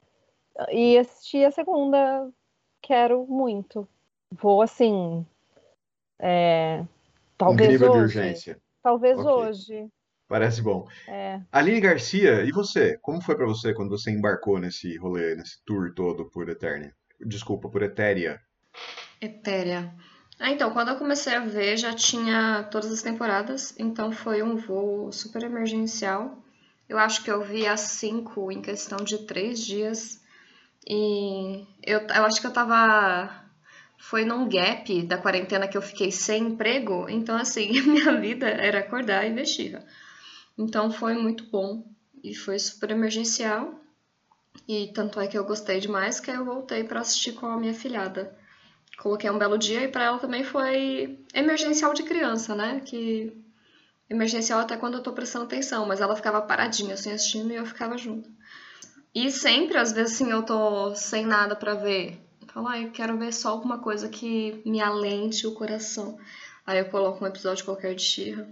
e 0.72 0.98
assistir 0.98 1.46
a 1.46 1.52
segunda 1.52 2.28
quero 2.82 3.28
muito. 3.28 3.88
Vou 4.32 4.64
assim. 4.64 5.24
É, 6.18 6.84
talvez 7.38 7.70
nível 7.70 7.94
hoje. 7.94 8.58
Talvez 8.82 9.20
okay. 9.20 9.32
hoje. 9.32 9.92
Parece 10.34 10.64
bom. 10.64 10.88
É. 11.08 11.40
Aline 11.52 11.80
Garcia, 11.80 12.42
e 12.42 12.52
você? 12.52 12.98
Como 13.04 13.22
foi 13.22 13.36
para 13.36 13.46
você 13.46 13.72
quando 13.72 13.92
você 13.92 14.10
embarcou 14.10 14.58
nesse 14.58 14.98
rolê, 14.98 15.36
nesse 15.36 15.64
tour 15.64 15.94
todo 15.94 16.26
por 16.26 16.50
Eternia? 16.50 16.92
Desculpa, 17.22 17.70
por 17.70 17.84
Etéria. 17.84 18.42
Etéria. 19.22 19.94
Ah, 20.40 20.50
então, 20.50 20.72
quando 20.72 20.88
eu 20.88 20.96
comecei 20.96 21.36
a 21.36 21.40
ver, 21.40 21.78
já 21.78 21.94
tinha 21.94 22.68
todas 22.72 22.92
as 22.92 23.04
temporadas, 23.04 23.76
então 23.78 24.12
foi 24.12 24.42
um 24.42 24.56
voo 24.56 25.12
super 25.12 25.44
emergencial. 25.44 26.44
Eu 26.90 26.98
acho 26.98 27.24
que 27.24 27.30
eu 27.30 27.44
vi 27.44 27.68
as 27.68 27.82
cinco 27.82 28.52
em 28.52 28.60
questão 28.60 28.98
de 29.06 29.28
três 29.28 29.64
dias. 29.64 30.20
E 30.90 31.64
eu, 31.84 32.00
eu 32.00 32.26
acho 32.26 32.42
que 32.42 32.48
eu 32.48 32.54
tava. 32.54 33.30
Foi 34.00 34.26
num 34.26 34.50
gap 34.50 35.00
da 35.04 35.20
quarentena 35.20 35.68
que 35.68 35.78
eu 35.78 35.82
fiquei 35.84 36.12
sem 36.12 36.48
emprego, 36.48 37.08
então, 37.08 37.38
assim, 37.38 37.72
minha 37.86 38.20
vida 38.20 38.48
era 38.48 38.80
acordar 38.80 39.28
e 39.28 39.32
ver 39.32 39.46
Então, 40.58 40.92
foi 40.92 41.14
muito 41.16 41.46
bom 41.46 41.84
e 42.24 42.36
foi 42.36 42.58
super 42.60 42.92
emergencial. 42.92 43.80
E 44.68 44.92
tanto 44.94 45.20
é 45.20 45.28
que 45.28 45.38
eu 45.38 45.44
gostei 45.44 45.80
demais 45.80 46.20
que 46.20 46.32
eu 46.32 46.46
voltei 46.46 46.84
para 46.84 47.02
assistir 47.02 47.34
com 47.34 47.48
a 47.48 47.58
minha 47.58 47.74
filhada. 47.74 48.38
Coloquei 48.98 49.30
um 49.30 49.38
belo 49.38 49.58
dia 49.58 49.84
e 49.84 49.88
para 49.88 50.06
ela 50.06 50.20
também 50.20 50.44
foi 50.44 51.20
emergencial 51.34 51.94
de 51.94 52.04
criança, 52.04 52.56
né? 52.56 52.80
Que 52.82 53.36
emergencial 54.10 54.60
até 54.60 54.78
quando 54.78 54.96
eu 54.96 55.04
tô 55.04 55.12
prestando 55.12 55.46
atenção, 55.46 55.86
mas 55.86 56.00
ela 56.00 56.16
ficava 56.16 56.42
paradinha 56.42 56.94
assim 56.94 57.12
assistindo 57.12 57.52
e 57.52 57.56
eu 57.56 57.66
ficava 57.66 57.98
junto. 57.98 58.30
E 59.14 59.30
sempre, 59.32 59.78
às 59.78 59.92
vezes, 59.92 60.16
assim, 60.16 60.32
eu 60.32 60.44
tô 60.44 60.96
sem 60.96 61.26
nada 61.26 61.56
para 61.56 61.76
ver. 61.76 62.18
Eu 62.42 62.48
falo, 62.48 62.68
ah, 62.68 62.80
eu 62.80 62.92
quero 62.92 63.18
ver 63.18 63.34
só 63.34 63.50
alguma 63.50 63.80
coisa 63.80 64.10
que 64.10 64.62
me 64.66 64.82
alente 64.82 65.46
o 65.46 65.54
coração. 65.54 66.18
Aí 66.66 66.80
eu 66.80 66.86
coloco 66.86 67.24
um 67.24 67.28
episódio 67.28 67.66
qualquer 67.66 67.94
de 67.96 68.02
Xirra. 68.02 68.48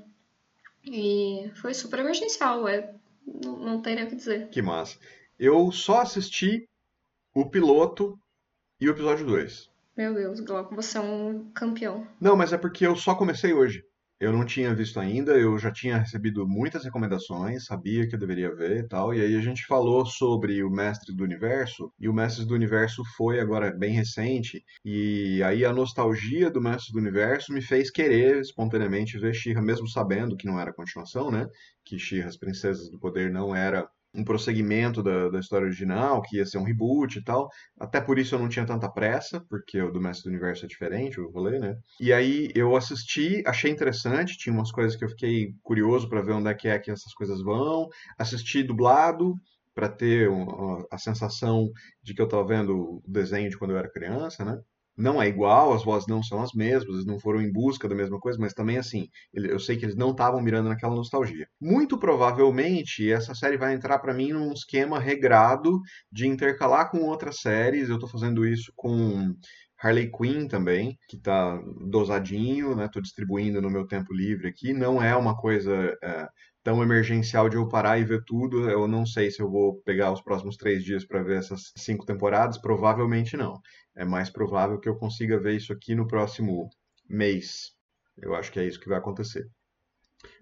E 0.85 1.51
foi 1.55 1.73
super 1.73 1.99
emergencial, 1.99 2.67
é... 2.67 2.93
não, 3.25 3.57
não 3.57 3.81
tem 3.81 3.95
nem 3.95 4.05
o 4.05 4.07
que 4.07 4.15
dizer. 4.15 4.49
Que 4.49 4.61
massa. 4.61 4.97
Eu 5.37 5.71
só 5.71 6.01
assisti 6.01 6.67
o 7.33 7.49
piloto 7.49 8.19
e 8.79 8.87
o 8.87 8.91
episódio 8.91 9.25
2. 9.25 9.69
Meu 9.95 10.13
Deus, 10.13 10.39
Glauco, 10.39 10.75
você 10.75 10.97
é 10.97 11.01
um 11.01 11.51
campeão. 11.51 12.07
Não, 12.19 12.35
mas 12.35 12.53
é 12.53 12.57
porque 12.57 12.85
eu 12.85 12.95
só 12.95 13.13
comecei 13.13 13.53
hoje. 13.53 13.85
Eu 14.21 14.31
não 14.31 14.45
tinha 14.45 14.71
visto 14.75 14.99
ainda, 14.99 15.31
eu 15.31 15.57
já 15.57 15.71
tinha 15.71 15.97
recebido 15.97 16.47
muitas 16.47 16.83
recomendações, 16.83 17.65
sabia 17.65 18.07
que 18.07 18.13
eu 18.13 18.19
deveria 18.19 18.53
ver 18.53 18.83
e 18.83 18.87
tal. 18.87 19.15
E 19.15 19.19
aí 19.19 19.35
a 19.35 19.41
gente 19.41 19.65
falou 19.65 20.05
sobre 20.05 20.63
o 20.63 20.69
Mestre 20.69 21.11
do 21.11 21.23
Universo, 21.23 21.91
e 21.99 22.07
o 22.07 22.13
Mestre 22.13 22.45
do 22.45 22.53
Universo 22.53 23.01
foi 23.17 23.39
agora 23.39 23.71
bem 23.71 23.93
recente, 23.95 24.63
e 24.85 25.41
aí 25.41 25.65
a 25.65 25.73
nostalgia 25.73 26.51
do 26.51 26.61
Mestre 26.61 26.93
do 26.93 26.99
Universo 26.99 27.51
me 27.51 27.63
fez 27.63 27.89
querer 27.89 28.39
espontaneamente 28.39 29.17
ver 29.17 29.33
She-Ra, 29.33 29.59
mesmo 29.59 29.87
sabendo 29.87 30.37
que 30.37 30.45
não 30.45 30.59
era 30.59 30.71
continuação, 30.71 31.31
né? 31.31 31.47
Que 31.83 31.97
She-Ra, 31.97 32.29
as 32.29 32.37
Princesas 32.37 32.91
do 32.91 32.99
Poder, 32.99 33.31
não 33.31 33.55
era 33.55 33.89
um 34.13 34.23
prosseguimento 34.23 35.01
da, 35.01 35.29
da 35.29 35.39
história 35.39 35.65
original, 35.65 36.21
que 36.21 36.37
ia 36.37 36.45
ser 36.45 36.57
um 36.57 36.63
reboot 36.63 37.17
e 37.17 37.23
tal. 37.23 37.49
Até 37.79 38.01
por 38.01 38.19
isso 38.19 38.35
eu 38.35 38.39
não 38.39 38.49
tinha 38.49 38.65
tanta 38.65 38.91
pressa, 38.91 39.43
porque 39.49 39.81
o 39.81 39.91
do 39.91 40.01
Mestre 40.01 40.25
do 40.25 40.33
Universo 40.33 40.65
é 40.65 40.67
diferente, 40.67 41.19
o 41.19 41.29
rolê, 41.31 41.59
né? 41.59 41.75
E 41.99 42.11
aí 42.11 42.49
eu 42.53 42.75
assisti, 42.75 43.41
achei 43.45 43.71
interessante, 43.71 44.37
tinha 44.37 44.53
umas 44.53 44.71
coisas 44.71 44.97
que 44.97 45.05
eu 45.05 45.09
fiquei 45.09 45.53
curioso 45.63 46.09
para 46.09 46.21
ver 46.21 46.33
onde 46.33 46.49
é 46.49 46.53
que 46.53 46.67
é 46.67 46.77
que 46.77 46.91
essas 46.91 47.13
coisas 47.13 47.41
vão. 47.41 47.87
Assisti 48.17 48.63
dublado, 48.63 49.35
para 49.73 49.89
ter 49.89 50.29
a 50.91 50.97
sensação 50.97 51.69
de 52.03 52.13
que 52.13 52.21
eu 52.21 52.25
estava 52.25 52.45
vendo 52.45 52.75
o 52.75 53.03
desenho 53.07 53.49
de 53.49 53.57
quando 53.57 53.71
eu 53.71 53.77
era 53.77 53.91
criança, 53.91 54.43
né? 54.43 54.59
Não 54.97 55.21
é 55.21 55.27
igual, 55.27 55.73
as 55.73 55.83
vozes 55.83 56.07
não 56.07 56.21
são 56.21 56.41
as 56.41 56.53
mesmas, 56.53 56.93
eles 56.95 57.05
não 57.05 57.19
foram 57.19 57.41
em 57.41 57.51
busca 57.51 57.87
da 57.87 57.95
mesma 57.95 58.19
coisa, 58.19 58.37
mas 58.39 58.53
também 58.53 58.77
assim, 58.77 59.07
eu 59.33 59.59
sei 59.59 59.77
que 59.77 59.85
eles 59.85 59.95
não 59.95 60.11
estavam 60.11 60.41
mirando 60.41 60.69
naquela 60.69 60.95
nostalgia. 60.95 61.47
Muito 61.59 61.97
provavelmente 61.97 63.11
essa 63.11 63.33
série 63.33 63.57
vai 63.57 63.73
entrar 63.73 63.99
para 63.99 64.13
mim 64.13 64.31
num 64.31 64.51
esquema 64.51 64.99
regrado 64.99 65.79
de 66.11 66.27
intercalar 66.27 66.91
com 66.91 66.99
outras 66.99 67.37
séries. 67.39 67.89
Eu 67.89 67.95
estou 67.95 68.09
fazendo 68.09 68.45
isso 68.45 68.71
com 68.75 69.33
Harley 69.81 70.11
Quinn 70.11 70.47
também, 70.47 70.97
que 71.07 71.17
tá 71.17 71.59
dosadinho, 71.89 72.75
né? 72.75 72.87
Tô 72.87 73.01
distribuindo 73.01 73.61
no 73.61 73.69
meu 73.69 73.87
tempo 73.87 74.13
livre 74.13 74.47
aqui. 74.47 74.73
Não 74.73 75.01
é 75.01 75.15
uma 75.15 75.35
coisa 75.35 75.97
é, 76.03 76.27
tão 76.63 76.83
emergencial 76.83 77.49
de 77.49 77.57
eu 77.57 77.67
parar 77.67 77.97
e 77.97 78.03
ver 78.03 78.23
tudo. 78.25 78.69
Eu 78.69 78.87
não 78.87 79.05
sei 79.05 79.31
se 79.31 79.41
eu 79.41 79.49
vou 79.49 79.81
pegar 79.83 80.11
os 80.11 80.21
próximos 80.21 80.55
três 80.55 80.83
dias 80.83 81.05
para 81.05 81.23
ver 81.23 81.39
essas 81.39 81.71
cinco 81.75 82.05
temporadas. 82.05 82.59
Provavelmente 82.59 83.35
não. 83.35 83.59
É 83.95 84.05
mais 84.05 84.29
provável 84.29 84.79
que 84.79 84.87
eu 84.87 84.97
consiga 84.97 85.39
ver 85.39 85.55
isso 85.55 85.73
aqui 85.73 85.93
no 85.95 86.07
próximo 86.07 86.69
mês. 87.09 87.71
Eu 88.17 88.35
acho 88.35 88.51
que 88.51 88.59
é 88.59 88.65
isso 88.65 88.79
que 88.79 88.89
vai 88.89 88.97
acontecer. 88.97 89.47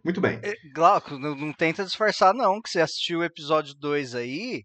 Muito 0.04 0.20
bem. 0.22 0.40
É, 0.44 0.54
Glauco, 0.74 1.18
não, 1.18 1.36
não 1.36 1.54
tenta 1.54 1.84
disfarçar 1.86 2.34
não, 2.34 2.62
que 2.62 2.70
você 2.70 2.82
assistiu 2.82 3.20
o 3.20 3.24
episódio 3.24 3.74
2 3.76 4.14
aí 4.16 4.64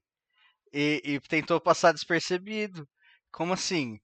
e, 0.72 1.00
e 1.04 1.20
tentou 1.20 1.60
passar 1.60 1.92
despercebido. 1.92 2.86
Como 3.30 3.52
assim? 3.52 3.98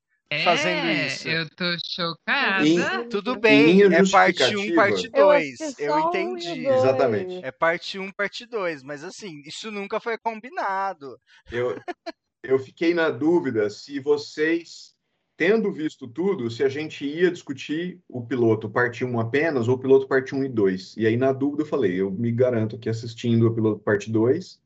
Fazendo 0.44 0.86
É, 0.86 1.07
isso. 1.07 1.28
Eu 1.28 1.48
tô 1.57 1.64
chocada. 1.84 3.09
Tudo 3.09 3.36
Em 3.36 3.40
bem, 3.40 3.82
é 3.82 4.09
parte 4.09 4.42
1, 4.57 4.62
justificativa. 4.64 4.74
parte 4.76 5.11
Eu 5.12 5.26
2. 5.26 5.61
assisti 5.61 5.82
Eu 5.82 5.94
um 5.94 5.98
e 5.98 6.02
o 6.02 6.09
entendi. 6.09 6.62
dois. 6.62 6.76
Exatamente. 6.78 7.44
É 7.44 7.50
parte 7.52 7.98
1, 7.98 8.12
parte 8.12 8.46
2. 8.46 8.82
Mas 8.84 9.02
assim, 9.02 9.42
isso 9.44 9.70
nunca 9.72 9.98
foi 9.98 10.16
combinado. 10.18 11.18
Eu, 11.50 11.76
eu 12.43 12.59
fiquei 12.59 12.95
na 12.95 13.11
dúvida 13.11 13.68
se 13.70 14.01
vocês, 14.01 14.95
tendo 15.36 15.72
visto 15.72 16.09
tudo, 16.09 16.51
se 16.51 16.62
a 16.62 16.68
gente 16.68 17.05
ia 17.05 17.30
discutir 17.30 18.01
o 18.09 18.24
piloto 18.24 18.68
parte 18.68 19.05
1 19.05 19.20
apenas 19.20 19.68
ou 19.68 19.76
o 19.76 19.78
piloto 19.78 20.07
parte 20.07 20.34
1 20.34 20.45
e 20.45 20.49
2. 20.49 20.97
E 20.97 21.07
aí, 21.07 21.16
na 21.16 21.32
dúvida, 21.32 21.62
eu 21.62 21.66
falei, 21.66 22.01
eu 22.01 22.11
me 22.11 22.32
garanto 22.32 22.78
que 22.78 22.88
assistindo 22.88 23.47
o 23.47 23.55
piloto 23.55 23.80
parte 23.80 24.11
2 24.11 24.61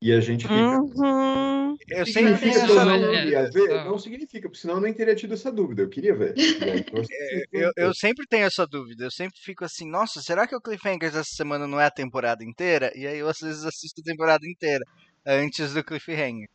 e 0.00 0.12
a 0.12 0.20
gente 0.20 0.42
fica. 0.42 0.54
Uhum. 0.54 1.76
Eu 1.90 2.04
sempre 2.04 2.36
Significa 2.36 2.66
que 2.66 2.72
eu 2.72 2.80
essa 2.80 2.84
não 2.84 3.50
ver? 3.50 3.84
Não 3.84 3.98
significa, 3.98 4.48
porque 4.48 4.60
senão 4.60 4.74
eu 4.74 4.80
nem 4.80 4.92
teria 4.92 5.14
tido 5.14 5.34
essa 5.34 5.50
dúvida. 5.50 5.82
Eu 5.82 5.88
queria 5.88 6.14
ver. 6.14 6.34
E 6.36 6.64
aí, 6.64 6.84
eu 6.92 7.00
assisti. 7.00 7.48
Eu, 7.52 7.72
eu 7.76 7.94
sempre 7.94 8.26
tenho 8.26 8.44
essa 8.44 8.66
dúvida. 8.66 9.04
Eu 9.04 9.10
sempre 9.10 9.38
fico 9.40 9.64
assim, 9.64 9.88
nossa, 9.88 10.20
será 10.20 10.46
que 10.46 10.54
o 10.54 10.60
Cliffhanger 10.60 11.10
dessa 11.10 11.34
semana 11.34 11.66
não 11.66 11.80
é 11.80 11.86
a 11.86 11.90
temporada 11.90 12.44
inteira? 12.44 12.92
E 12.94 13.06
aí 13.06 13.18
eu 13.18 13.28
às 13.28 13.38
vezes 13.38 13.64
assisto 13.64 14.00
a 14.00 14.04
temporada 14.04 14.46
inteira 14.46 14.84
antes 15.24 15.72
do 15.72 15.82
Cliffhanger. 15.84 16.48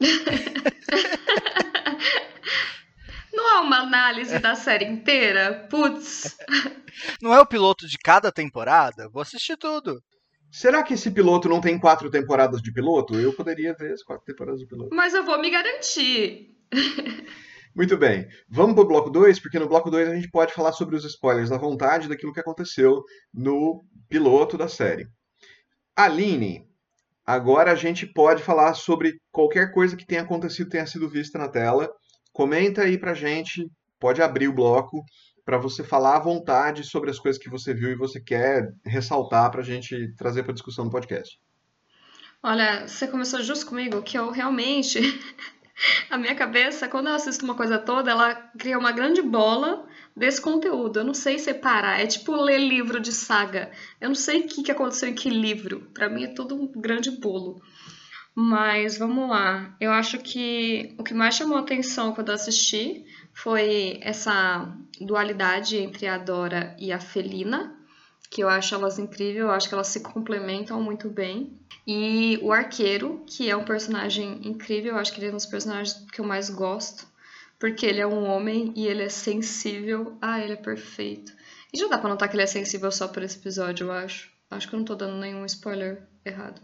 Não 3.32 3.56
é 3.56 3.60
uma 3.60 3.80
análise 3.80 4.38
da 4.38 4.54
série 4.54 4.84
inteira? 4.84 5.66
Putz. 5.70 6.36
Não 7.22 7.34
é 7.34 7.40
o 7.40 7.46
piloto 7.46 7.86
de 7.86 7.96
cada 7.98 8.32
temporada? 8.32 9.08
Vou 9.08 9.22
assistir 9.22 9.56
tudo. 9.56 10.02
Será 10.50 10.82
que 10.82 10.94
esse 10.94 11.10
piloto 11.10 11.48
não 11.48 11.60
tem 11.60 11.78
quatro 11.78 12.10
temporadas 12.10 12.62
de 12.62 12.72
piloto? 12.72 13.14
Eu 13.14 13.34
poderia 13.34 13.74
ver 13.74 13.92
as 13.92 14.02
quatro 14.02 14.24
temporadas 14.24 14.60
de 14.60 14.66
piloto. 14.66 14.94
Mas 14.94 15.12
eu 15.12 15.22
vou 15.22 15.38
me 15.38 15.50
garantir. 15.50 16.56
Muito 17.76 17.96
bem. 17.96 18.26
Vamos 18.48 18.74
para 18.74 18.82
o 18.82 18.88
bloco 18.88 19.10
2, 19.10 19.38
porque 19.40 19.58
no 19.58 19.68
bloco 19.68 19.90
2 19.90 20.08
a 20.08 20.14
gente 20.14 20.30
pode 20.30 20.52
falar 20.52 20.72
sobre 20.72 20.96
os 20.96 21.04
spoilers 21.04 21.52
à 21.52 21.58
vontade 21.58 22.08
daquilo 22.08 22.32
que 22.32 22.40
aconteceu 22.40 23.04
no 23.32 23.84
piloto 24.08 24.56
da 24.56 24.68
série. 24.68 25.06
Aline, 25.94 26.67
agora 27.28 27.72
a 27.72 27.74
gente 27.74 28.06
pode 28.06 28.42
falar 28.42 28.72
sobre 28.72 29.20
qualquer 29.30 29.70
coisa 29.70 29.94
que 29.94 30.06
tenha 30.06 30.22
acontecido, 30.22 30.70
tenha 30.70 30.86
sido 30.86 31.10
vista 31.10 31.38
na 31.38 31.46
tela. 31.46 31.92
Comenta 32.32 32.82
aí 32.82 32.96
pra 32.96 33.12
gente, 33.12 33.70
pode 34.00 34.22
abrir 34.22 34.48
o 34.48 34.54
bloco 34.54 35.04
para 35.44 35.58
você 35.58 35.84
falar 35.84 36.16
à 36.16 36.20
vontade 36.20 36.84
sobre 36.84 37.10
as 37.10 37.18
coisas 37.18 37.40
que 37.40 37.50
você 37.50 37.74
viu 37.74 37.90
e 37.90 37.96
você 37.96 38.18
quer 38.18 38.72
ressaltar 38.82 39.50
pra 39.50 39.60
gente 39.60 40.10
trazer 40.16 40.42
para 40.42 40.54
discussão 40.54 40.86
no 40.86 40.90
podcast. 40.90 41.38
Olha, 42.42 42.88
você 42.88 43.06
começou 43.06 43.42
justo 43.42 43.66
comigo 43.66 44.02
que 44.02 44.18
eu 44.18 44.30
realmente. 44.30 44.98
A 46.10 46.16
minha 46.16 46.34
cabeça, 46.34 46.88
quando 46.88 47.08
eu 47.08 47.14
assisto 47.14 47.44
uma 47.44 47.54
coisa 47.54 47.78
toda, 47.78 48.10
ela 48.10 48.34
cria 48.58 48.78
uma 48.78 48.90
grande 48.90 49.20
bola 49.20 49.86
desse 50.18 50.40
conteúdo. 50.40 51.00
Eu 51.00 51.04
não 51.04 51.14
sei 51.14 51.38
separar. 51.38 52.00
É 52.00 52.06
tipo 52.06 52.32
ler 52.34 52.58
livro 52.58 53.00
de 53.00 53.12
saga. 53.12 53.70
Eu 54.00 54.08
não 54.08 54.14
sei 54.14 54.40
o 54.40 54.48
que 54.48 54.62
que 54.62 54.72
aconteceu 54.72 55.08
em 55.08 55.14
que 55.14 55.30
livro. 55.30 55.88
Pra 55.94 56.08
mim 56.08 56.24
é 56.24 56.34
tudo 56.34 56.54
um 56.54 56.70
grande 56.80 57.10
bolo. 57.10 57.62
Mas 58.34 58.98
vamos 58.98 59.28
lá. 59.28 59.74
Eu 59.80 59.90
acho 59.90 60.18
que 60.18 60.94
o 60.98 61.02
que 61.02 61.14
mais 61.14 61.34
chamou 61.34 61.58
atenção 61.58 62.12
quando 62.12 62.28
eu 62.28 62.34
assisti 62.34 63.04
foi 63.32 63.98
essa 64.00 64.76
dualidade 65.00 65.76
entre 65.76 66.06
a 66.06 66.18
Dora 66.18 66.76
e 66.78 66.92
a 66.92 67.00
Felina, 67.00 67.76
que 68.30 68.42
eu 68.42 68.48
acho 68.48 68.74
elas 68.74 68.98
incríveis, 68.98 69.38
eu 69.38 69.50
acho 69.50 69.68
que 69.68 69.74
elas 69.74 69.88
se 69.88 70.00
complementam 70.00 70.80
muito 70.80 71.08
bem. 71.08 71.58
E 71.86 72.38
o 72.42 72.52
Arqueiro, 72.52 73.24
que 73.26 73.48
é 73.48 73.56
um 73.56 73.64
personagem 73.64 74.40
incrível, 74.46 74.92
eu 74.92 74.98
acho 74.98 75.12
que 75.12 75.18
ele 75.18 75.28
é 75.28 75.30
um 75.30 75.36
dos 75.36 75.46
personagens 75.46 76.06
que 76.12 76.20
eu 76.20 76.24
mais 76.24 76.50
gosto, 76.50 77.06
porque 77.58 77.84
ele 77.84 78.00
é 78.00 78.06
um 78.06 78.24
homem 78.24 78.72
e 78.76 78.86
ele 78.86 79.02
é 79.02 79.08
sensível. 79.08 80.16
Ah, 80.20 80.40
ele 80.40 80.52
é 80.54 80.56
perfeito. 80.56 81.32
E 81.72 81.78
já 81.78 81.86
dá 81.88 81.98
pra 81.98 82.08
notar 82.08 82.28
que 82.28 82.36
ele 82.36 82.42
é 82.42 82.46
sensível 82.46 82.90
só 82.90 83.08
por 83.08 83.22
esse 83.22 83.38
episódio, 83.38 83.86
eu 83.88 83.92
acho. 83.92 84.30
Acho 84.50 84.68
que 84.68 84.74
eu 84.74 84.78
não 84.78 84.86
tô 84.86 84.94
dando 84.94 85.18
nenhum 85.18 85.44
spoiler 85.44 86.02
errado. 86.24 86.60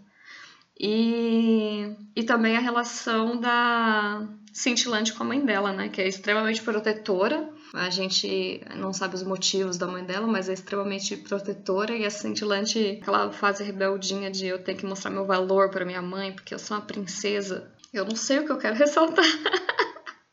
E, 0.78 1.94
e 2.16 2.22
também 2.24 2.56
a 2.56 2.60
relação 2.60 3.38
da 3.38 4.26
Cintilante 4.52 5.12
com 5.12 5.24
a 5.24 5.26
mãe 5.26 5.44
dela, 5.44 5.72
né? 5.72 5.88
Que 5.88 6.00
é 6.00 6.08
extremamente 6.08 6.62
protetora. 6.62 7.48
A 7.74 7.90
gente 7.90 8.60
não 8.76 8.92
sabe 8.92 9.16
os 9.16 9.24
motivos 9.24 9.76
da 9.76 9.86
mãe 9.86 10.04
dela, 10.04 10.26
mas 10.26 10.48
é 10.48 10.52
extremamente 10.52 11.16
protetora. 11.16 11.94
E 11.94 12.04
a 12.04 12.10
Cintilante, 12.10 12.98
aquela 13.02 13.32
fase 13.32 13.64
rebeldinha 13.64 14.30
de 14.30 14.46
eu 14.46 14.62
tenho 14.62 14.78
que 14.78 14.86
mostrar 14.86 15.10
meu 15.10 15.26
valor 15.26 15.70
para 15.70 15.84
minha 15.84 16.02
mãe, 16.02 16.32
porque 16.32 16.54
eu 16.54 16.58
sou 16.58 16.76
uma 16.76 16.84
princesa. 16.84 17.68
Eu 17.92 18.04
não 18.04 18.16
sei 18.16 18.38
o 18.38 18.46
que 18.46 18.52
eu 18.52 18.58
quero 18.58 18.74
ressaltar. 18.78 19.26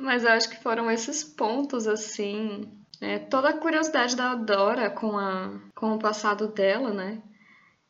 Mas 0.02 0.24
eu 0.24 0.32
acho 0.32 0.50
que 0.50 0.62
foram 0.62 0.90
esses 0.90 1.24
pontos, 1.24 1.88
assim. 1.88 2.68
né? 3.00 3.20
toda 3.20 3.50
a 3.50 3.58
curiosidade 3.58 4.16
da 4.16 4.36
Dora 4.36 4.90
com, 4.90 5.18
a, 5.18 5.60
com 5.76 5.94
o 5.94 6.00
passado 6.00 6.48
dela, 6.48 6.92
né? 6.94 7.22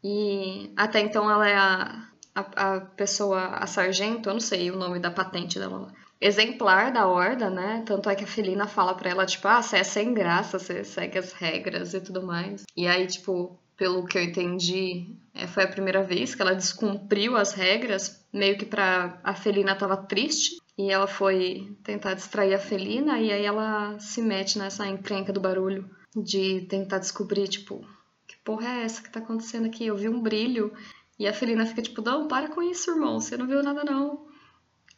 E 0.04 0.72
até 0.76 1.00
então 1.00 1.30
ela 1.30 1.48
é 1.48 1.56
a, 1.56 2.08
a, 2.34 2.76
a 2.76 2.82
pessoa, 2.82 3.56
a 3.56 3.68
sargento, 3.68 4.30
eu 4.30 4.34
não 4.34 4.40
sei 4.40 4.72
o 4.72 4.78
nome 4.78 5.00
da 5.00 5.12
patente 5.12 5.60
dela. 5.60 5.94
Exemplar 6.20 6.92
da 6.92 7.08
horda, 7.08 7.50
né? 7.50 7.84
Tanto 7.86 8.10
é 8.10 8.16
que 8.16 8.24
a 8.24 8.28
Felina 8.28 8.68
fala 8.68 8.94
pra 8.94 9.10
ela, 9.10 9.26
tipo, 9.26 9.48
ah, 9.48 9.62
você 9.62 9.78
é 9.78 9.84
sem 9.84 10.14
graça, 10.14 10.60
você 10.60 10.84
segue 10.84 11.18
as 11.18 11.34
regras 11.34 11.94
e 11.94 12.02
tudo 12.02 12.22
mais. 12.22 12.64
E 12.78 12.88
aí, 12.88 13.08
tipo, 13.08 13.60
pelo 13.76 14.06
que 14.06 14.16
eu 14.16 14.24
entendi, 14.24 15.16
é, 15.34 15.48
foi 15.48 15.64
a 15.64 15.68
primeira 15.68 16.04
vez 16.04 16.36
que 16.36 16.42
ela 16.44 16.54
descumpriu 16.54 17.36
as 17.36 17.54
regras, 17.54 18.24
meio 18.32 18.56
que 18.56 18.66
pra. 18.66 19.20
A 19.24 19.34
Felina 19.34 19.76
tava 19.76 19.98
triste. 19.98 20.61
E 20.78 20.90
ela 20.90 21.08
foi 21.08 21.78
tentar 21.84 22.14
distrair 22.14 22.54
a 22.54 22.60
Felina, 22.60 23.20
e 23.20 23.32
aí 23.32 23.44
ela 23.44 24.00
se 24.00 24.22
mete 24.22 24.58
nessa 24.58 24.88
encrenca 24.88 25.34
do 25.34 25.40
barulho 25.40 25.90
de 26.16 26.62
tentar 26.62 26.98
descobrir, 26.98 27.48
tipo, 27.48 27.86
que 28.28 28.38
porra 28.38 28.68
é 28.68 28.84
essa 28.84 29.02
que 29.02 29.10
tá 29.12 29.20
acontecendo 29.20 29.66
aqui? 29.68 29.86
Eu 29.86 29.98
vi 29.98 30.10
um 30.10 30.22
brilho. 30.22 30.74
E 31.20 31.28
a 31.28 31.34
Felina 31.34 31.66
fica 31.66 31.82
tipo, 31.82 32.02
não, 32.02 32.28
para 32.28 32.50
com 32.50 32.62
isso, 32.62 32.92
irmão, 32.92 33.20
você 33.20 33.38
não 33.38 33.48
viu 33.48 33.62
nada 33.62 33.84
não. 33.84 34.26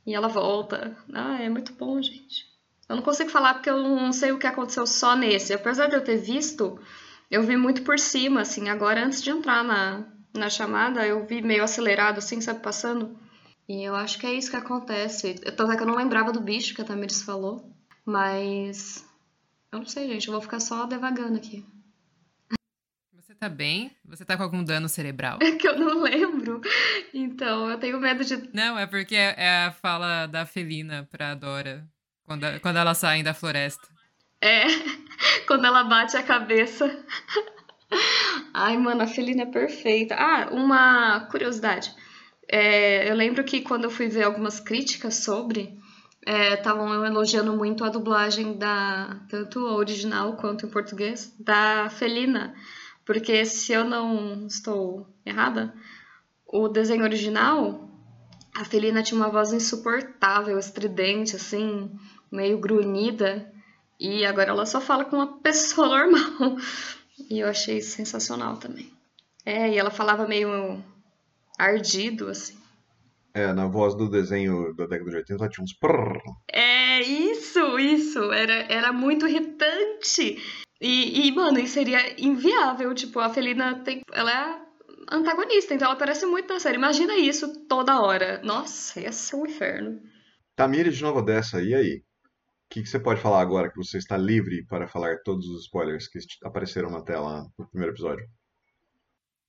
E 0.06 0.14
ela 0.14 0.28
volta. 0.28 0.96
Ah, 1.14 1.42
é 1.42 1.50
muito 1.50 1.74
bom, 1.74 2.02
gente. 2.02 2.46
Eu 2.88 2.96
não 2.96 3.04
consigo 3.04 3.30
falar 3.30 3.56
porque 3.56 3.70
eu 3.70 3.82
não 3.82 4.12
sei 4.12 4.32
o 4.32 4.38
que 4.38 4.48
aconteceu 4.48 4.86
só 4.86 5.16
nesse. 5.16 5.54
Apesar 5.54 5.88
de 5.88 5.96
eu 5.96 6.04
ter 6.04 6.18
visto, 6.18 6.80
eu 7.32 7.42
vi 7.44 7.58
muito 7.58 7.82
por 7.84 7.98
cima, 7.98 8.42
assim. 8.42 8.70
Agora, 8.70 9.04
antes 9.06 9.22
de 9.22 9.32
entrar 9.32 9.64
na, 9.64 10.06
na 10.34 10.50
chamada, 10.50 11.06
eu 11.06 11.26
vi 11.26 11.42
meio 11.42 11.64
acelerado, 11.64 12.20
assim, 12.20 12.40
sabe, 12.42 12.62
passando. 12.62 13.18
E 13.68 13.84
eu 13.84 13.96
acho 13.96 14.20
que 14.20 14.28
é 14.28 14.34
isso 14.34 14.50
que 14.50 14.58
acontece. 14.58 15.36
Tanto 15.36 15.72
é 15.72 15.78
que 15.78 15.84
eu 15.84 15.88
não 15.88 15.96
lembrava 15.96 16.32
do 16.32 16.42
bicho 16.42 16.76
que 16.76 16.82
a 16.82 16.86
Tamiris 16.86 17.22
falou. 17.22 17.72
Mas. 18.06 19.06
Eu 19.72 19.80
não 19.80 19.86
sei, 19.86 20.08
gente. 20.08 20.28
Eu 20.28 20.34
vou 20.34 20.42
ficar 20.42 20.60
só 20.60 20.86
devagando 20.86 21.38
aqui. 21.38 21.66
Você 23.16 23.34
tá 23.34 23.48
bem? 23.50 23.96
Você 24.06 24.26
tá 24.26 24.36
com 24.36 24.44
algum 24.44 24.64
dano 24.64 24.90
cerebral? 24.90 25.40
É 25.42 25.52
que 25.58 25.68
eu 25.68 25.80
não 25.80 26.02
lembro. 26.02 26.62
Então, 27.14 27.70
eu 27.70 27.80
tenho 27.80 28.00
medo 28.00 28.24
de. 28.24 28.50
Não, 28.54 28.78
é 28.78 28.86
porque 28.86 29.16
é 29.16 29.36
é 29.38 29.66
a 29.66 29.72
fala 29.72 30.26
da 30.28 30.46
Felina 30.46 31.08
pra 31.10 31.34
Dora 31.34 31.88
quando, 32.26 32.60
quando 32.62 32.78
elas 32.78 32.98
saem 32.98 33.24
da 33.24 33.34
floresta. 33.34 33.88
É. 34.42 34.66
Quando 35.48 35.66
ela 35.66 35.84
bate 35.84 36.18
a 36.18 36.24
cabeça. 36.24 37.04
Ai, 38.54 38.78
mano, 38.78 39.04
a 39.04 39.08
Felina 39.08 39.44
é 39.44 39.46
perfeita. 39.46 40.16
Ah, 40.16 40.50
uma 40.52 41.22
curiosidade. 41.32 41.94
É, 42.56 43.10
eu 43.10 43.16
lembro 43.16 43.44
que 43.44 43.62
quando 43.62 43.86
eu 43.86 43.90
fui 43.90 44.08
ver 44.08 44.22
algumas 44.22 44.60
críticas 44.60 45.16
sobre, 45.24 45.76
estavam 46.24 47.04
elogiando 47.04 47.52
muito 47.58 47.84
a 47.84 47.90
dublagem 47.90 48.60
da 48.60 49.20
tanto 49.28 49.66
a 49.66 49.74
original 49.74 50.38
quanto 50.38 50.64
em 50.64 50.70
português 50.70 51.34
da 51.40 51.90
Felina, 51.90 52.54
porque 53.04 53.44
se 53.44 53.74
eu 53.74 53.84
não 53.84 54.46
estou 54.46 55.08
errada, 55.26 55.74
o 56.46 56.68
desenho 56.68 57.02
original 57.02 57.90
a 58.56 58.64
Felina 58.64 59.02
tinha 59.02 59.20
uma 59.20 59.32
voz 59.32 59.52
insuportável, 59.52 60.60
estridente, 60.60 61.36
assim, 61.36 61.90
meio 62.32 62.60
grunhida, 62.60 63.52
e 64.00 64.24
agora 64.28 64.52
ela 64.52 64.68
só 64.68 64.80
fala 64.80 65.06
com 65.06 65.16
uma 65.16 65.38
pessoa 65.42 65.88
normal. 65.88 66.56
E 67.32 67.40
eu 67.40 67.48
achei 67.48 67.82
sensacional 67.82 68.58
também. 68.58 68.94
É, 69.44 69.74
e 69.74 69.78
ela 69.80 69.90
falava 69.90 70.28
meio 70.28 70.93
ardido, 71.58 72.30
assim. 72.30 72.58
É, 73.34 73.52
na 73.52 73.66
voz 73.66 73.96
do 73.96 74.08
desenho 74.08 74.74
da 74.76 74.86
década 74.86 75.10
de 75.10 75.16
80 75.18 75.34
ela 75.34 75.50
tinha 75.50 75.64
uns 75.64 75.74
prrr. 75.74 76.22
É, 76.52 77.02
isso, 77.02 77.80
isso. 77.80 78.32
Era, 78.32 78.54
era 78.72 78.94
muito 78.94 79.28
irritante. 79.28 80.38
E, 80.80 81.28
e, 81.28 81.32
mano, 81.32 81.60
isso 81.60 81.74
seria 81.74 82.22
inviável. 82.22 82.94
Tipo, 82.94 83.20
a 83.20 83.30
Felina 83.30 83.84
tem. 83.84 84.02
Ela 84.12 84.32
é 84.32 84.62
antagonista, 85.12 85.74
então 85.74 85.88
ela 85.88 85.96
aparece 85.96 86.26
muito 86.26 86.54
na 86.54 86.60
série. 86.60 86.78
Imagina 86.78 87.16
isso 87.16 87.66
toda 87.68 88.02
hora. 88.02 88.40
Nossa, 88.44 89.00
ia 89.00 89.12
ser 89.12 89.36
um 89.36 89.48
inferno. 89.48 90.00
Tamires 90.56 90.98
de 90.98 91.04
Nova 91.04 91.20
Odessa, 91.20 91.62
e 91.62 91.74
aí? 91.74 92.04
O 92.66 92.74
que, 92.74 92.84
que 92.84 92.90
você 92.90 93.00
pode 93.00 93.22
falar 93.22 93.42
agora 93.42 93.70
que 93.70 93.78
você 93.78 93.98
está 93.98 94.18
livre 94.18 94.66
para 94.66 94.88
falar 94.88 95.18
todos 95.24 95.48
os 95.48 95.64
spoilers 95.64 96.08
que 96.08 96.20
apareceram 96.44 96.90
na 96.90 97.02
tela 97.02 97.48
no 97.58 97.68
primeiro 97.70 97.94
episódio? 97.94 98.28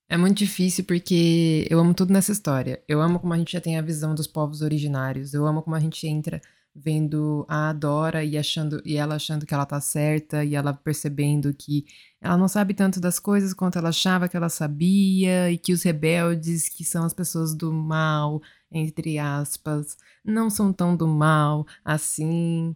É 0.09 0.17
muito 0.17 0.39
difícil 0.39 0.85
porque 0.85 1.67
eu 1.71 1.81
amo 1.81 1.95
tudo 1.95 2.13
nessa 2.13 2.33
história. 2.33 2.83
Eu 2.87 3.01
amo 3.01 3.19
como 3.19 3.33
a 3.33 3.39
gente 3.39 3.53
já 3.53 3.61
tem 3.61 3.79
a 3.79 3.83
visão 3.83 4.15
dos 4.15 4.27
povos 4.27 4.61
originários. 4.61 5.33
Eu 5.35 5.47
amo 5.47 5.63
como 5.63 5.75
a 5.77 5.81
gente 5.81 6.07
entra 6.07 6.41
vendo 6.75 7.47
a 7.49 7.73
Dora 7.73 8.25
e 8.25 8.37
achando 8.37 8.83
e 8.85 8.97
ela 8.97 9.15
achando 9.15 9.47
que 9.47 9.55
ela 9.55 9.65
tá 9.65 9.81
certa 9.81 10.45
e 10.45 10.55
ela 10.57 10.75
percebendo 10.75 11.55
que 11.55 11.87
ela 12.21 12.37
não 12.37 12.49
sabe 12.49 12.75
tanto 12.75 13.01
das 13.01 13.19
coisas 13.21 13.55
quanto 13.55 13.79
ela 13.79 13.91
achava 13.91 14.29
que 14.29 14.37
ela 14.37 14.49
sabia 14.49 15.51
e 15.51 15.59
que 15.59 15.73
os 15.73 15.83
rebeldes, 15.85 16.69
que 16.69 16.85
são 16.85 17.05
as 17.05 17.15
pessoas 17.15 17.55
do 17.55 17.73
mal, 17.73 18.43
entre 18.73 19.19
aspas, 19.19 19.97
não 20.25 20.51
são 20.51 20.73
tão 20.73 20.97
do 20.97 21.07
mal 21.07 21.67
assim. 21.85 22.75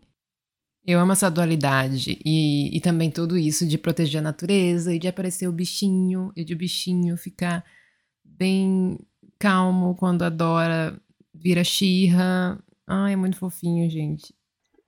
Eu 0.91 0.99
amo 0.99 1.12
essa 1.12 1.30
dualidade 1.30 2.18
e, 2.24 2.74
e 2.74 2.80
também 2.80 3.11
tudo 3.11 3.36
isso 3.36 3.68
de 3.68 3.76
proteger 3.76 4.20
a 4.20 4.22
natureza 4.22 4.95
e 4.95 4.99
de 4.99 5.07
aparecer 5.07 5.47
o 5.47 5.53
bichinho 5.53 6.32
e 6.34 6.43
de 6.43 6.55
o 6.55 6.57
bichinho 6.57 7.14
ficar 7.14 7.62
bem 8.24 8.99
calmo 9.39 9.95
quando 9.95 10.22
a 10.22 10.30
Dora 10.30 10.99
vira 11.34 11.62
xirra. 11.62 12.59
Ai, 12.86 13.12
é 13.12 13.16
muito 13.16 13.36
fofinho, 13.36 13.91
gente. 13.91 14.34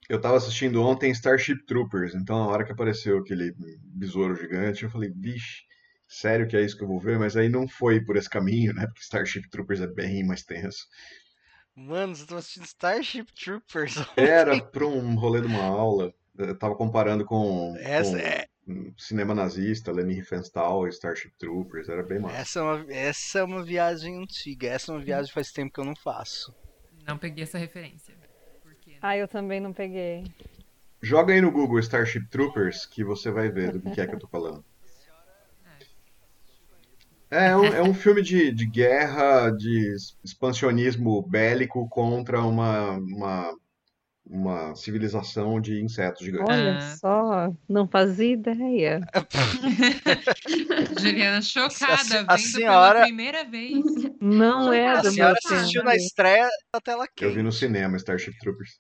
Eu 0.09 0.18
tava 0.18 0.38
assistindo 0.38 0.82
ontem 0.82 1.11
Starship 1.11 1.66
Troopers, 1.66 2.14
então 2.14 2.38
na 2.38 2.46
hora 2.46 2.64
que 2.64 2.72
apareceu 2.72 3.18
aquele 3.18 3.55
besouro 3.94 4.34
gigante, 4.34 4.84
eu 4.84 4.90
falei, 4.90 5.11
vixe, 5.14 5.64
sério 6.09 6.48
que 6.48 6.57
é 6.57 6.64
isso 6.64 6.78
que 6.78 6.82
eu 6.82 6.88
vou 6.88 6.98
ver? 6.98 7.18
Mas 7.18 7.36
aí 7.36 7.51
não 7.51 7.68
foi 7.68 8.03
por 8.03 8.16
esse 8.16 8.30
caminho, 8.30 8.72
né? 8.72 8.86
Porque 8.86 9.03
Starship 9.03 9.51
Troopers 9.51 9.82
é 9.82 9.86
bem 9.86 10.24
mais 10.24 10.42
tenso. 10.44 10.86
Mano, 11.75 12.14
você 12.14 12.27
tá 12.27 12.37
assistindo 12.37 12.64
Starship 12.64 13.27
Troopers? 13.33 13.95
Era 14.16 14.61
pra 14.61 14.87
um 14.87 15.14
rolê 15.14 15.41
de 15.41 15.47
uma 15.47 15.62
aula. 15.64 16.12
Eu 16.37 16.57
tava 16.59 16.75
comparando 16.75 17.25
com, 17.25 17.75
Essa 17.79 18.12
com 18.12 18.16
é- 18.18 18.47
cinema 18.99 19.35
nazista, 19.35 19.93
Leni 19.93 20.14
Riefenstahl 20.14 20.87
e 20.87 20.91
Starship 20.91 21.33
Troopers, 21.39 21.89
era 21.89 22.03
bem 22.03 22.18
massa. 22.21 22.37
Essa 22.37 22.61
é, 22.61 22.62
uma, 22.62 22.93
essa 22.93 23.39
é 23.41 23.43
uma 23.43 23.62
viagem 23.62 24.23
antiga. 24.23 24.68
Essa 24.68 24.93
é 24.93 24.95
uma 24.95 25.05
viagem 25.05 25.27
que 25.29 25.35
faz 25.35 25.53
tempo 25.53 25.73
que 25.73 25.81
eu 25.81 25.85
não 25.85 25.97
faço. 25.97 26.55
Não 27.07 27.18
peguei 27.18 27.45
essa 27.45 27.59
referência. 27.59 28.14
Por 28.62 28.75
quê? 28.77 28.97
Ah, 29.03 29.16
eu 29.16 29.29
também 29.29 29.61
não 29.61 29.73
peguei. 29.73 30.25
Joga 31.03 31.33
aí 31.35 31.41
no 31.41 31.51
Google 31.51 31.79
Starship 31.81 32.27
Troopers 32.29 32.87
que 32.87 33.03
você 33.03 33.31
vai 33.31 33.51
ver 33.51 33.73
do 33.73 33.91
que 33.91 34.01
é 34.01 34.07
que 34.07 34.14
eu 34.14 34.18
tô 34.18 34.29
falando. 34.29 34.64
É 37.31 37.57
um, 37.57 37.64
é 37.64 37.83
um 37.83 37.95
filme 37.95 38.22
de, 38.22 38.51
de 38.53 38.66
guerra, 38.66 39.51
de 39.51 39.95
expansionismo 40.24 41.22
bélico 41.22 41.89
contra 41.89 42.41
uma, 42.43 42.91
uma, 42.99 43.55
uma 44.26 44.74
civilização 44.74 45.61
de 45.61 45.81
insetos 45.81 46.24
gigantes. 46.26 46.49
Olha 46.57 46.78
Ah. 46.78 46.97
só, 46.97 47.53
não 47.68 47.87
fazia 47.87 48.33
ideia. 48.33 49.01
Juliana 51.01 51.43
chocada, 51.43 52.24
A 52.26 52.37
vendo 52.37 52.47
senhora- 52.49 52.93
pela 52.95 53.05
primeira 53.07 53.45
vez. 53.45 53.85
Não 54.20 54.72
é 54.72 54.89
A 54.89 55.03
senhora 55.05 55.37
assistiu 55.45 55.85
na 55.85 55.95
estreia 55.97 56.49
da 56.74 56.81
tela 56.81 57.05
Eu 57.20 57.28
vi 57.28 57.35
quente. 57.35 57.43
no 57.45 57.53
cinema 57.53 57.97
Starship 57.97 58.37
Troopers. 58.41 58.78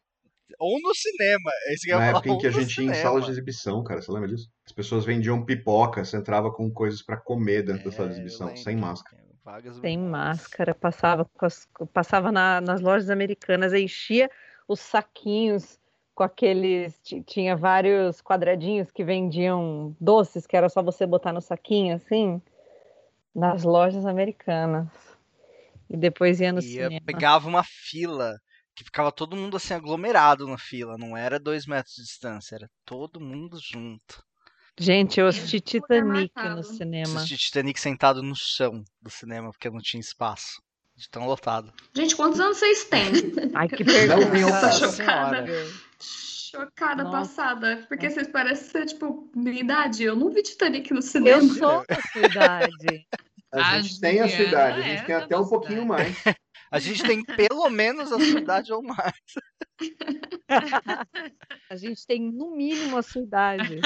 Ou 0.58 0.78
no 0.80 0.94
cinema. 0.94 1.50
É 1.68 1.74
que 1.80 1.90
eu 1.92 1.98
Na 1.98 2.04
ia 2.04 2.10
época 2.10 2.28
falar, 2.28 2.36
em 2.36 2.40
que 2.40 2.46
a 2.46 2.50
gente 2.50 2.60
ia 2.60 2.64
em 2.66 2.94
cinema. 2.94 2.94
sala 2.94 3.20
de 3.20 3.30
exibição, 3.30 3.82
cara, 3.84 4.00
você 4.02 4.12
lembra 4.12 4.28
disso? 4.28 4.48
As 4.66 4.72
pessoas 4.72 5.04
vendiam 5.04 5.44
pipoca, 5.44 6.04
você 6.04 6.16
entrava 6.16 6.52
com 6.52 6.70
coisas 6.70 7.02
pra 7.02 7.16
comer 7.16 7.62
dentro 7.62 7.84
da 7.84 7.90
sala 7.90 8.08
de 8.08 8.14
É, 8.14 8.16
exibição, 8.18 8.56
sem 8.56 8.76
máscara. 8.76 9.20
Vagas 9.44 9.76
Sem 9.78 9.98
máscara, 9.98 10.74
passava, 10.74 11.26
as- 11.40 11.66
passava 11.92 12.30
na- 12.30 12.60
nas 12.60 12.80
lojas 12.80 13.08
americanas, 13.10 13.72
enchia 13.72 14.30
os 14.68 14.80
saquinhos 14.80 15.78
com 16.14 16.22
aqueles. 16.22 17.00
ti- 17.02 17.22
Tinha 17.22 17.56
vários 17.56 18.20
quadradinhos 18.20 18.90
que 18.90 19.02
vendiam 19.02 19.96
doces, 19.98 20.46
que 20.46 20.56
era 20.56 20.68
só 20.68 20.82
você 20.82 21.06
botar 21.06 21.32
no 21.32 21.40
saquinho, 21.40 21.96
assim, 21.96 22.40
nas 23.34 23.62
lojas 23.64 24.04
americanas. 24.04 24.88
E 25.88 25.96
depois 25.96 26.40
ia 26.40 26.52
no 26.52 26.60
E 26.60 26.76
eu 26.76 26.88
cinema. 26.90 27.00
pegava 27.04 27.48
uma 27.48 27.64
fila 27.64 28.36
que 28.80 28.84
ficava 28.84 29.12
todo 29.12 29.36
mundo 29.36 29.58
assim 29.58 29.74
aglomerado 29.74 30.46
na 30.48 30.56
fila. 30.56 30.96
Não 30.98 31.14
era 31.16 31.38
dois 31.38 31.66
metros 31.66 31.94
de 31.96 32.02
distância, 32.02 32.54
era 32.54 32.70
todo 32.84 33.20
mundo 33.20 33.58
junto. 33.62 34.24
Gente, 34.78 35.20
eu 35.20 35.26
assisti 35.26 35.60
Titanic 35.60 36.32
no 36.34 36.62
cinema. 36.62 37.18
Assisti 37.18 37.36
Titanic 37.36 37.78
sentado 37.78 38.22
no 38.22 38.34
chão 38.34 38.82
do 39.02 39.10
cinema 39.10 39.50
porque 39.50 39.68
não 39.68 39.80
tinha 39.80 40.00
espaço. 40.00 40.62
De 40.96 41.08
tão 41.08 41.26
lotado. 41.26 41.72
Gente, 41.94 42.14
quantos 42.14 42.40
anos 42.40 42.58
vocês 42.58 42.84
têm? 42.84 43.12
Ai, 43.54 43.68
que 43.68 43.84
pergunta. 43.84 44.38
Nossa, 44.38 44.72
chocada. 44.72 45.46
Chocada, 45.98 47.04
Nossa. 47.04 47.18
passada. 47.18 47.86
Porque 47.88 48.10
vocês 48.10 48.28
parecem 48.28 48.68
ser, 48.68 48.86
tipo, 48.86 49.30
minha 49.34 49.60
idade. 49.60 50.04
Eu 50.04 50.14
não 50.16 50.30
vi 50.30 50.42
Titanic 50.42 50.90
no 50.92 50.98
Eu 50.98 51.02
cinema. 51.02 51.54
sou 51.54 51.84
da 51.86 52.00
sua 52.12 52.26
idade. 52.26 53.06
A 53.52 53.70
A 53.70 53.80
gente 53.80 54.00
tem 54.00 54.20
a 54.20 54.28
sua 54.28 54.44
idade, 54.44 54.80
a 54.80 54.82
gente 54.82 55.00
é 55.00 55.04
tem 55.04 55.18
da 55.18 55.24
até 55.24 55.38
um 55.38 55.48
pouquinho 55.48 55.86
mais. 55.86 56.16
A 56.70 56.78
gente 56.78 57.02
tem 57.02 57.24
pelo 57.24 57.68
menos 57.68 58.12
a 58.12 58.18
sua 58.18 58.40
idade 58.40 58.72
ou 58.72 58.82
mais. 58.82 59.12
A 61.68 61.76
gente 61.76 62.06
tem 62.06 62.20
no 62.32 62.54
mínimo 62.56 62.96
a 62.96 63.02
sua 63.02 63.22
idade. 63.22 63.80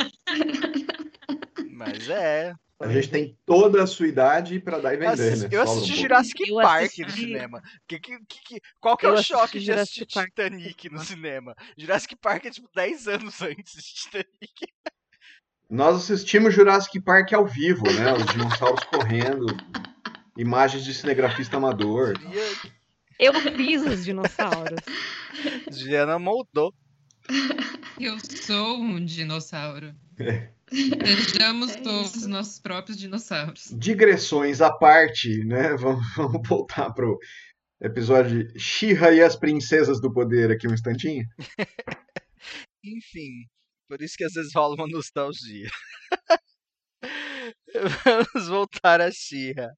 Mas 1.71 2.09
é. 2.09 2.55
A 2.81 2.89
gente 2.89 3.09
tem 3.09 3.39
toda 3.47 3.83
a 3.83 3.87
sua 3.87 4.07
idade 4.09 4.59
pra 4.61 4.79
dar 4.79 4.93
e 4.93 4.97
Eu 4.97 5.01
vender, 5.01 5.13
assisti, 5.13 5.43
né? 5.45 5.49
eu 5.53 5.61
um 5.61 5.63
assisti 5.63 5.87
pouco. 5.89 6.03
Jurassic 6.03 6.49
Eu 6.51 6.57
Park 6.57 6.81
no 6.99 7.05
assisti- 7.07 7.21
cinema. 7.21 7.63
Que, 7.89 7.99
que, 8.01 8.19
que, 8.27 8.41
que- 8.45 8.61
qual 8.81 8.97
que 8.97 9.07
é 9.07 9.11
o 9.11 9.23
choque 9.23 9.59
de 9.61 9.67
Jurassic 9.67 10.03
assistir 10.03 10.15
Park. 10.15 10.29
Titanic 10.29 10.91
no 10.91 10.99
cinema? 10.99 11.55
Jurassic 11.79 12.17
Park 12.17 12.45
é 12.47 12.51
tipo 12.51 12.69
10 12.75 13.09
anos 13.09 13.41
antes 13.41 13.73
de 13.83 13.95
Titanic. 13.95 14.67
Nós 15.71 15.97
assistimos 15.97 16.53
Jurassic 16.53 17.01
Park 17.01 17.33
ao 17.33 17.47
vivo, 17.47 17.85
né? 17.85 18.13
Os 18.13 18.27
dinossauros 18.27 18.85
correndo, 18.85 19.47
imagens 20.37 20.85
de 20.85 20.93
cinegrafista 20.93 21.57
amador. 21.57 22.13
E 22.21 22.73
Eu 23.19 23.33
fiz 23.57 23.83
os 23.83 24.05
dinossauros. 24.05 24.81
a 25.67 25.71
Juliana 25.71 26.19
moldou. 26.19 26.73
Eu 28.01 28.19
sou 28.21 28.79
um 28.79 29.05
dinossauro. 29.05 29.95
É. 30.19 30.53
Sejamos 30.71 31.73
É 31.73 31.81
todos 31.81 32.17
isso. 32.17 32.29
nossos 32.29 32.59
próprios 32.59 32.99
dinossauros. 32.99 33.73
Digressões 33.79 34.61
à 34.61 34.73
parte, 34.73 35.45
né? 35.45 35.75
Vamos, 35.77 36.05
vamos 36.17 36.49
voltar 36.49 36.91
pro 36.93 37.19
episódio 37.81 38.49
de 38.53 38.59
She-Ra 38.59 39.13
e 39.13 39.23
as 39.23 39.37
Princesas 39.37 40.01
do 40.01 40.13
Poder 40.13 40.51
aqui 40.51 40.67
um 40.67 40.75
instantinho. 40.75 41.25
Enfim, 42.85 43.47
por 43.89 44.03
isso 44.03 44.15
que 44.17 44.25
às 44.25 44.33
vezes 44.33 44.53
rola 44.55 44.75
uma 44.75 44.87
nostalgia. 44.89 45.69
Vamos 48.05 48.49
voltar 48.49 49.01
a 49.01 49.11
Xirra. 49.11 49.71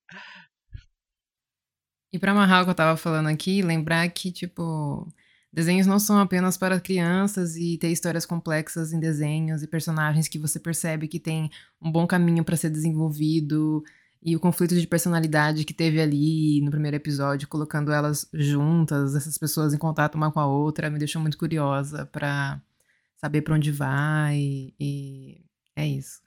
E 2.17 2.19
pra 2.19 2.33
amarrar 2.33 2.63
o 2.63 2.65
que 2.65 2.71
eu 2.71 2.75
tava 2.75 2.97
falando 2.97 3.27
aqui, 3.27 3.61
lembrar 3.61 4.09
que, 4.09 4.33
tipo, 4.33 5.07
desenhos 5.53 5.87
não 5.87 5.99
são 5.99 6.19
apenas 6.19 6.57
para 6.57 6.81
crianças 6.81 7.57
e 7.57 7.77
ter 7.77 7.91
histórias 7.91 8.25
complexas 8.25 8.91
em 8.91 8.99
desenhos 8.99 9.63
e 9.63 9.67
personagens 9.67 10.27
que 10.27 10.39
você 10.39 10.59
percebe 10.59 11.09
que 11.09 11.21
tem 11.21 11.51
um 11.79 11.93
bom 11.93 12.07
caminho 12.07 12.43
pra 12.43 12.57
ser 12.57 12.71
desenvolvido 12.71 13.85
e 14.23 14.35
o 14.35 14.41
conflito 14.41 14.75
de 14.75 14.87
personalidade 14.87 15.67
que 15.67 15.75
teve 15.75 16.01
ali 16.01 16.63
no 16.63 16.71
primeiro 16.71 16.97
episódio, 16.97 17.49
colocando 17.49 17.93
elas 17.93 18.27
juntas, 18.33 19.15
essas 19.15 19.37
pessoas 19.37 19.75
em 19.75 19.79
contato 19.79 20.15
uma 20.15 20.33
com 20.33 20.41
a 20.41 20.47
outra, 20.47 20.89
me 20.89 20.99
deixou 20.99 21.21
muito 21.21 21.37
curiosa 21.37 22.07
pra 22.07 22.59
saber 23.19 23.43
pra 23.43 23.57
onde 23.57 23.71
vai 23.71 24.73
e 24.81 25.45
é 25.77 25.87
isso. 25.87 26.23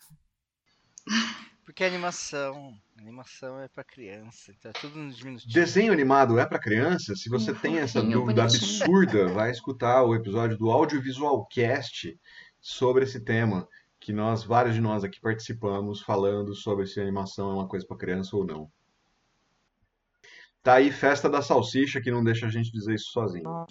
Porque 1.65 1.83
a 1.83 1.87
animação. 1.87 2.77
Animação 2.99 3.59
é 3.59 3.67
pra 3.67 3.83
criança. 3.83 4.53
É 4.63 4.71
tudo 4.73 4.97
no 4.99 5.11
diminutivo. 5.11 5.51
Desenho 5.53 5.91
animado 5.93 6.37
é 6.39 6.45
pra 6.45 6.59
criança? 6.59 7.15
Se 7.15 7.29
você 7.29 7.53
tem 7.53 7.77
essa 7.77 7.99
fofinho, 7.99 8.19
dúvida 8.19 8.43
absurda, 8.43 9.27
vai 9.29 9.51
escutar 9.51 10.03
o 10.03 10.13
episódio 10.13 10.57
do 10.57 10.69
Audiovisual 10.69 11.45
Cast 11.47 12.19
sobre 12.59 13.03
esse 13.05 13.19
tema, 13.21 13.67
que 13.99 14.11
nós, 14.11 14.43
vários 14.43 14.75
de 14.75 14.81
nós 14.81 15.03
aqui 15.03 15.19
participamos, 15.19 16.01
falando 16.01 16.53
sobre 16.53 16.85
se 16.85 16.99
a 16.99 17.03
animação 17.03 17.51
é 17.51 17.53
uma 17.55 17.67
coisa 17.67 17.85
pra 17.87 17.97
criança 17.97 18.35
ou 18.35 18.45
não. 18.45 18.71
Tá 20.61 20.75
aí 20.75 20.91
Festa 20.91 21.29
da 21.29 21.41
Salsicha, 21.41 22.01
que 22.01 22.11
não 22.11 22.23
deixa 22.23 22.47
a 22.47 22.49
gente 22.49 22.71
dizer 22.71 22.95
isso 22.95 23.11
sozinho. 23.11 23.65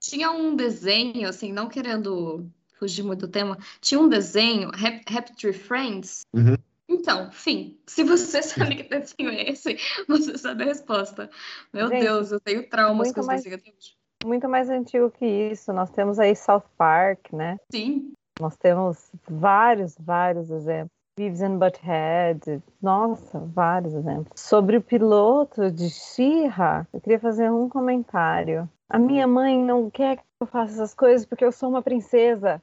Tinha 0.00 0.30
um 0.30 0.54
desenho, 0.54 1.28
assim, 1.28 1.52
não 1.52 1.68
querendo 1.68 2.48
fugir 2.78 3.02
muito 3.02 3.26
do 3.26 3.28
tema, 3.32 3.58
tinha 3.80 3.98
um 4.00 4.08
desenho, 4.08 4.68
Hap- 4.68 5.02
Happy 5.10 5.34
Tree 5.36 5.52
Friends. 5.52 6.24
Uhum. 6.32 6.54
Então, 6.98 7.30
fim, 7.30 7.78
se 7.86 8.02
você 8.02 8.42
sabe 8.42 8.76
que 8.76 8.82
desenho 8.84 9.30
é 9.30 9.50
esse, 9.50 9.76
você 10.08 10.36
sabe 10.36 10.64
a 10.64 10.66
resposta. 10.66 11.30
Meu 11.72 11.88
Gente, 11.88 12.00
Deus, 12.02 12.32
eu 12.32 12.40
tenho 12.40 12.68
traumas 12.68 13.12
com 13.12 13.20
esse 13.20 13.26
mais- 13.26 13.42
desenho 13.42 13.60
até 13.60 13.70
hoje. 13.70 13.96
Muito 14.24 14.48
mais 14.48 14.68
antigo 14.68 15.10
que 15.12 15.24
isso. 15.24 15.72
Nós 15.72 15.90
temos 15.90 16.18
aí 16.18 16.34
South 16.34 16.64
Park, 16.76 17.32
né? 17.32 17.56
Sim, 17.70 18.12
Nós 18.40 18.56
temos 18.56 19.10
vários, 19.28 19.96
vários 19.98 20.50
exemplos. 20.50 20.90
Beavis 21.16 21.40
and 21.42 21.58
Butthead. 21.58 22.62
Nossa, 22.82 23.38
vários 23.40 23.94
exemplos. 23.94 24.40
Sobre 24.40 24.76
o 24.76 24.82
piloto 24.82 25.70
de 25.70 25.90
She-Ra, 25.90 26.86
eu 26.92 27.00
queria 27.00 27.18
fazer 27.18 27.50
um 27.50 27.68
comentário. 27.68 28.68
A 28.88 28.98
minha 28.98 29.26
mãe 29.26 29.58
não 29.60 29.90
quer 29.90 30.16
que 30.18 30.22
eu 30.40 30.46
faça 30.46 30.72
essas 30.74 30.94
coisas 30.94 31.26
porque 31.26 31.44
eu 31.44 31.50
sou 31.52 31.68
uma 31.68 31.82
princesa. 31.82 32.62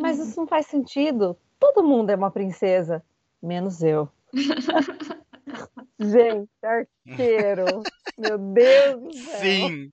Mas 0.00 0.18
isso 0.18 0.38
não 0.40 0.46
faz 0.46 0.66
sentido. 0.66 1.36
Todo 1.60 1.84
mundo 1.84 2.10
é 2.10 2.16
uma 2.16 2.30
princesa, 2.30 3.04
menos 3.42 3.82
eu. 3.82 4.08
Gente, 5.98 6.50
arqueiro. 6.62 7.82
Meu 8.18 8.38
Deus 8.38 9.02
do 9.02 9.12
céu. 9.12 9.40
Sim, 9.40 9.92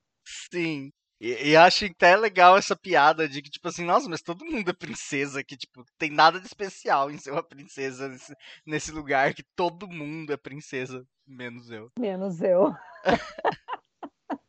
sim. 0.51 0.91
E, 1.21 1.49
e 1.49 1.55
acho 1.57 1.85
até 1.85 2.15
legal 2.15 2.57
essa 2.57 2.75
piada 2.75 3.27
de 3.27 3.41
que, 3.41 3.49
tipo 3.49 3.67
assim, 3.67 3.83
nossa, 3.83 4.07
mas 4.09 4.21
todo 4.21 4.45
mundo 4.45 4.69
é 4.69 4.73
princesa, 4.73 5.43
que, 5.43 5.57
tipo, 5.57 5.83
tem 5.97 6.09
nada 6.09 6.39
de 6.39 6.45
especial 6.47 7.11
em 7.11 7.17
ser 7.17 7.31
uma 7.31 7.43
princesa 7.43 8.07
nesse, 8.07 8.33
nesse 8.65 8.91
lugar, 8.91 9.33
que 9.33 9.43
todo 9.55 9.87
mundo 9.87 10.31
é 10.31 10.37
princesa, 10.37 11.05
menos 11.27 11.69
eu. 11.69 11.91
Menos 11.99 12.41
eu. 12.41 12.73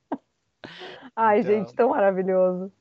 Ai, 1.16 1.40
Então. 1.40 1.52
gente, 1.52 1.74
tão 1.74 1.90
maravilhoso. 1.90 2.72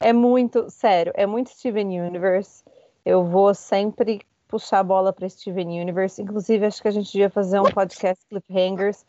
É 0.00 0.12
muito, 0.14 0.70
sério, 0.70 1.12
é 1.14 1.26
muito 1.26 1.50
Steven 1.50 2.00
Universe. 2.00 2.64
Eu 3.04 3.24
vou 3.24 3.54
sempre 3.54 4.22
puxar 4.50 4.80
a 4.80 4.84
bola 4.84 5.12
para 5.12 5.28
Steven 5.28 5.80
Universe. 5.80 6.20
Inclusive, 6.20 6.66
acho 6.66 6.82
que 6.82 6.88
a 6.88 6.90
gente 6.92 7.12
devia 7.12 7.30
fazer 7.30 7.60
um 7.60 7.70
podcast 7.70 8.24
Cliffhangers 8.28 9.04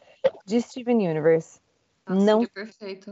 de 0.46 0.62
Steven 0.62 1.08
Universe. 1.10 1.60
Nossa, 2.08 2.26
Não. 2.26 2.46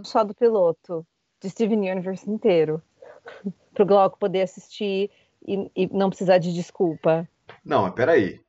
Só 0.03 0.23
do 0.23 0.33
piloto, 0.33 1.05
de 1.41 1.49
Steven 1.49 1.91
Universe 1.91 2.29
inteiro. 2.29 2.81
Pro 3.73 3.85
Glauco 3.85 4.17
poder 4.19 4.41
assistir 4.41 5.09
e, 5.47 5.71
e 5.75 5.87
não 5.87 6.09
precisar 6.09 6.37
de 6.37 6.53
desculpa. 6.53 7.27
Não, 7.63 7.83
mas 7.83 7.93
peraí. 7.93 8.39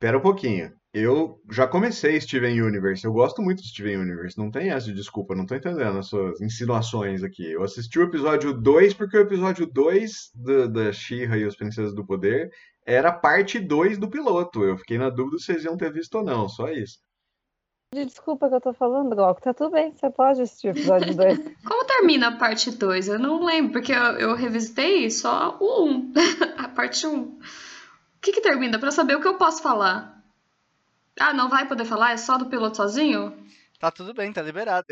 Pera 0.00 0.16
um 0.18 0.22
pouquinho. 0.22 0.72
Eu 0.94 1.38
já 1.50 1.66
comecei 1.66 2.18
Steven 2.20 2.62
Universe. 2.62 3.04
Eu 3.04 3.12
gosto 3.12 3.42
muito 3.42 3.60
de 3.62 3.68
Steven 3.68 3.98
Universe. 3.98 4.38
Não 4.38 4.50
tem 4.50 4.70
essa 4.70 4.86
de 4.86 4.94
desculpa. 4.94 5.34
Não 5.34 5.44
tô 5.44 5.54
entendendo 5.54 5.98
as 5.98 6.06
suas 6.06 6.40
insinuações 6.40 7.22
aqui. 7.22 7.52
Eu 7.52 7.62
assisti 7.62 7.98
o 7.98 8.04
episódio 8.04 8.54
2 8.54 8.94
porque 8.94 9.16
o 9.18 9.20
episódio 9.20 9.66
2 9.66 10.30
do- 10.34 10.68
da 10.68 10.90
She-Ra 10.92 11.36
e 11.36 11.44
os 11.44 11.54
Princesas 11.56 11.94
do 11.94 12.06
Poder 12.06 12.50
era 12.88 13.12
parte 13.12 13.60
2 13.60 13.98
do 13.98 14.08
piloto. 14.08 14.64
Eu 14.64 14.78
fiquei 14.78 14.96
na 14.96 15.10
dúvida 15.10 15.38
se 15.38 15.44
vocês 15.44 15.64
iam 15.64 15.76
ter 15.76 15.92
visto 15.92 16.14
ou 16.14 16.24
não. 16.24 16.48
Só 16.48 16.70
isso. 16.70 16.98
De 17.94 18.04
desculpa 18.04 18.48
que 18.48 18.54
eu 18.54 18.60
tô 18.60 18.72
falando, 18.72 19.14
Glauco. 19.14 19.42
Tá 19.42 19.52
tudo 19.52 19.72
bem, 19.72 19.92
você 19.92 20.10
pode 20.10 20.40
assistir 20.40 20.68
o 20.68 20.70
episódio 20.70 21.14
2. 21.14 21.38
Como 21.68 21.84
termina 21.84 22.28
a 22.28 22.36
parte 22.36 22.70
2? 22.70 23.08
Eu 23.08 23.18
não 23.18 23.44
lembro, 23.44 23.72
porque 23.72 23.92
eu, 23.92 24.18
eu 24.18 24.34
revisitei 24.34 25.10
só 25.10 25.58
o 25.60 25.84
1, 25.84 25.90
um, 25.90 26.12
a 26.56 26.68
parte 26.68 27.06
1. 27.06 27.10
Um. 27.14 27.22
O 27.24 28.20
que 28.22 28.32
que 28.32 28.40
termina? 28.40 28.78
Pra 28.78 28.90
saber 28.90 29.16
o 29.16 29.20
que 29.20 29.28
eu 29.28 29.36
posso 29.36 29.62
falar. 29.62 30.22
Ah, 31.20 31.34
não 31.34 31.50
vai 31.50 31.68
poder 31.68 31.84
falar? 31.84 32.12
É 32.12 32.16
só 32.16 32.38
do 32.38 32.46
piloto 32.46 32.78
sozinho? 32.78 33.36
Tá 33.78 33.90
tudo 33.92 34.12
bem, 34.12 34.32
tá 34.32 34.42
liberado. 34.42 34.86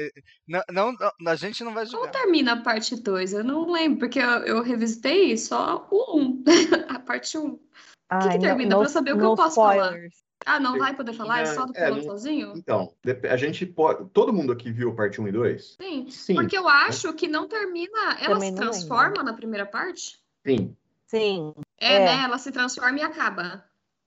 Não, 0.46 0.62
não, 0.70 0.92
não, 1.20 1.32
a 1.32 1.34
gente 1.36 1.64
não 1.64 1.74
vai 1.74 1.84
Como 1.86 1.96
julgar. 2.04 2.12
termina 2.12 2.52
a 2.52 2.60
parte 2.62 2.94
2? 2.94 3.32
Eu 3.32 3.42
não 3.44 3.70
lembro, 3.70 3.98
porque 3.98 4.18
eu, 4.20 4.30
eu 4.44 4.62
revisitei 4.62 5.36
só 5.36 5.88
o 5.90 6.18
1, 6.18 6.22
um, 6.22 6.44
a 6.88 6.98
parte 7.00 7.36
1. 7.36 7.44
Um. 7.44 7.58
Ai, 8.08 8.28
que 8.32 8.38
termina? 8.38 8.78
Pra 8.78 8.88
saber 8.88 9.14
o 9.14 9.18
que 9.18 9.24
eu 9.24 9.34
posso 9.34 9.56
falar. 9.56 9.92
Ah, 10.44 10.60
não 10.60 10.78
vai 10.78 10.94
poder 10.94 11.12
falar? 11.12 11.40
É 11.40 11.46
só 11.46 11.66
do 11.66 11.72
É, 11.76 11.86
piloto 11.86 12.02
não- 12.06 12.10
sozinho? 12.12 12.52
Então, 12.56 12.94
a 13.28 13.36
gente 13.36 13.66
pode. 13.66 14.08
Todo 14.10 14.32
mundo 14.32 14.52
aqui 14.52 14.70
viu 14.70 14.94
parte 14.94 15.20
1 15.20 15.26
e 15.26 15.32
2? 15.32 15.76
Sim. 15.82 16.08
Sim. 16.08 16.34
Porque 16.36 16.56
eu 16.56 16.68
acho 16.68 17.12
que 17.14 17.26
não 17.26 17.48
termina. 17.48 18.16
Ela 18.20 18.34
Também 18.34 18.50
se 18.50 18.60
não 18.60 18.70
transforma 18.70 19.24
na 19.24 19.32
primeira 19.32 19.66
parte? 19.66 20.20
Sim, 20.46 20.76
Sim, 21.08 21.52
É, 21.80 21.94
É. 21.96 21.98
né? 22.04 22.22
Ela 22.24 22.38
se 22.38 22.52
transforma 22.52 22.98
e 22.98 23.02
acaba. 23.02 23.64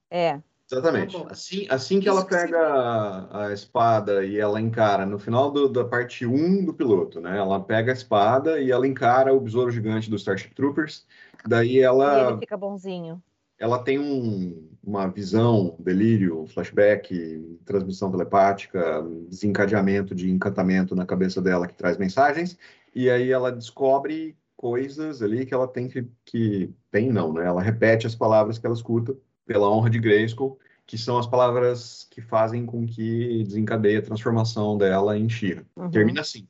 é. 0.10 0.42
Exatamente. 0.72 1.18
Tá. 1.18 1.32
Assim, 1.32 1.68
assim 1.70 2.00
que 2.00 2.08
ela 2.10 2.26
pega 2.26 3.28
a, 3.32 3.52
espada 3.54 4.24
e 4.26 4.38
ela 4.38 4.60
encara, 4.62 5.06
no 5.06 5.18
final 5.20 5.52
do- 5.52 5.70
da 5.70 5.84
parte 5.84 6.26
1 6.26 6.64
do 6.66 6.74
piloto, 6.74 7.20
né? 7.20 7.38
Ela 7.38 7.60
pega 7.60 7.92
a 7.92 7.96
espada 7.96 8.60
e 8.60 8.72
ela 8.72 8.88
encara 8.88 9.34
o 9.34 9.40
besouro 9.40 9.72
gigante 9.72 10.10
do 10.10 10.16
Starship 10.16 10.54
Troopers. 10.54 11.06
Daí 11.48 11.78
E 11.78 11.82
ela, 11.82 12.30
ele 12.32 12.40
fica 12.40 12.58
bonzinho. 12.58 13.22
ela 13.58 13.80
tem 13.80 13.98
um- 14.00 14.70
uma 14.84 15.08
visão, 15.08 15.76
delírio, 15.80 16.46
flashback, 16.48 17.58
transmissão 17.66 18.10
telepática, 18.12 19.06
desencadeamento 19.28 20.16
de 20.16 20.30
encantamento 20.32 20.96
na 20.96 21.06
cabeça 21.06 21.42
dela 21.42 21.68
que 21.68 21.76
traz 21.76 21.98
mensagens. 21.98 22.58
E 22.96 23.10
aí 23.10 23.32
ela 23.32 23.52
descobre 23.52 24.36
coisas 24.58 25.22
ali 25.22 25.46
que 25.46 25.54
ela 25.54 25.68
tem 25.68 25.88
que, 25.88 26.08
que 26.26 26.74
tem 26.92 27.12
não, 27.12 27.32
né? 27.34 27.46
Ela 27.46 27.62
repete 27.62 28.08
as 28.08 28.16
palavras 28.16 28.58
que 28.58 28.66
ela 28.66 28.76
escuta 28.76 29.16
pela 29.50 29.68
honra 29.68 29.90
de 29.90 29.98
Grayskull, 29.98 30.60
que 30.86 30.96
são 30.96 31.18
as 31.18 31.26
palavras 31.26 32.08
que 32.12 32.22
fazem 32.22 32.68
com 32.68 32.86
que 32.86 33.44
desencadeie 33.44 33.98
a 33.98 34.02
transformação 34.04 34.78
dela 34.78 35.18
em 35.18 35.28
She-Ra. 35.28 35.64
Uhum. 35.76 35.90
Termina 35.90 36.22
assim. 36.22 36.48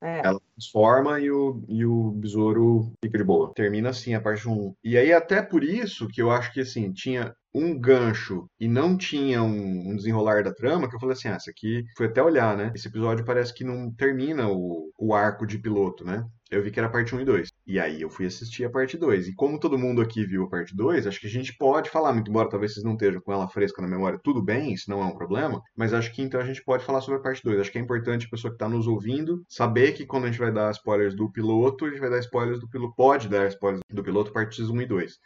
É. 0.00 0.20
Ela 0.24 0.40
transforma 0.54 1.18
e 1.18 1.28
o, 1.28 1.60
e 1.68 1.84
o 1.84 2.12
besouro 2.12 2.92
fica 3.02 3.18
de 3.18 3.24
boa. 3.24 3.52
Termina 3.52 3.90
assim 3.90 4.14
a 4.14 4.20
parte 4.20 4.48
1. 4.48 4.74
E 4.84 4.96
aí, 4.96 5.12
até 5.12 5.42
por 5.42 5.64
isso 5.64 6.06
que 6.06 6.22
eu 6.22 6.30
acho 6.30 6.52
que 6.52 6.60
assim, 6.60 6.92
tinha 6.92 7.34
um 7.52 7.76
gancho 7.76 8.48
e 8.60 8.68
não 8.68 8.96
tinha 8.96 9.42
um, 9.42 9.90
um 9.90 9.96
desenrolar 9.96 10.44
da 10.44 10.54
trama, 10.54 10.88
que 10.88 10.94
eu 10.94 11.00
falei 11.00 11.14
assim, 11.14 11.28
ah, 11.28 11.34
essa 11.34 11.50
aqui 11.50 11.84
foi 11.96 12.06
até 12.06 12.22
olhar, 12.22 12.56
né? 12.56 12.70
Esse 12.76 12.86
episódio 12.86 13.24
parece 13.24 13.52
que 13.52 13.64
não 13.64 13.90
termina 13.90 14.48
o, 14.48 14.92
o 14.96 15.12
arco 15.12 15.44
de 15.44 15.58
piloto, 15.58 16.04
né? 16.04 16.24
Eu 16.50 16.62
vi 16.62 16.70
que 16.70 16.80
era 16.80 16.88
parte 16.88 17.14
1 17.14 17.20
e 17.20 17.24
2. 17.24 17.48
E 17.66 17.78
aí 17.78 18.02
eu 18.02 18.10
fui 18.10 18.26
assistir 18.26 18.64
a 18.64 18.70
parte 18.70 18.96
2. 18.96 19.28
E 19.28 19.34
como 19.34 19.60
todo 19.60 19.78
mundo 19.78 20.02
aqui 20.02 20.24
viu 20.24 20.44
a 20.44 20.48
parte 20.48 20.74
2, 20.74 21.06
acho 21.06 21.20
que 21.20 21.28
a 21.28 21.30
gente 21.30 21.56
pode 21.56 21.88
falar, 21.88 22.12
muito 22.12 22.28
embora 22.28 22.48
talvez 22.48 22.74
vocês 22.74 22.84
não 22.84 22.94
estejam 22.94 23.20
com 23.20 23.32
ela 23.32 23.48
fresca 23.48 23.80
na 23.80 23.86
memória, 23.86 24.18
tudo 24.22 24.42
bem, 24.42 24.72
isso 24.72 24.90
não 24.90 25.00
é 25.00 25.04
um 25.04 25.14
problema, 25.14 25.62
mas 25.76 25.94
acho 25.94 26.12
que 26.12 26.22
então 26.22 26.40
a 26.40 26.44
gente 26.44 26.64
pode 26.64 26.84
falar 26.84 27.00
sobre 27.02 27.20
a 27.20 27.22
parte 27.22 27.42
2. 27.44 27.60
Acho 27.60 27.70
que 27.70 27.78
é 27.78 27.80
importante 27.80 28.26
a 28.26 28.30
pessoa 28.30 28.50
que 28.50 28.56
está 28.56 28.68
nos 28.68 28.88
ouvindo 28.88 29.44
saber 29.48 29.92
que 29.92 30.04
quando 30.04 30.24
a 30.24 30.26
gente 30.26 30.40
vai 30.40 30.52
dar 30.52 30.72
spoilers 30.72 31.14
do 31.14 31.30
piloto, 31.30 31.84
a 31.84 31.90
gente 31.90 32.00
vai 32.00 32.10
dar 32.10 32.18
spoilers 32.18 32.58
do 32.58 32.68
piloto, 32.68 32.94
pode 32.96 33.28
dar 33.28 33.46
spoilers 33.48 33.82
do 33.88 34.02
piloto 34.02 34.32
partes 34.32 34.68
1 34.68 34.82
e 34.82 34.86
2. 34.86 35.18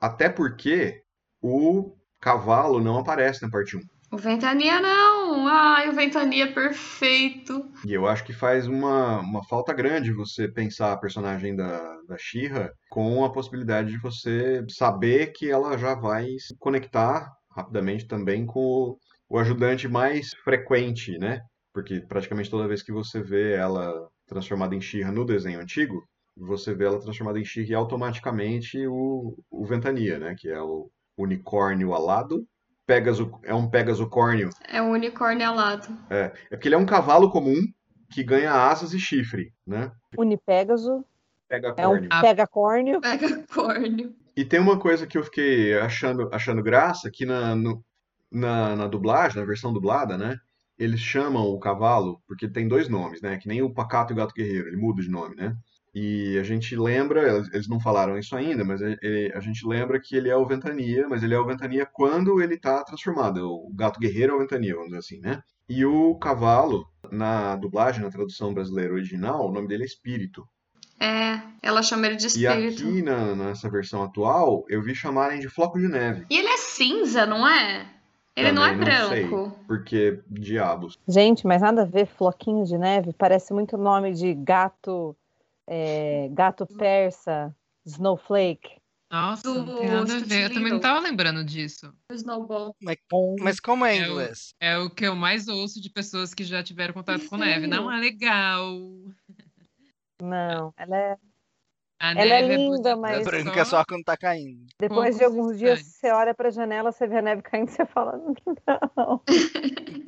Até 0.00 0.28
porque 0.28 1.02
o 1.42 1.96
cavalo 2.20 2.80
não 2.80 2.98
aparece 2.98 3.42
na 3.42 3.50
parte 3.50 3.76
1. 3.76 3.80
O 4.12 4.16
Ventania 4.16 4.80
não. 4.80 5.17
Ai, 5.48 5.88
o 5.88 5.92
Ventania 5.92 6.44
é 6.44 6.52
perfeito. 6.52 7.70
E 7.86 7.92
eu 7.92 8.06
acho 8.06 8.24
que 8.24 8.32
faz 8.32 8.66
uma, 8.66 9.20
uma 9.20 9.44
falta 9.44 9.72
grande 9.72 10.12
você 10.12 10.48
pensar 10.48 10.92
a 10.92 10.96
personagem 10.96 11.54
da, 11.54 11.78
da 12.08 12.16
com 12.90 13.24
a 13.24 13.32
possibilidade 13.32 13.90
de 13.90 13.98
você 13.98 14.64
saber 14.68 15.32
que 15.32 15.50
ela 15.50 15.76
já 15.76 15.94
vai 15.94 16.26
se 16.38 16.56
conectar 16.58 17.32
rapidamente 17.50 18.06
também 18.06 18.46
com 18.46 18.60
o, 18.60 18.98
o 19.28 19.38
ajudante 19.38 19.88
mais 19.88 20.30
frequente, 20.44 21.18
né? 21.18 21.40
Porque 21.72 22.00
praticamente 22.00 22.50
toda 22.50 22.68
vez 22.68 22.82
que 22.82 22.92
você 22.92 23.22
vê 23.22 23.54
ela 23.54 24.08
transformada 24.26 24.74
em 24.74 24.80
She-Ra 24.80 25.12
no 25.12 25.24
desenho 25.24 25.60
antigo, 25.60 26.02
você 26.36 26.74
vê 26.74 26.84
ela 26.84 27.00
transformada 27.00 27.38
em 27.38 27.44
She-Ra 27.44 27.70
e 27.70 27.74
automaticamente 27.74 28.86
o, 28.86 29.36
o 29.50 29.66
Ventania, 29.66 30.18
né? 30.18 30.34
Que 30.38 30.48
é 30.48 30.60
o 30.60 30.90
unicórnio 31.16 31.94
alado. 31.94 32.46
Pegasus, 32.88 33.28
é 33.44 33.54
um 33.54 33.68
Pegasocórnio 33.68 34.48
É 34.66 34.80
um 34.80 34.92
unicórnio 34.92 35.46
alado. 35.46 35.86
é 36.08 36.28
porque 36.48 36.66
ele 36.68 36.74
é 36.74 36.78
um 36.78 36.86
cavalo 36.86 37.30
comum 37.30 37.54
que 38.10 38.24
ganha 38.24 38.50
asas 38.50 38.94
e 38.94 38.98
chifre, 38.98 39.52
né? 39.66 39.92
Unipegaso 40.16 41.04
Pega 41.46 41.74
é 41.76 41.86
um 41.86 41.92
córneo. 41.92 42.08
pega-córneo. 42.22 43.00
Pega 43.02 43.42
córneo. 43.54 44.14
E 44.34 44.42
tem 44.42 44.58
uma 44.58 44.78
coisa 44.78 45.06
que 45.06 45.18
eu 45.18 45.22
fiquei 45.24 45.78
achando, 45.78 46.30
achando 46.32 46.62
graça, 46.62 47.10
que 47.10 47.26
na, 47.26 47.54
no- 47.54 47.84
na, 48.32 48.74
na 48.74 48.86
dublagem, 48.86 49.38
na 49.38 49.46
versão 49.46 49.70
dublada, 49.72 50.16
né? 50.16 50.36
Eles 50.78 51.00
chamam 51.00 51.42
o 51.44 51.58
cavalo, 51.58 52.22
porque 52.26 52.48
tem 52.48 52.66
dois 52.68 52.88
nomes, 52.88 53.20
né? 53.20 53.36
Que 53.36 53.48
nem 53.48 53.60
o 53.60 53.70
Pacato 53.72 54.12
e 54.12 54.14
o 54.14 54.16
Gato 54.16 54.32
Guerreiro, 54.34 54.68
ele 54.68 54.76
muda 54.78 55.02
de 55.02 55.10
nome, 55.10 55.34
né? 55.36 55.54
E 55.94 56.38
a 56.38 56.42
gente 56.42 56.76
lembra, 56.76 57.44
eles 57.52 57.68
não 57.68 57.80
falaram 57.80 58.18
isso 58.18 58.36
ainda, 58.36 58.64
mas 58.64 58.80
ele- 58.80 59.32
a 59.34 59.40
gente 59.40 59.66
lembra 59.66 59.98
que 60.00 60.14
ele 60.14 60.28
é 60.28 60.36
o 60.36 60.46
Ventania, 60.46 61.08
mas 61.08 61.22
ele 61.22 61.34
é 61.34 61.38
o 61.38 61.46
Ventania 61.46 61.86
quando 61.86 62.40
ele 62.40 62.58
tá 62.58 62.84
transformado. 62.84 63.38
O 63.50 63.72
Gato 63.74 63.98
Guerreiro 63.98 64.32
é 64.32 64.36
o 64.36 64.38
Ventania, 64.40 64.74
vamos 64.74 64.88
dizer 64.88 64.98
assim, 64.98 65.20
né? 65.20 65.40
E 65.68 65.84
o 65.84 66.14
cavalo, 66.16 66.86
na 67.10 67.56
dublagem, 67.56 68.02
na 68.02 68.10
tradução 68.10 68.54
brasileira 68.54 68.92
original, 68.94 69.48
o 69.48 69.52
nome 69.52 69.66
dele 69.68 69.82
é 69.82 69.86
Espírito. 69.86 70.46
É, 71.00 71.40
ela 71.62 71.82
chama 71.82 72.06
ele 72.06 72.16
de 72.16 72.24
E 72.26 72.28
espírito. 72.46 72.82
aqui 72.82 73.02
na, 73.02 73.34
nessa 73.34 73.68
versão 73.70 74.02
atual, 74.02 74.64
eu 74.68 74.82
vi 74.82 74.94
chamarem 74.94 75.38
de 75.40 75.48
Floco 75.48 75.78
de 75.78 75.88
Neve. 75.88 76.26
E 76.28 76.36
ele 76.38 76.48
é 76.48 76.56
cinza, 76.56 77.24
não 77.26 77.46
é? 77.48 77.86
Ele 78.34 78.52
não 78.52 78.64
é 78.64 78.70
Também 78.72 78.86
não 79.00 79.08
sei. 79.08 79.24
branco. 79.26 79.58
Porque, 79.66 80.20
diabos. 80.28 80.96
Gente, 81.06 81.46
mas 81.46 81.60
nada 81.62 81.82
a 81.82 81.84
ver, 81.84 82.06
floquinho 82.06 82.64
de 82.64 82.78
neve, 82.78 83.12
parece 83.12 83.52
muito 83.52 83.76
nome 83.76 84.12
de 84.12 84.32
gato, 84.34 85.14
é, 85.68 86.28
gato 86.32 86.66
persa, 86.66 87.54
snowflake. 87.86 88.78
Nossa, 89.10 89.42
Do 89.42 89.64
não 89.64 89.78
tem 89.78 89.88
nada 89.88 90.16
a 90.16 90.18
ver. 90.18 90.42
Eu 90.44 90.52
também 90.54 90.70
não 90.72 90.80
tava 90.80 91.00
lembrando 91.00 91.42
disso. 91.42 91.94
O 92.10 92.14
Snowball. 92.14 92.74
Mas 93.40 93.58
como 93.58 93.86
é 93.86 93.96
em 93.96 94.00
Eu- 94.02 94.10
inglês? 94.12 94.54
É 94.60 94.76
o 94.76 94.90
que 94.90 95.06
eu 95.06 95.16
mais 95.16 95.48
ouço 95.48 95.80
de 95.80 95.88
pessoas 95.88 96.34
que 96.34 96.44
já 96.44 96.62
tiveram 96.62 96.92
contato 96.92 97.26
com 97.26 97.38
neve. 97.38 97.66
Não 97.66 97.90
é 97.90 97.98
legal. 97.98 98.68
Não, 100.20 100.74
ela 100.76 100.96
é. 100.96 101.16
A 102.00 102.10
Ela 102.12 102.20
é 102.22 102.42
neve 102.42 102.56
linda, 102.56 102.68
bonita 102.94 102.96
mas- 102.96 103.20
É 103.20 103.24
branca 103.24 103.64
só 103.64 103.84
quando 103.84 104.04
tá 104.04 104.16
caindo. 104.16 104.66
Depois 104.78 105.16
de 105.16 105.20
Poucos 105.22 105.36
alguns 105.38 105.58
dias, 105.58 105.80
instantes. 105.80 105.96
você 105.98 106.10
olha 106.12 106.32
pra 106.34 106.50
janela, 106.50 106.92
você 106.92 107.06
vê 107.08 107.16
a 107.18 107.22
neve 107.22 107.42
caindo, 107.42 107.68
você 107.70 107.84
fala, 107.86 108.12
não. 108.96 109.22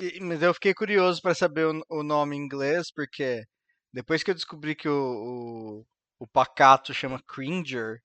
E- 0.00 0.20
Mas 0.20 0.40
eu 0.42 0.54
fiquei 0.54 0.72
curioso 0.72 1.20
pra 1.20 1.34
saber 1.34 1.66
o, 1.66 1.82
o 1.88 2.02
nome 2.04 2.36
em 2.36 2.40
inglês, 2.40 2.92
porque 2.94 3.44
depois 3.92 4.22
que 4.22 4.30
eu 4.30 4.34
descobri 4.34 4.74
que 4.74 4.88
o, 4.88 5.82
o, 6.20 6.24
o 6.24 6.26
pacato 6.26 6.94
chama 6.94 7.22
Cringer, 7.22 8.00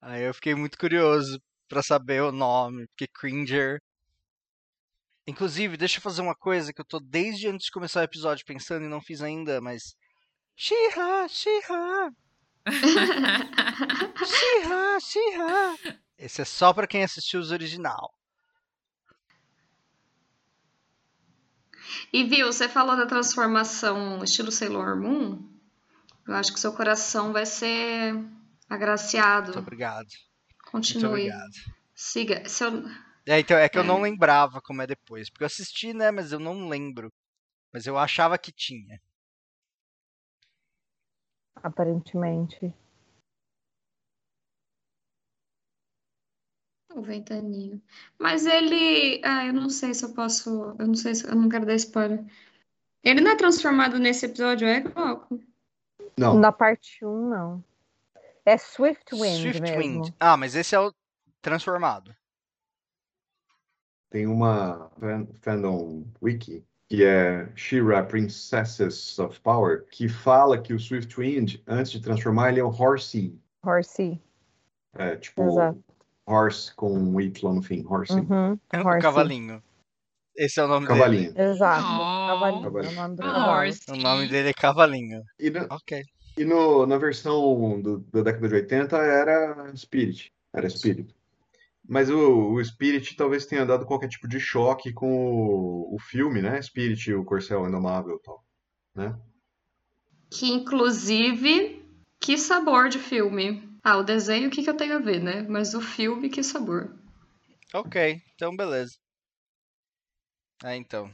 aí 0.00 0.22
eu 0.24 0.34
fiquei 0.34 0.54
muito 0.54 0.78
curioso 0.78 1.40
pra 1.68 1.82
saber 1.82 2.22
o 2.22 2.32
nome, 2.32 2.86
porque 2.88 3.06
Cringer 3.08 3.80
Inclusive, 5.30 5.76
deixa 5.76 5.98
eu 5.98 6.02
fazer 6.02 6.22
uma 6.22 6.34
coisa 6.34 6.72
que 6.72 6.80
eu 6.80 6.84
tô 6.84 6.98
desde 6.98 7.46
antes 7.46 7.66
de 7.66 7.70
começar 7.70 8.00
o 8.00 8.04
episódio 8.04 8.44
pensando 8.44 8.84
e 8.84 8.88
não 8.88 9.00
fiz 9.00 9.22
ainda, 9.22 9.60
mas. 9.60 9.94
She-ha, 10.56 11.28
She-ha, 11.28 12.10
She-ha, 14.26 15.00
She-ha. 15.00 15.76
Esse 16.18 16.42
é 16.42 16.44
só 16.44 16.72
pra 16.72 16.88
quem 16.88 17.04
assistiu 17.04 17.38
os 17.38 17.52
original. 17.52 18.12
E 22.12 22.24
viu, 22.24 22.52
você 22.52 22.68
falou 22.68 22.96
da 22.96 23.06
transformação 23.06 24.22
estilo 24.24 24.50
Sailor 24.50 24.96
Moon. 25.00 25.42
Eu 26.26 26.34
acho 26.34 26.52
que 26.52 26.60
seu 26.60 26.72
coração 26.72 27.32
vai 27.32 27.44
ser 27.46 28.14
agraciado. 28.68 29.46
Muito 29.52 29.58
obrigado. 29.60 30.06
Muito 30.06 30.70
Continue. 30.70 31.06
obrigado. 31.08 31.52
Siga. 31.94 32.48
Se 32.48 32.64
eu- 32.64 32.84
É, 33.26 33.40
então, 33.40 33.56
é 33.56 33.68
que 33.68 33.76
eu 33.78 33.82
É. 33.82 33.86
não 33.86 34.00
lembrava 34.00 34.60
como 34.60 34.82
é 34.82 34.86
depois. 34.86 35.28
Porque 35.28 35.44
eu 35.44 35.46
assisti, 35.46 35.92
né, 35.92 36.10
mas 36.10 36.32
eu 36.32 36.38
não 36.40 36.68
lembro. 36.68 37.12
Mas 37.72 37.86
eu 37.86 37.96
achava 37.98 38.38
que 38.38 38.50
tinha. 38.52 39.00
Aparentemente. 41.62 42.72
O 46.94 47.02
Ventaninho. 47.02 47.80
Mas 48.18 48.46
ele. 48.46 49.20
Ah, 49.24 49.46
eu 49.46 49.52
não 49.52 49.70
sei 49.70 49.94
se 49.94 50.04
eu 50.04 50.12
posso. 50.12 50.74
Eu 50.78 50.86
não 50.86 50.94
sei 50.94 51.14
se. 51.14 51.26
Eu 51.26 51.34
não 51.36 51.48
quero 51.48 51.64
dar 51.66 51.74
spoiler. 51.74 52.24
Ele 53.02 53.20
não 53.20 53.30
é 53.30 53.36
transformado 53.36 53.98
nesse 53.98 54.26
episódio, 54.26 54.66
é, 54.66 54.80
Glauco? 54.80 55.40
Não, 56.18 56.38
Na 56.38 56.52
parte 56.52 57.04
1, 57.04 57.28
não. 57.30 57.64
É 58.44 58.58
Swift 58.58 59.14
Wind 59.14 59.40
Swift 59.40 59.60
mesmo. 59.62 59.78
Wind. 59.78 60.14
Ah, 60.20 60.36
mas 60.36 60.54
esse 60.54 60.74
é 60.74 60.80
o 60.80 60.92
transformado. 61.40 62.14
tem 64.10 64.26
uma 64.26 64.90
fan- 64.98 65.28
fandom 65.40 66.04
wiki 66.20 66.64
que 66.88 67.04
é 67.04 67.48
She-Ra 67.54 68.02
Princesses 68.02 69.16
of 69.20 69.38
Power, 69.40 69.86
que 69.86 70.08
fala 70.08 70.60
que 70.60 70.74
o 70.74 70.78
Swiftwind, 70.80 71.62
antes 71.64 71.92
de 71.92 72.00
transformar, 72.00 72.50
ele 72.50 72.58
é 72.58 72.64
o 72.64 72.68
Horsey. 72.68 73.38
Horsey. 73.64 74.20
É, 74.94 75.14
tipo, 75.14 75.40
Exato. 75.44 75.84
Horse 76.26 76.74
com 76.74 76.92
um 76.92 77.20
Y 77.20 77.54
no 77.54 77.62
fim, 77.62 77.84
Horsey. 77.86 78.20
Uhum. 78.20 78.58
É 78.72 78.78
o 78.80 78.84
Horsey. 78.84 79.02
cavalinho. 79.02 79.62
Esse 80.36 80.60
é 80.60 80.64
o 80.64 80.68
nome 80.68 80.86
Cavalinho. 80.86 81.32
Exato. 81.36 81.82
Oh. 81.84 82.26
Cavalinho. 82.28 82.62
Cavalinho. 82.62 82.90
É 82.90 82.92
o 82.98 83.02
nome 83.02 83.16
do 83.16 83.22
Ah. 83.24 83.58
Horse. 83.58 83.86
dele. 83.86 83.98
O 83.98 84.02
nome 84.02 84.28
dele 84.28 84.48
é 84.48 84.52
Cavalinho. 84.54 85.22
E, 85.38 85.50
na, 85.50 85.66
Ok. 85.70 86.02
e 86.38 86.44
no, 86.44 86.86
na 86.86 86.96
versão 86.96 87.80
do- 87.82 87.98
da 88.12 88.22
década 88.22 88.48
de 88.48 88.54
80 88.54 88.96
era 88.96 89.76
Spirit. 89.76 90.32
Era 90.54 90.70
Spirit. 90.70 91.14
Mas 91.86 92.08
o, 92.08 92.52
o 92.52 92.64
Spirit 92.64 93.16
talvez 93.16 93.44
tenha 93.44 93.66
dado 93.66 93.84
qualquer 93.84 94.08
tipo 94.08 94.28
de 94.28 94.38
choque 94.40 94.92
com 94.92 95.12
o, 95.12 95.94
o 95.94 95.98
filme, 95.98 96.40
né? 96.40 96.62
Spirit, 96.62 97.12
o 97.12 97.24
Corcel 97.24 97.66
Indomável 97.68 98.16
e 98.16 98.22
tal. 98.22 98.44
Né? 98.94 99.18
Que 100.30 100.52
inclusive. 100.52 101.84
Que 102.20 102.38
sabor 102.38 102.88
de 102.88 102.98
filme. 102.98 103.68
Ah, 103.82 103.96
o 103.96 104.02
desenho, 104.02 104.48
o 104.48 104.50
que, 104.50 104.62
que 104.62 104.70
eu 104.70 104.76
tenho 104.76 104.96
a 104.96 105.00
ver, 105.00 105.20
né? 105.22 105.42
Mas 105.42 105.74
o 105.74 105.80
filme, 105.80 106.28
que 106.28 106.42
sabor. 106.42 106.94
Ok, 107.72 108.20
então 108.34 108.54
beleza. 108.54 108.96
Ah, 110.62 110.76
então. 110.76 111.10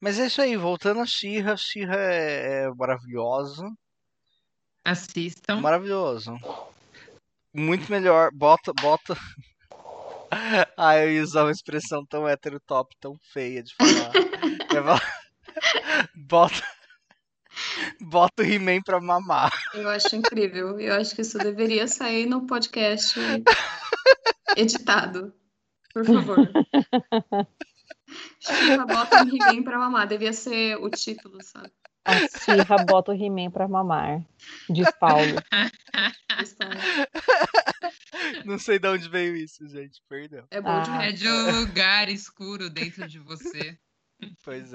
Mas 0.00 0.18
é 0.18 0.26
isso 0.26 0.40
aí, 0.42 0.56
voltando 0.56 1.00
a 1.00 1.06
She-Ra, 1.06 1.56
She-Ra 1.56 1.96
é, 1.96 2.64
é 2.64 2.70
maravilhosa. 2.74 3.64
Assistam. 4.84 5.60
Maravilhoso. 5.60 6.34
Muito 7.54 7.90
melhor. 7.90 8.30
Bota, 8.32 8.72
bota. 8.80 9.14
Ah, 10.78 10.96
eu 10.96 11.12
ia 11.12 11.22
usar 11.22 11.42
uma 11.44 11.50
expressão 11.50 12.06
tão 12.06 12.26
heterotop, 12.26 12.96
tão 12.98 13.18
feia 13.34 13.62
de 13.62 13.74
falar, 13.74 14.14
Bota. 16.16 16.81
Bota 18.02 18.42
o 18.42 18.46
He-Man 18.46 18.82
pra 18.82 19.00
mamar. 19.00 19.52
Eu 19.74 19.88
acho 19.88 20.14
incrível. 20.16 20.78
Eu 20.80 20.94
acho 20.94 21.14
que 21.14 21.22
isso 21.22 21.38
deveria 21.38 21.86
sair 21.86 22.26
no 22.26 22.46
podcast 22.46 23.18
editado. 24.56 25.32
Por 25.92 26.04
favor. 26.04 26.36
Chica 28.40 28.86
bota 28.86 29.22
um 29.24 29.28
He-Man 29.28 29.62
pra 29.62 29.78
mamar. 29.78 30.06
Devia 30.06 30.32
ser 30.32 30.76
o 30.76 30.90
título, 30.90 31.38
sabe? 31.42 31.70
A 32.04 32.14
Xirra 32.26 32.84
bota 32.84 33.12
o 33.12 33.14
He-Man 33.14 33.50
pra 33.50 33.68
mamar. 33.68 34.20
Diz 34.68 34.90
Paulo. 34.98 35.36
Não 38.44 38.58
sei 38.58 38.78
de 38.78 38.88
onde 38.88 39.08
veio 39.08 39.36
isso, 39.36 39.66
gente. 39.68 40.02
Perdão. 40.08 40.44
É 40.50 40.60
bom 40.60 40.68
Ah. 40.70 41.04
É 41.04 41.12
de 41.12 41.28
um 41.28 41.60
lugar 41.60 42.08
escuro 42.08 42.68
dentro 42.68 43.06
de 43.06 43.20
você. 43.20 43.78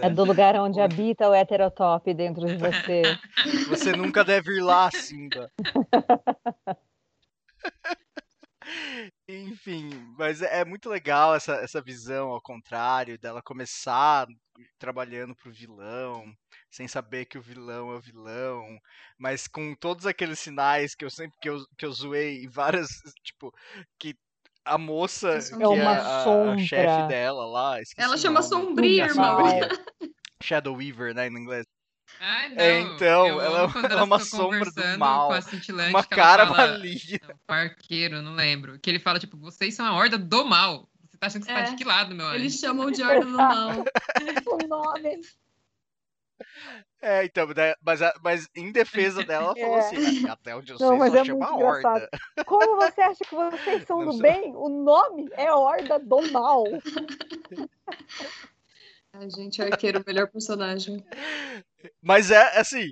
É 0.02 0.08
é. 0.08 0.10
do 0.10 0.24
lugar 0.24 0.56
onde 0.56 0.80
habita 0.82 1.30
o 1.30 1.34
heterotop 1.34 2.14
dentro 2.14 2.46
de 2.46 2.58
você. 2.58 3.02
Você 3.70 3.92
nunca 3.94 4.24
deve 4.24 4.58
ir 4.58 4.62
lá, 4.62 4.90
Simba. 4.92 5.50
Enfim, 9.30 9.90
mas 10.18 10.42
é 10.42 10.62
é 10.62 10.66
muito 10.66 10.90
legal 10.90 11.36
essa, 11.36 11.56
essa 11.56 11.82
visão 11.82 12.30
ao 12.30 12.42
contrário, 12.42 13.18
dela 13.18 13.42
começar 13.42 14.28
trabalhando 14.78 15.36
pro 15.36 15.52
vilão, 15.52 16.34
sem 16.70 16.88
saber 16.88 17.26
que 17.26 17.38
o 17.38 17.42
vilão 17.42 17.92
é 17.92 17.96
o 17.96 18.02
vilão, 18.02 18.80
mas 19.18 19.48
com 19.48 19.76
todos 19.76 20.06
aqueles 20.06 20.40
sinais 20.40 20.96
que 20.96 21.06
eu 21.06 21.10
sempre 21.10 21.38
que 21.40 21.50
eu, 21.50 21.60
que 21.78 21.86
eu 21.86 21.92
zoei 21.92 22.48
várias, 22.48 22.90
tipo, 23.24 23.54
que 24.00 24.16
a 24.74 24.78
moça 24.78 25.30
É 25.30 25.40
que 25.42 25.56
uma 25.56 25.76
é 25.96 26.00
a, 26.00 26.52
a 26.54 26.58
chefe 26.58 27.08
dela 27.08 27.46
lá, 27.46 27.80
Ela 27.98 28.18
chama 28.18 28.42
nome. 28.42 28.50
Sombria, 28.50 29.06
irmão. 29.06 29.38
Sombria. 29.40 29.70
Shadow 30.44 30.76
Weaver, 30.76 31.14
né, 31.16 31.28
em 31.28 31.32
inglês. 31.32 31.66
Ai, 32.20 32.50
não. 32.50 32.62
É, 32.64 32.80
então, 32.80 33.28
eu 33.28 33.42
ela- 33.42 33.72
ela 33.74 34.02
é 34.02 34.04
uma 34.04 34.20
ficam 34.20 34.40
sombra 34.40 34.72
do 34.72 35.00
mal, 35.00 35.28
Com 35.28 35.34
a 35.34 35.42
cintilante, 35.42 35.90
Uma 35.92 36.04
cara 36.04 36.46
maligna. 36.46 37.36
Parqueiro, 37.46 38.22
não 38.22 38.34
lembro. 38.34 38.80
Que 38.80 38.90
ele 38.90 39.00
fala, 39.00 39.20
tipo, 39.20 39.38
vocês 39.38 39.76
são 39.76 39.86
a 39.86 39.94
horda 39.94 40.18
do 40.18 40.46
mal. 40.46 40.88
Você 41.10 41.18
tá 41.18 41.28
achando 41.28 41.42
que 41.42 41.48
você 41.48 41.54
tá 41.54 41.60
É, 41.62 41.64
de 41.72 41.76
que 41.76 41.84
lado, 41.84 42.16
meu 42.16 42.26
anjo? 42.28 42.36
Eles 42.36 42.54
chamam 42.60 42.92
de 42.92 43.04
Ordem 43.04 43.22
do 43.32 43.38
Mal. 43.38 43.72
o 44.64 44.68
nome. 44.68 45.20
É, 47.02 47.24
então, 47.26 47.48
né, 47.48 47.74
mas, 47.82 48.02
a- 48.02 48.14
mas 48.24 48.48
em 48.56 48.72
defesa 48.72 49.24
dela, 49.24 49.48
ela 49.48 49.56
falou 49.56 49.76
É. 49.76 49.80
assim, 49.80 50.28
até 50.28 50.56
onde 50.56 50.72
eu 50.72 50.78
sei, 50.78 50.88
Não, 50.88 50.98
mas 50.98 51.14
só 51.14 51.20
é 51.20 51.26
chama 51.26 51.52
muito 51.52 51.64
horda. 51.64 51.88
engraçado. 51.90 52.10
Como 52.46 52.76
você 52.78 53.02
acha 53.02 53.26
que 53.26 53.36
vocês 53.36 53.86
são 53.86 54.00
Não 54.06 54.06
do 54.08 54.12
sei. 54.14 54.22
bem? 54.22 54.56
O 54.56 54.70
nome 54.70 55.30
é 55.34 55.52
Horda 55.52 56.00
do 56.00 56.32
Mal. 56.32 56.66
Ai, 59.14 59.30
gente, 59.30 59.62
Arqueiro, 59.62 60.00
o 60.00 60.04
melhor 60.06 60.28
personagem. 60.30 61.04
Mas 62.02 62.32
é, 62.32 62.60
assim, 62.60 62.92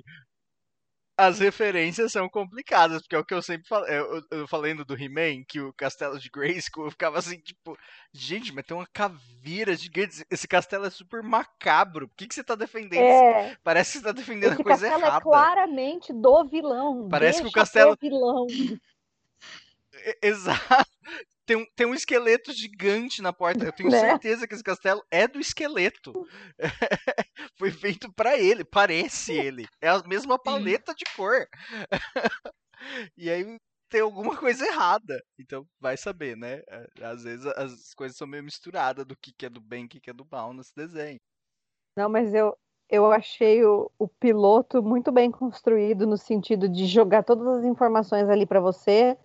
as 1.16 1.38
referências 1.38 2.12
são 2.12 2.28
complicadas, 2.28 3.00
porque 3.02 3.16
é 3.16 3.18
o 3.18 3.24
que 3.24 3.32
eu 3.32 3.40
sempre 3.40 3.66
falo, 3.66 3.86
eu, 3.86 4.16
eu- 4.16 4.22
eu 4.40 4.48
falando 4.48 4.84
do 4.84 4.94
He-Man, 4.94 5.44
que 5.48 5.58
o 5.60 5.72
castelo 5.72 6.18
de 6.18 6.28
Grayskull, 6.28 6.84
eu 6.86 6.90
ficava 6.90 7.18
assim, 7.18 7.38
tipo, 7.38 7.76
gente, 8.12 8.52
mas 8.52 8.66
tem 8.66 8.76
uma 8.76 8.86
caveira 8.86 9.74
gigante, 9.74 10.24
esse 10.30 10.46
castelo 10.46 10.84
é 10.86 10.90
super 10.90 11.22
macabro, 11.22 12.06
por 12.08 12.16
que, 12.16 12.26
que 12.28 12.34
você 12.34 12.44
tá 12.44 12.54
defendendo? 12.54 13.00
É, 13.02 13.56
Parece 13.64 13.92
que 13.92 13.98
você 13.98 14.04
tá 14.04 14.12
defendendo 14.12 14.52
esse 14.52 14.60
a 14.60 14.64
coisa 14.64 14.80
castelo 14.86 15.04
é 15.04 15.06
errada. 15.06 15.22
claramente 15.22 16.12
do 16.12 16.44
vilão. 16.44 17.08
Parece 17.08 17.40
que 17.40 17.48
o 17.48 17.50
Deixa 17.52 17.60
castelo- 17.60 17.96
vilão. 18.00 18.46
Exato. 20.22 20.90
Tem 21.46 21.56
um, 21.56 21.66
tem 21.76 21.86
um 21.86 21.94
esqueleto 21.94 22.52
gigante 22.52 23.22
na 23.22 23.32
porta. 23.32 23.64
Eu 23.64 23.72
tenho 23.72 23.90
Né? 23.90 23.98
certeza 24.00 24.46
que 24.48 24.54
esse 24.54 24.64
castelo 24.64 25.00
é 25.10 25.28
do 25.28 25.38
esqueleto. 25.38 26.12
Foi 27.56 27.70
feito 27.70 28.12
pra 28.12 28.36
ele, 28.36 28.64
parece 28.64 29.32
ele. 29.32 29.66
É 29.80 29.88
a 29.88 30.02
mesma 30.02 30.38
paleta 30.38 30.92
de 30.94 31.04
cor. 31.16 31.46
e 33.16 33.30
aí 33.30 33.58
tem 33.88 34.00
alguma 34.00 34.36
coisa 34.36 34.66
errada. 34.66 35.22
Então 35.38 35.66
vai 35.80 35.96
saber, 35.96 36.36
né? 36.36 36.62
É, 36.68 37.04
Às 37.04 37.22
vezes 37.22 37.46
as 37.46 37.94
coisas 37.94 38.16
são 38.16 38.26
meio 38.26 38.42
misturadas 38.42 39.04
do 39.06 39.16
que, 39.16 39.32
que 39.32 39.46
é 39.46 39.50
do 39.50 39.60
bem 39.60 39.84
e 39.84 39.86
o 39.86 39.88
que, 39.88 40.00
que 40.00 40.10
é 40.10 40.12
do 40.12 40.26
mal 40.30 40.52
nesse 40.52 40.74
desenho. 40.74 41.18
Não, 41.96 42.08
mas 42.08 42.34
eu, 42.34 42.56
eu 42.90 43.10
achei 43.10 43.64
o, 43.64 43.90
o 43.98 44.06
piloto 44.08 44.82
muito 44.82 45.10
bem 45.10 45.30
construído 45.30 46.06
no 46.06 46.16
sentido 46.16 46.68
de 46.68 46.86
jogar 46.86 47.22
todas 47.22 47.46
as 47.46 47.64
informações 47.64 48.28
ali 48.28 48.44
para 48.46 48.60
você. 48.60 49.16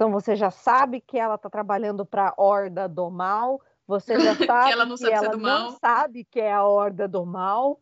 Então 0.00 0.10
você 0.10 0.34
já 0.34 0.50
sabe 0.50 0.98
que 0.98 1.18
ela 1.18 1.34
está 1.34 1.50
trabalhando 1.50 2.06
para 2.06 2.28
a 2.30 2.34
Horda 2.42 2.88
do 2.88 3.10
Mal. 3.10 3.60
Você 3.86 4.14
já 4.18 4.32
sabe 4.48 4.72
ela 4.72 4.86
não 4.86 4.96
sabe 4.96 5.10
ser 5.10 5.12
ela 5.12 5.28
do 5.32 5.38
não 5.38 5.70
sabe 5.72 6.24
que 6.24 6.40
é 6.40 6.50
a 6.50 6.64
Horda 6.64 7.06
do 7.06 7.26
Mal, 7.26 7.78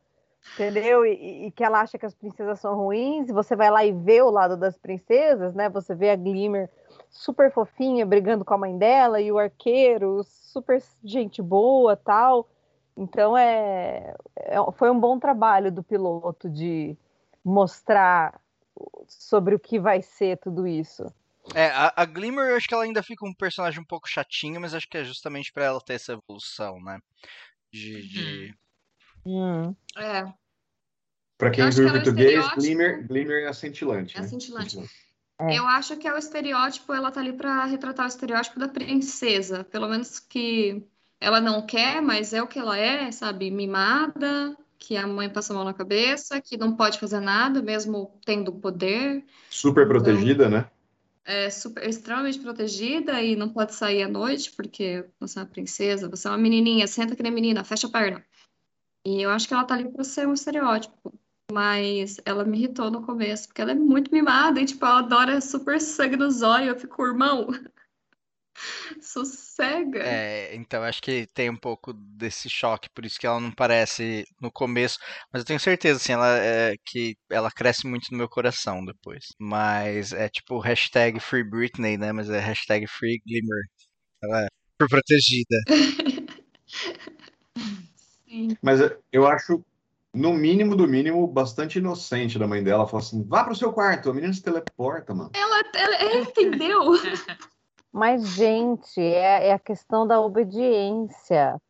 entendeu? 0.53 1.07
E- 1.07 1.15
E, 1.15 1.47
e 1.47 1.51
que 1.53 1.63
ela 1.63 1.81
acha 1.81 1.97
que 1.97 2.05
as 2.05 2.17
princesas 2.17 2.59
são 2.59 2.75
ruins. 2.75 3.29
E 3.29 3.33
você 3.33 3.55
vai 3.55 3.71
lá 3.71 3.85
e 3.85 3.93
vê 3.93 4.21
o 4.21 4.31
lado 4.31 4.57
das 4.57 4.77
princesas, 4.77 5.55
né? 5.55 5.69
Você 5.69 5.95
vê 5.95 6.11
a 6.11 6.17
Glimmer 6.17 6.69
super 7.09 7.53
fofinha 7.53 8.05
brigando 8.05 8.45
com 8.45 8.55
a 8.55 8.59
mãe 8.59 8.77
dela 8.77 9.21
e 9.21 9.31
o 9.31 9.39
arqueiro 9.39 10.25
super 10.25 10.83
gente 11.05 11.41
boa, 11.41 11.95
tal. 11.95 12.49
Então 12.97 13.39
é, 13.39 14.17
é- 14.39 14.73
foi 14.73 14.91
um 14.91 14.99
bom 14.99 15.21
trabalho 15.21 15.71
do 15.71 15.85
piloto 15.85 16.51
de 16.51 16.97
mostrar 17.45 18.41
sobre 19.07 19.55
o 19.55 19.59
que 19.61 19.79
vai 19.79 20.03
ser 20.03 20.37
tudo 20.39 20.67
isso. 20.67 21.07
É, 21.55 21.67
a, 21.67 21.93
a 21.97 22.05
Glimmer 22.05 22.51
eu 22.51 22.57
acho 22.57 22.69
que 22.69 22.75
ela 22.75 22.85
ainda 22.85 23.03
fica 23.03 23.27
um 23.27 23.35
personagem 23.35 23.81
um 23.81 23.87
pouco 23.87 24.09
chatinho, 24.09 24.61
mas 24.61 24.75
acho 24.75 24.89
que 24.89 24.99
é 24.99 25.05
justamente 25.05 25.53
pra 25.53 25.65
ela 25.65 25.81
ter 25.81 25.95
essa 25.95 26.13
evolução, 26.13 26.81
né? 26.81 26.99
De. 27.73 28.09
de... 28.09 28.55
Hum. 29.27 29.75
É, 29.97 30.25
Pra 31.39 31.51
quem 31.53 31.71
viu 31.71 31.73
que 31.73 31.81
em 31.81 31.87
ela 31.87 31.99
é 31.99 32.01
português, 32.01 32.31
estereótipo. 32.31 32.61
Glimmer, 32.61 33.07
Glimmer 33.07 33.45
é 33.45 33.47
a 33.47 33.53
cintilante. 33.55 34.17
É 34.17 34.19
a 34.19 34.23
né? 34.23 34.29
cintilante. 34.29 34.79
É. 35.41 35.57
Eu 35.57 35.65
acho 35.69 35.97
que 35.97 36.09
é 36.09 36.13
o 36.13 36.19
estereótipo, 36.19 36.93
ela 36.93 37.13
tá 37.13 37.21
ali 37.21 37.33
pra 37.33 37.65
retratar 37.65 38.07
o 38.07 38.09
estereótipo 38.09 38.59
da 38.59 38.67
princesa. 38.67 39.63
Pelo 39.63 39.89
menos 39.89 40.19
que 40.19 40.85
ela 41.21 41.41
não 41.41 41.65
quer, 41.65 42.03
mas 42.03 42.33
é 42.33 42.43
o 42.43 42.49
que 42.49 42.59
ela 42.59 42.77
é, 42.77 43.13
sabe? 43.13 43.53
Mimada, 43.53 44.57
que 44.77 44.97
a 44.97 45.07
mãe 45.07 45.31
passa 45.31 45.53
a 45.53 45.57
mão 45.57 45.65
na 45.65 45.73
cabeça, 45.73 46.41
que 46.41 46.57
não 46.57 46.75
pode 46.75 46.99
fazer 46.99 47.21
nada, 47.21 47.63
mesmo 47.63 48.19
tendo 48.27 48.53
poder. 48.53 49.25
Super 49.49 49.87
protegida, 49.87 50.49
né? 50.49 50.69
É 51.31 51.51
super, 51.51 51.87
extremamente 51.87 52.41
protegida 52.41 53.23
e 53.23 53.37
não 53.37 53.51
pode 53.51 53.75
sair 53.75 54.03
à 54.03 54.09
noite, 54.09 54.51
porque 54.57 55.05
você 55.21 55.39
é 55.39 55.43
uma 55.43 55.49
princesa, 55.49 56.09
você 56.09 56.27
é 56.27 56.31
uma 56.31 56.39
menininha, 56.39 56.87
senta 56.87 57.15
que 57.15 57.23
nem 57.23 57.31
menina, 57.31 57.63
fecha 57.63 57.87
a 57.87 57.91
perna. 57.91 58.25
E 59.07 59.21
eu 59.21 59.29
acho 59.29 59.47
que 59.47 59.53
ela 59.53 59.65
tá 59.65 59.75
ali 59.75 59.93
pra 59.93 60.03
ser 60.05 60.27
um 60.27 60.33
estereótipo. 60.33 61.13
Mas 61.53 62.17
ela 62.25 62.47
me 62.47 62.57
irritou 62.57 62.91
no 62.91 63.05
começo, 63.05 63.47
porque 63.47 63.61
ela 63.61 63.73
é 63.73 63.75
muito 63.75 64.11
mimada 64.11 64.59
e, 64.59 64.65
tipo, 64.65 64.83
ela 64.87 65.01
adora 65.01 65.39
super 65.43 65.79
sangue 65.79 66.17
no 66.17 66.31
zóio. 66.31 66.71
Eu 66.71 66.81
fico, 66.81 67.05
irmão, 67.05 67.49
sossega. 69.01 70.01
É, 70.03 70.55
então 70.55 70.83
acho 70.83 71.03
que 71.03 71.27
tem 71.35 71.51
um 71.51 71.57
pouco 71.57 71.93
desse 71.93 72.49
choque, 72.49 72.89
por 72.95 73.05
isso 73.05 73.19
que 73.19 73.27
ela 73.27 73.41
não 73.41 73.51
parece 73.51 74.25
no 74.41 74.51
começo, 74.51 74.99
mas 75.33 75.41
eu 75.41 75.47
tenho 75.47 75.61
certeza, 75.61 75.97
assim, 75.97 76.13
ela 76.13 76.39
é, 76.39 76.75
que 76.87 77.17
ela 77.31 77.51
cresce 77.51 77.87
muito 77.87 78.07
no 78.11 78.19
meu 78.19 78.29
coração 78.29 78.85
depois. 78.85 79.27
Mas 79.39 80.13
é 80.13 80.29
tipo 80.29 80.59
hashtag 80.59 81.21
Free 81.21 81.45
Britney, 81.45 81.97
né? 81.97 82.13
Mas 82.13 82.31
é 82.31 82.41
hashtag 82.41 82.87
Free 82.87 83.21
Glimmer. 83.27 83.65
Ela 84.23 84.45
é 84.45 84.49
super 84.73 84.89
protegida. 84.89 85.57
Sim. 88.29 88.57
Mas 88.63 88.81
eu 89.13 89.27
acho, 89.27 89.65
no 90.15 90.35
mínimo 90.35 90.77
do 90.77 90.87
mínimo, 90.87 91.27
bastante 91.27 91.79
inocente 91.79 92.39
da 92.39 92.47
mãe 92.47 92.63
dela. 92.63 92.87
Fala 92.87 93.03
assim: 93.03 93.23
vá 93.27 93.45
pro 93.45 93.55
seu 93.55 93.73
quarto, 93.73 94.11
a 94.11 94.15
menina 94.15 94.33
se 94.33 94.43
teleporta, 94.43 95.15
mano. 95.15 95.31
Ela, 95.35 95.63
ela, 95.75 95.97
ela 95.97 96.21
entendeu? 96.21 96.81
Mas, 97.93 98.27
gente, 98.29 99.01
é, 99.01 99.49
é 99.49 99.53
a 99.53 99.59
questão 99.59 100.07
da 100.07 100.21
obediência. 100.21 101.61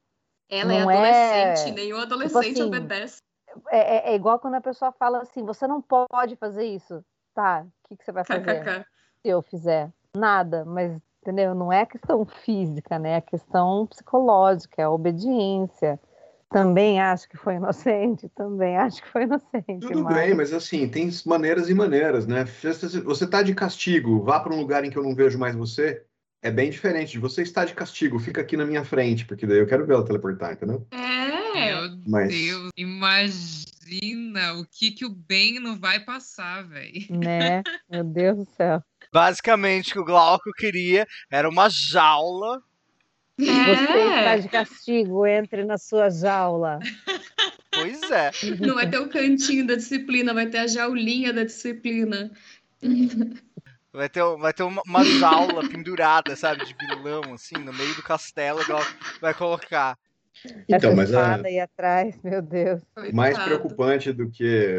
Ela 0.50 0.74
é 0.74 0.80
Não 0.80 0.90
é- 0.90 1.42
adolescente, 1.42 1.74
nenhum 1.74 1.98
adolescente 1.98 2.52
assim, 2.52 2.62
obedece. 2.62 3.18
É, 3.70 3.96
é- 3.96 4.12
é 4.12 4.14
igual 4.14 4.38
quando 4.38 4.54
a 4.54 4.60
pessoa 4.60 4.92
fala 4.92 5.20
assim: 5.22 5.44
você 5.44 5.66
não 5.66 5.80
pode 5.80 6.36
fazer 6.36 6.64
isso. 6.64 7.04
Tá, 7.34 7.64
o 7.64 7.88
que, 7.88 7.96
que 7.96 8.04
você 8.04 8.12
vai 8.12 8.24
fazer 8.24 8.42
KKK. 8.64 8.84
se 9.22 9.28
eu 9.28 9.42
fizer? 9.42 9.90
Nada, 10.16 10.64
mas 10.64 11.00
entendeu? 11.22 11.54
Não 11.54 11.72
é 11.72 11.84
questão 11.86 12.24
física, 12.26 12.98
né? 12.98 13.12
É 13.12 13.20
questão 13.20 13.86
psicológica, 13.86 14.80
é 14.80 14.84
a 14.84 14.90
obediência. 14.90 16.00
Também 16.50 16.98
acho 17.00 17.28
que 17.28 17.36
foi 17.36 17.56
inocente, 17.56 18.28
também 18.30 18.76
acho 18.78 19.02
que 19.02 19.08
foi 19.08 19.24
inocente. 19.24 19.80
Tudo 19.80 20.02
mas- 20.02 20.14
bem, 20.14 20.34
mas 20.34 20.52
assim, 20.52 20.88
tem 20.88 21.10
maneiras 21.26 21.68
e 21.68 21.74
maneiras, 21.74 22.26
né? 22.26 22.44
Você 23.04 23.26
tá 23.28 23.42
de 23.42 23.54
castigo, 23.54 24.22
vá 24.22 24.40
para 24.40 24.54
um 24.54 24.58
lugar 24.58 24.82
em 24.82 24.90
que 24.90 24.96
eu 24.96 25.02
não 25.02 25.14
vejo 25.14 25.38
mais 25.38 25.54
você. 25.54 26.04
É 26.40 26.50
bem 26.52 26.70
diferente 26.70 27.12
de 27.12 27.18
você 27.18 27.42
está 27.42 27.64
de 27.64 27.74
castigo, 27.74 28.18
fica 28.20 28.40
aqui 28.40 28.56
na 28.56 28.64
minha 28.64 28.84
frente, 28.84 29.24
porque 29.26 29.44
daí 29.46 29.58
eu 29.58 29.66
quero 29.66 29.84
ver 29.84 29.94
ela 29.94 30.04
teleportar, 30.04 30.52
entendeu? 30.52 30.86
É. 30.92 31.72
Meu 31.72 31.98
Mas- 32.06 32.28
Deus, 32.28 32.70
imagina 32.76 34.54
o 34.54 34.64
que 34.64 34.92
que 34.92 35.04
o 35.04 35.10
Ben 35.10 35.58
não 35.58 35.76
vai 35.78 35.98
passar, 36.00 36.62
velho. 36.64 36.92
Né? 37.10 37.62
Meu 37.90 38.04
Deus 38.04 38.36
do 38.38 38.44
céu. 38.44 38.80
Basicamente, 39.12 39.90
o 39.90 39.92
que 39.94 39.98
o 40.00 40.04
Glauco 40.04 40.50
queria 40.56 41.06
era 41.30 41.48
uma 41.48 41.68
jaula. 41.68 42.62
Você 43.36 43.50
está 43.50 44.32
É. 44.36 44.38
de 44.38 44.48
castigo, 44.48 45.26
entre 45.26 45.64
na 45.64 45.78
sua 45.78 46.10
jaula. 46.10 46.78
Pois 47.72 48.10
é. 48.10 48.30
Não 48.64 48.74
vai 48.74 48.88
ter 48.90 48.98
o 48.98 49.08
cantinho 49.08 49.66
da 49.66 49.74
disciplina, 49.76 50.34
vai 50.34 50.46
ter 50.46 50.58
a 50.58 50.66
jaulinha 50.66 51.32
da 51.32 51.44
disciplina. 51.44 52.30
Vai 53.98 54.08
ter, 54.08 54.22
vai 54.36 54.52
ter 54.52 54.62
uma, 54.62 54.80
uma 54.86 55.04
jaula 55.04 55.68
pendurada, 55.68 56.36
sabe, 56.36 56.64
de 56.64 56.72
vilão, 56.72 57.34
assim, 57.34 57.56
no 57.56 57.72
meio 57.72 57.92
do 57.96 58.02
castelo, 58.02 58.64
Glauco 58.64 58.86
vai 59.20 59.34
colocar. 59.34 59.98
Então, 60.68 60.90
Essa 60.90 60.94
mas 60.94 61.12
a 61.12 61.34
aí 61.34 61.58
atrás, 61.58 62.16
meu 62.22 62.40
Deus. 62.40 62.80
mais 63.12 63.36
Coitado. 63.36 63.44
preocupante 63.44 64.12
do 64.12 64.30
que 64.30 64.76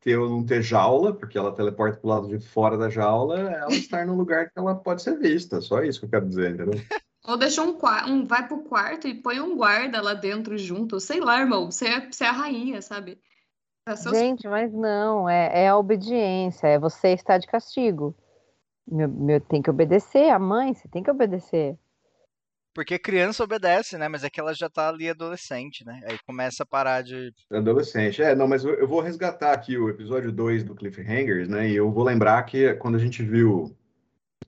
ter 0.00 0.18
ou 0.18 0.28
não 0.28 0.44
ter 0.44 0.60
jaula, 0.60 1.14
porque 1.14 1.38
ela 1.38 1.54
teleporta 1.54 1.96
pro 1.96 2.10
lado 2.10 2.28
de 2.28 2.38
fora 2.38 2.76
da 2.76 2.90
jaula, 2.90 3.40
é 3.50 3.54
ela 3.54 3.72
estar 3.72 4.06
num 4.06 4.16
lugar 4.16 4.50
que 4.50 4.58
ela 4.58 4.74
pode 4.74 5.00
ser 5.02 5.18
vista. 5.18 5.62
Só 5.62 5.82
isso 5.82 6.00
que 6.00 6.04
eu 6.04 6.10
quero 6.10 6.28
dizer, 6.28 6.50
entendeu? 6.50 6.78
Ou 7.26 7.38
deixa 7.38 7.62
um, 7.62 7.78
um 8.06 8.26
vai 8.26 8.46
pro 8.46 8.64
quarto 8.64 9.08
e 9.08 9.14
põe 9.14 9.40
um 9.40 9.56
guarda 9.56 10.02
lá 10.02 10.12
dentro 10.12 10.58
junto. 10.58 11.00
Sei 11.00 11.20
lá, 11.20 11.40
irmão. 11.40 11.70
Você 11.70 11.86
é, 11.86 12.06
você 12.06 12.24
é 12.24 12.28
a 12.28 12.32
rainha, 12.32 12.82
sabe? 12.82 13.18
Tá 13.86 13.96
seus- 13.96 14.18
Gente, 14.18 14.46
mas 14.46 14.70
não, 14.74 15.26
é, 15.26 15.64
é 15.64 15.68
a 15.68 15.76
obediência, 15.78 16.66
é 16.66 16.78
você 16.78 17.14
estar 17.14 17.38
de 17.38 17.46
castigo. 17.46 18.14
Meu, 18.90 19.08
meu, 19.08 19.40
tem 19.40 19.60
que 19.60 19.70
obedecer, 19.70 20.30
a 20.30 20.38
mãe, 20.38 20.72
você 20.74 20.88
tem 20.88 21.02
que 21.02 21.10
obedecer. 21.10 21.78
Porque 22.74 22.98
criança 22.98 23.42
obedece, 23.42 23.98
né? 23.98 24.08
Mas 24.08 24.22
é 24.22 24.30
que 24.30 24.38
ela 24.38 24.54
já 24.54 24.70
tá 24.70 24.88
ali 24.88 25.10
adolescente, 25.10 25.84
né? 25.84 26.00
Aí 26.04 26.18
começa 26.26 26.62
a 26.62 26.66
parar 26.66 27.02
de. 27.02 27.32
Adolescente. 27.50 28.22
É, 28.22 28.34
não, 28.34 28.46
mas 28.46 28.64
eu, 28.64 28.74
eu 28.74 28.86
vou 28.86 29.00
resgatar 29.00 29.52
aqui 29.52 29.76
o 29.76 29.88
episódio 29.88 30.30
2 30.30 30.62
do 30.62 30.74
Cliffhangers, 30.74 31.48
né? 31.48 31.68
E 31.68 31.74
eu 31.74 31.90
vou 31.90 32.04
lembrar 32.04 32.42
que 32.44 32.74
quando 32.74 32.94
a 32.94 33.00
gente 33.00 33.22
viu 33.22 33.76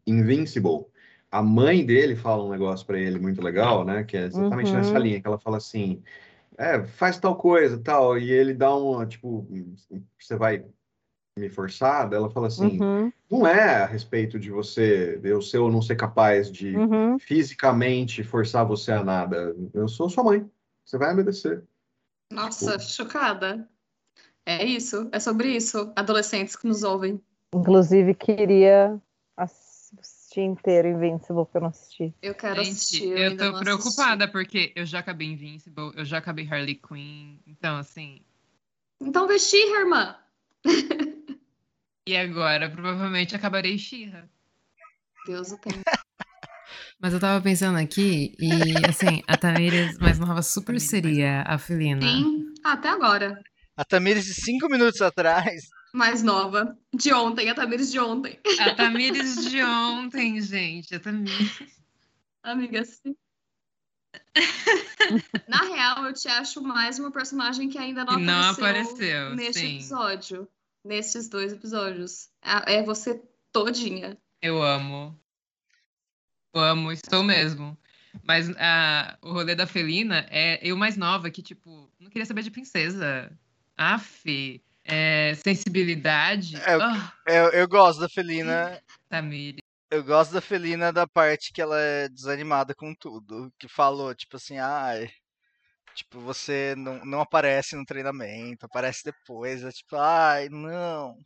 Invincible, 0.06 0.86
a 1.30 1.42
mãe 1.42 1.84
dele 1.84 2.14
fala 2.16 2.44
um 2.44 2.50
negócio 2.50 2.86
pra 2.86 2.98
ele 2.98 3.18
muito 3.18 3.42
legal, 3.42 3.84
né? 3.84 4.04
Que 4.04 4.16
é 4.16 4.24
exatamente 4.26 4.70
Uhum. 4.72 4.78
nessa 4.78 4.98
linha, 4.98 5.20
que 5.20 5.26
ela 5.26 5.38
fala 5.38 5.56
assim, 5.56 6.02
é, 6.56 6.84
faz 6.84 7.18
tal 7.18 7.36
coisa, 7.36 7.78
tal, 7.78 8.18
e 8.18 8.30
ele 8.30 8.54
dá 8.54 8.74
uma, 8.74 9.06
tipo, 9.06 9.46
você 10.18 10.36
vai 10.36 10.64
me 11.38 11.48
forçar? 11.48 12.08
Daí 12.08 12.18
Ela 12.18 12.30
fala 12.30 12.48
assim, 12.48 12.80
Uhum, 12.80 13.12
não 13.30 13.46
é 13.46 13.82
a 13.82 13.86
respeito 13.86 14.38
de 14.38 14.50
você, 14.50 15.20
eu 15.22 15.40
ser 15.40 15.58
ou 15.58 15.70
não 15.70 15.80
ser 15.80 15.96
capaz 15.96 16.50
de 16.50 16.76
uhum. 16.76 17.18
fisicamente 17.18 18.24
forçar 18.24 18.66
você 18.66 18.92
a 18.92 19.04
nada. 19.04 19.54
Eu 19.72 19.88
sou 19.88 20.08
sua 20.08 20.24
mãe, 20.24 20.48
você 20.84 20.98
vai 20.98 21.12
obedecer. 21.12 21.62
Nossa, 22.32 22.78
chocada. 22.78 23.68
É 24.46 24.64
isso. 24.64 25.08
É 25.12 25.20
sobre 25.20 25.48
isso. 25.48 25.92
Adolescentes 25.96 26.56
que 26.56 26.66
nos 26.66 26.82
ouvem. 26.82 27.20
Inclusive, 27.54 28.14
queria 28.14 29.00
assistir 29.36 30.42
inteiro 30.42 30.88
Invincible, 30.88 31.46
que 31.46 31.56
eu 31.56 31.60
não 31.60 31.68
assisti. 31.68 32.14
Eu 32.22 32.34
quero 32.34 32.62
Gente, 32.62 32.70
assistir. 32.70 33.08
eu 33.10 33.30
ainda 33.30 33.52
tô 33.52 33.58
preocupada 33.58 34.28
porque 34.28 34.72
eu 34.76 34.86
já 34.86 35.00
acabei 35.00 35.28
Invincible, 35.28 35.92
eu 35.96 36.04
já 36.04 36.18
acabei 36.18 36.48
Harley 36.48 36.76
Quinn, 36.76 37.38
então 37.46 37.76
assim, 37.76 38.22
assisti. 39.00 39.08
Então 39.08 39.38
She-Ra, 39.38 39.80
irmã. 39.80 40.16
e 42.10 42.16
agora 42.16 42.68
provavelmente 42.68 43.36
acabarei 43.36 43.78
She-Ra. 43.78 44.28
Deus 45.26 45.52
o 45.52 45.58
tem. 45.58 45.72
Mas 46.98 47.12
eu 47.14 47.20
tava 47.20 47.40
pensando 47.40 47.78
aqui, 47.78 48.34
e 48.38 48.50
assim, 48.86 49.22
a 49.28 49.36
Tamires 49.36 49.96
mais 49.98 50.18
nova 50.18 50.42
super 50.42 50.78
seria 50.80 51.42
a 51.46 51.56
Felina. 51.56 52.02
Sim, 52.02 52.52
até 52.64 52.88
agora. 52.88 53.40
A 53.76 53.84
Tamires 53.84 54.24
de 54.24 54.34
cinco 54.34 54.68
minutos 54.68 55.00
atrás. 55.00 55.70
Mais 55.94 56.22
nova. 56.22 56.76
De 56.92 57.12
ontem, 57.14 57.48
a 57.48 57.54
Tamires 57.54 57.90
de 57.90 58.00
ontem. 58.00 58.38
A 58.58 58.74
Tamires 58.74 59.48
de 59.48 59.62
ontem, 59.62 60.40
gente, 60.40 60.94
a 60.94 61.00
Tamires. 61.00 61.80
Amiga, 62.42 62.84
sim. 62.84 63.14
Na 65.48 65.58
real, 65.58 66.06
eu 66.06 66.12
te 66.12 66.28
acho 66.28 66.60
mais 66.60 66.98
uma 66.98 67.10
personagem 67.12 67.68
que 67.68 67.78
ainda 67.78 68.04
não 68.04 68.16
Que 68.16 68.22
não 68.24 68.50
apareceu, 68.50 68.94
apareceu, 68.94 69.36
neste 69.36 69.60
sim. 69.60 69.76
episódio. 69.76 70.48
Nestes 70.84 71.28
dois 71.28 71.52
episódios. 71.52 72.28
É 72.42 72.76
é 72.76 72.82
você 72.82 73.22
todinha. 73.52 74.16
Eu 74.40 74.62
amo. 74.62 75.18
Eu 76.54 76.60
amo, 76.62 76.90
estou 76.92 77.22
mesmo. 77.22 77.76
Mas 78.24 78.48
ah, 78.58 79.16
o 79.22 79.32
rolê 79.32 79.54
da 79.54 79.66
Felina 79.66 80.26
é 80.30 80.58
eu 80.66 80.76
mais 80.76 80.96
nova, 80.96 81.30
que, 81.30 81.42
tipo, 81.42 81.88
não 82.00 82.10
queria 82.10 82.26
saber 82.26 82.42
de 82.42 82.50
princesa. 82.50 83.30
Aff, 83.76 84.60
é, 84.84 85.32
sensibilidade. 85.34 86.56
É, 86.56 86.74
eu- 86.74 86.82
Ah, 86.82 87.12
Eu, 87.26 87.50
eu 87.52 87.68
gosto 87.68 88.00
da 88.00 88.08
Felina. 88.08 88.82
Tamires. 89.08 89.60
Eu 89.90 90.02
gosto 90.04 90.32
da 90.32 90.40
Felina 90.40 90.92
da 90.92 91.06
parte 91.06 91.52
que 91.52 91.60
ela 91.60 91.78
é 91.78 92.08
desanimada 92.08 92.74
com 92.74 92.94
tudo. 92.94 93.52
Que 93.58 93.68
falou, 93.68 94.14
tipo 94.14 94.36
assim, 94.36 94.58
ai. 94.58 95.10
Tipo, 95.94 96.20
você 96.20 96.74
não, 96.76 97.04
não 97.04 97.20
aparece 97.20 97.76
no 97.76 97.84
treinamento, 97.84 98.66
aparece 98.66 99.02
depois. 99.04 99.62
É 99.64 99.70
tipo, 99.70 99.96
ai, 99.96 100.48
não. 100.48 101.16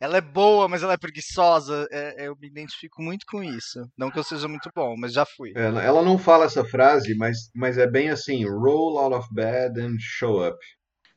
Ela 0.00 0.18
é 0.18 0.20
boa, 0.20 0.68
mas 0.68 0.82
ela 0.82 0.94
é 0.94 0.98
preguiçosa. 0.98 1.86
É- 1.90 2.26
eu 2.26 2.36
me 2.36 2.46
identifico 2.48 3.02
muito 3.02 3.24
com 3.26 3.42
isso. 3.42 3.80
Não 3.96 4.10
que 4.10 4.18
eu 4.18 4.24
seja 4.24 4.48
muito 4.48 4.70
bom, 4.74 4.94
mas 4.98 5.12
já 5.12 5.24
fui. 5.24 5.52
Ela, 5.54 5.82
ela 5.82 6.02
não 6.02 6.18
fala 6.18 6.44
essa 6.44 6.64
frase, 6.64 7.14
mas, 7.16 7.50
mas 7.54 7.78
é 7.78 7.86
bem 7.86 8.10
assim: 8.10 8.44
roll 8.44 8.98
out 8.98 9.14
of 9.14 9.28
bed 9.32 9.80
and 9.80 9.96
show 9.98 10.46
up. 10.46 10.58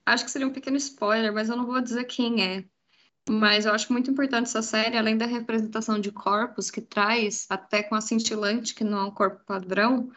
Acho 0.05 0.23
que 0.23 0.31
seria 0.31 0.47
um 0.47 0.53
pequeno 0.53 0.77
spoiler, 0.77 1.33
mas 1.33 1.49
eu 1.49 1.57
não 1.57 1.65
vou 1.65 1.81
dizer 1.81 2.05
quem 2.05 2.41
é. 2.41 2.63
Mas 3.29 3.65
eu 3.65 3.73
acho 3.73 3.91
muito 3.91 4.09
importante 4.09 4.45
essa 4.47 4.61
série, 4.61 4.95
além 4.95 5.17
da 5.17 5.25
representação 5.25 5.99
de 5.99 6.13
corpos 6.13 6.71
que 6.71 6.79
traz, 6.79 7.45
até 7.49 7.83
com 7.83 7.93
a 7.93 7.99
cintilante, 7.99 8.73
que 8.73 8.85
não 8.85 8.99
é 8.99 9.03
um 9.03 9.11
corpo 9.11 9.43
padrão, 9.45 10.09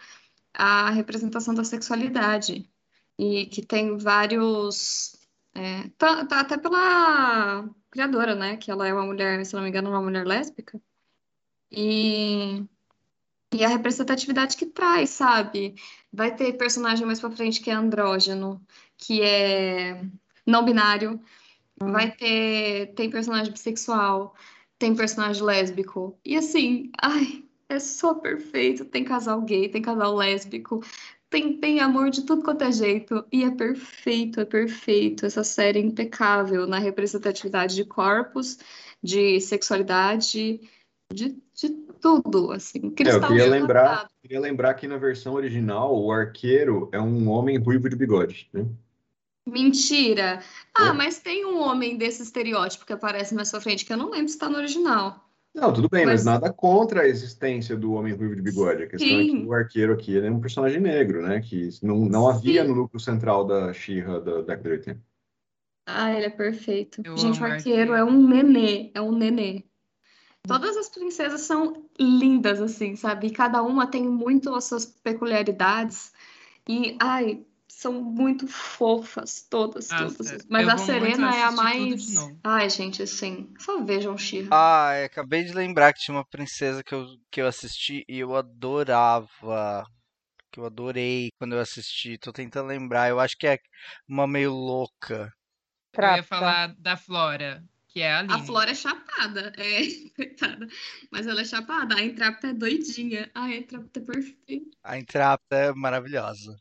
a 0.54 0.90
representação 0.90 1.54
da 1.54 1.64
sexualidade. 1.64 2.70
E 3.18 3.46
que 3.46 3.64
tem 3.64 3.96
vários. 3.98 5.16
é, 5.54 5.88
tá- 5.98 6.24
tá 6.26 6.40
até 6.40 6.56
pela 6.58 7.68
criadora, 7.90 8.34
né? 8.34 8.56
Que 8.56 8.70
ela 8.70 8.86
é 8.88 8.92
uma 8.94 9.04
mulher, 9.06 9.44
se 9.44 9.54
não 9.54 9.62
me 9.62 9.68
engano, 9.68 9.90
uma 9.90 10.00
mulher 10.02 10.26
lésbica. 10.26 10.80
E, 11.70 12.64
e 13.52 13.64
a 13.64 13.68
representatividade 13.68 14.56
que 14.56 14.66
traz, 14.66 15.10
sabe? 15.10 15.74
Vai 16.12 16.34
ter 16.34 16.54
personagem 16.54 17.06
mais 17.06 17.20
pra 17.20 17.30
frente 17.30 17.60
que 17.60 17.70
é 17.70 17.74
andrógeno, 17.74 18.64
que 18.96 19.22
é 19.22 20.02
não 20.46 20.64
binário. 20.64 21.20
Vai 21.78 22.10
ter. 22.12 22.94
Tem 22.94 23.10
personagem 23.10 23.52
bissexual, 23.52 24.34
tem 24.78 24.94
personagem 24.94 25.42
lésbico. 25.42 26.18
E 26.24 26.36
assim, 26.36 26.90
ai, 27.00 27.44
é 27.70 27.78
só 27.78 28.14
perfeito. 28.14 28.84
Tem 28.84 29.04
casal 29.04 29.40
gay, 29.42 29.68
tem 29.68 29.80
casal 29.80 30.14
lésbico, 30.14 30.84
tem, 31.30 31.56
tem 31.56 31.80
amor 31.80 32.10
de 32.10 32.22
tudo 32.22 32.42
quanto 32.42 32.62
é 32.62 32.72
jeito. 32.72 33.24
E 33.32 33.44
é 33.44 33.50
perfeito, 33.50 34.40
é 34.40 34.44
perfeito. 34.44 35.24
Essa 35.24 35.44
série 35.44 35.78
é 35.78 35.82
impecável 35.82 36.66
na 36.66 36.78
representatividade 36.78 37.76
de 37.76 37.84
corpos, 37.84 38.58
de 39.02 39.40
sexualidade, 39.40 40.60
de, 41.12 41.38
de 41.54 41.68
tudo, 42.00 42.50
assim. 42.50 42.92
É, 43.04 43.12
eu 43.12 43.20
queria 43.20 43.46
lembrar, 43.46 44.10
queria 44.20 44.40
lembrar 44.40 44.74
que 44.74 44.88
na 44.88 44.98
versão 44.98 45.34
original 45.34 45.96
o 45.96 46.10
arqueiro 46.10 46.88
é 46.92 47.00
um 47.00 47.28
homem 47.28 47.56
ruivo 47.56 47.88
de 47.88 47.96
bigode, 47.96 48.48
né? 48.52 48.66
Mentira! 49.46 50.42
Ah, 50.74 50.88
É. 50.88 50.92
mas 50.92 51.18
tem 51.18 51.44
um 51.46 51.58
homem 51.60 51.96
desse 51.96 52.22
estereótipo 52.22 52.84
que 52.84 52.92
aparece 52.92 53.34
mais 53.34 53.50
pra 53.50 53.60
frente, 53.60 53.84
que 53.84 53.92
eu 53.92 53.96
não 53.96 54.10
lembro 54.10 54.28
se 54.28 54.38
tá 54.38 54.48
no 54.48 54.58
original. 54.58 55.29
Não, 55.54 55.72
tudo 55.72 55.88
bem, 55.88 56.06
mas 56.06 56.24
Mas- 56.24 56.40
nada 56.40 56.52
contra 56.52 57.02
a 57.02 57.08
existência 57.08 57.76
do 57.76 57.92
homem 57.92 58.14
ruivo 58.14 58.36
de 58.36 58.42
bigode. 58.42 58.84
A 58.84 58.86
questão 58.86 59.08
é 59.18 59.22
que 59.24 59.30
Sim. 59.30 59.46
o 59.46 59.52
arqueiro 59.52 59.92
aqui 59.92 60.14
ele 60.14 60.28
é 60.28 60.30
um 60.30 60.40
personagem 60.40 60.80
negro, 60.80 61.22
né? 61.22 61.40
Que 61.40 61.68
não, 61.82 61.98
não 62.06 62.28
havia 62.28 62.62
Sim. 62.62 62.68
no 62.68 62.74
núcleo 62.76 63.00
central 63.00 63.44
da 63.44 63.72
She-Ra 63.72 64.20
da 64.20 64.42
década 64.42 64.62
de 64.62 64.68
80. 64.70 65.00
Ah, 65.86 66.12
ele 66.14 66.26
é 66.26 66.30
perfeito. 66.30 67.02
Eu 67.04 67.16
Gente, 67.16 67.40
o 67.40 67.44
arqueiro 67.44 67.92
arqueiro. 67.92 67.94
é 67.94 68.04
um 68.04 68.28
nenê, 68.28 68.92
é 68.94 69.00
um 69.00 69.10
nenê. 69.10 69.64
Todas 70.46 70.76
as 70.76 70.88
princesas 70.88 71.40
são 71.42 71.84
lindas, 71.98 72.60
assim, 72.62 72.94
sabe? 72.94 73.26
E 73.26 73.30
cada 73.30 73.60
uma 73.62 73.86
tem 73.88 74.08
muito 74.08 74.54
as 74.54 74.64
suas 74.64 74.86
peculiaridades. 74.86 76.12
E, 76.68 76.96
ai, 77.00 77.44
são 77.80 77.94
muito 77.94 78.46
fofas, 78.46 79.40
todas, 79.40 79.88
Nossa, 79.88 80.16
todas. 80.18 80.46
Mas 80.50 80.66
eu 80.66 80.74
a 80.74 80.76
Serena 80.76 81.34
é 81.34 81.44
a 81.44 81.50
mais. 81.50 82.14
Ai, 82.44 82.68
gente, 82.68 83.02
assim, 83.02 83.54
só 83.58 83.82
vejam 83.82 84.18
She-Ra. 84.18 84.48
Ah, 84.52 84.98
eu 84.98 85.06
acabei 85.06 85.44
de 85.44 85.54
lembrar 85.54 85.94
que 85.94 86.00
tinha 86.00 86.14
uma 86.14 86.26
princesa 86.26 86.84
que 86.84 86.94
eu, 86.94 87.06
que 87.30 87.40
eu 87.40 87.46
assisti 87.46 88.04
e 88.06 88.18
eu 88.18 88.36
adorava. 88.36 89.82
Que 90.52 90.60
eu 90.60 90.66
adorei 90.66 91.30
quando 91.38 91.54
eu 91.54 91.60
assisti. 91.60 92.18
Tô 92.18 92.34
tentando 92.34 92.66
lembrar. 92.66 93.08
Eu 93.08 93.18
acho 93.18 93.34
que 93.38 93.46
é 93.46 93.58
uma 94.06 94.26
meio 94.26 94.52
louca. 94.52 95.32
Eu 95.96 96.16
ia 96.16 96.22
falar 96.22 96.74
da 96.78 96.98
Flora, 96.98 97.64
que 97.88 98.02
é 98.02 98.12
a 98.12 98.20
A. 98.28 98.38
Flora 98.40 98.72
é 98.72 98.74
chapada, 98.74 99.54
é, 99.56 99.80
coitada. 100.14 100.68
Mas 101.10 101.26
ela 101.26 101.40
é 101.40 101.44
chapada. 101.46 101.94
A 101.94 102.02
Entrapta 102.02 102.48
é 102.48 102.52
doidinha. 102.52 103.30
A 103.34 103.48
Entrapta 103.48 104.00
é 104.00 104.02
perfeita. 104.02 104.76
A 104.84 104.98
Entrapta 104.98 105.56
é 105.56 105.72
maravilhosa. 105.72 106.60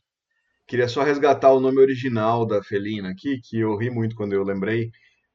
Queria 0.70 0.86
só 0.86 1.02
resgatar 1.02 1.52
o 1.52 1.58
nome 1.58 1.80
original 1.80 2.46
da 2.46 2.62
felina 2.62 3.10
aqui, 3.10 3.40
que 3.42 3.58
eu 3.58 3.76
ri 3.76 3.90
muito 3.90 4.14
quando 4.14 4.34
eu 4.34 4.44
lembrei, 4.44 4.88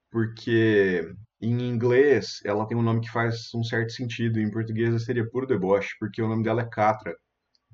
porque 0.09 1.11
em 1.41 1.61
inglês 1.67 2.39
ela 2.45 2.65
tem 2.65 2.77
um 2.77 2.81
nome 2.81 3.01
que 3.01 3.11
faz 3.11 3.53
um 3.53 3.61
certo 3.61 3.91
sentido, 3.91 4.39
em 4.39 4.49
português 4.49 5.03
seria 5.03 5.29
puro 5.29 5.45
deboche, 5.45 5.93
porque 5.99 6.21
o 6.21 6.29
nome 6.29 6.41
dela 6.41 6.61
é 6.61 6.69
Catra. 6.69 7.13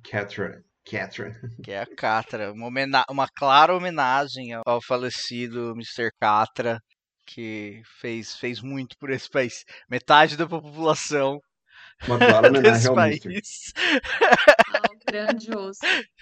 Catra. 0.03 0.64
Catra. 0.84 1.39
Que 1.64 1.74
é 1.74 1.82
a 1.82 1.86
Catra. 1.86 2.51
Uma, 2.51 2.68
uma 3.07 3.28
clara 3.28 3.78
homenagem 3.78 4.53
ao, 4.66 4.82
falecido 4.82 5.74
Mr. 5.76 6.09
Catra, 6.20 6.80
que 7.28 7.84
fez, 7.99 8.36
fez 8.38 8.59
muito 8.59 8.97
por 8.97 9.12
esse 9.12 9.30
país. 9.30 9.64
Metade 9.88 10.36
da 10.36 10.47
população 10.47 11.39
Uma 12.07 12.18
clara 12.18 12.47
homenagem 12.49 12.88
ao 12.88 12.95
país. 12.95 13.22
Grandioso. 15.12 15.80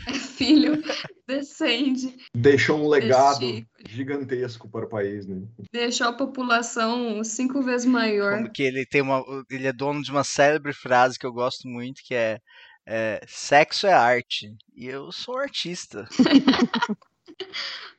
É 0.08 0.14
filho, 0.18 0.82
descende. 1.28 2.18
Deixou 2.34 2.80
um 2.80 2.88
legado 2.90 3.46
Chico. 3.46 3.68
gigantesco 3.88 4.68
para 4.70 4.86
o 4.86 4.90
país, 4.90 5.28
né? 5.28 5.42
Deixou 5.72 6.08
a 6.08 6.14
população 6.14 7.24
cinco 7.24 7.62
vezes 7.62 7.86
maior. 7.86 8.38
Como 8.38 8.52
que 8.52 8.64
ele 8.64 8.86
tem 8.86 9.02
uma. 9.02 9.24
Ele 9.50 9.68
é 9.68 9.74
dono 9.74 10.02
de 10.02 10.12
uma 10.12 10.24
célebre 10.24 10.74
frase 10.74 11.20
que 11.20 11.26
eu 11.26 11.32
gosto 11.34 11.68
muito, 11.68 12.02
que 12.04 12.16
é, 12.16 12.40
é, 12.88 13.22
sexo 13.28 13.86
é 13.86 13.94
arte. 13.94 14.56
E 14.76 14.88
eu 14.88 15.12
sou 15.12 15.38
artista. 15.38 16.08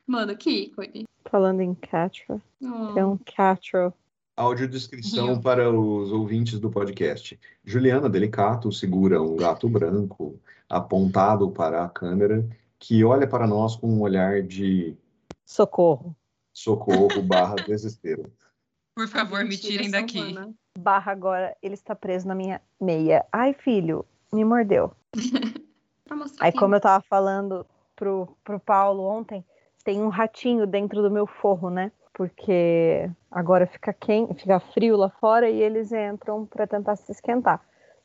Mano, 0.05 0.35
que 0.35 0.63
ícone. 0.65 1.05
Falando 1.29 1.61
em 1.61 1.73
Catra, 1.73 2.41
Oh. 2.63 2.93
tem 2.93 3.03
um 3.03 3.17
Catro. 3.17 3.93
Audiodescrição 4.35 5.39
para 5.39 5.69
os 5.71 6.11
ouvintes 6.11 6.59
do 6.59 6.69
podcast. 6.69 7.39
Juliana 7.63 8.09
Delicato 8.09 8.71
segura 8.71 9.21
um 9.21 9.35
gato 9.35 9.69
branco 9.69 10.39
apontado 10.71 11.51
para 11.51 11.83
a 11.83 11.89
câmera, 11.89 12.47
que 12.79 13.03
olha 13.03 13.27
para 13.27 13.45
nós 13.45 13.75
com 13.75 13.87
um 13.87 14.01
olhar 14.01 14.41
de 14.41 14.97
Socorro. 15.45 16.15
socorro 16.53 17.21
barra 17.21 17.55
desespero. 17.55 18.31
Por 18.95 19.07
favor, 19.07 19.43
me 19.43 19.57
tirem 19.57 19.91
daqui. 19.91 20.35
Barra 20.77 21.11
agora, 21.11 21.55
ele 21.61 21.73
está 21.73 21.93
preso 21.93 22.27
na 22.27 22.35
minha 22.35 22.61
meia. 22.79 23.25
Ai, 23.31 23.53
filho, 23.53 24.05
me 24.31 24.45
mordeu. 24.45 24.93
Mostrar 26.09 26.45
Aí, 26.45 26.51
como 26.51 26.75
eu 26.75 26.81
tava 26.81 27.01
falando 27.09 27.65
pro, 27.95 28.37
pro 28.43 28.59
Paulo 28.59 29.03
ontem, 29.03 29.45
tem 29.83 30.01
um 30.01 30.09
ratinho 30.09 30.67
dentro 30.67 31.01
do 31.01 31.09
meu 31.09 31.25
forro, 31.25 31.69
né? 31.69 31.89
Porque 32.13 33.09
agora 33.29 33.65
fica 33.65 33.93
quente, 33.93 34.41
fica 34.41 34.59
frio 34.59 34.97
lá 34.97 35.09
fora 35.09 35.49
e 35.49 35.61
eles 35.61 35.91
entram 35.93 36.45
para 36.45 36.67
tentar 36.67 36.97
se 36.97 37.11
esquentar. 37.11 37.61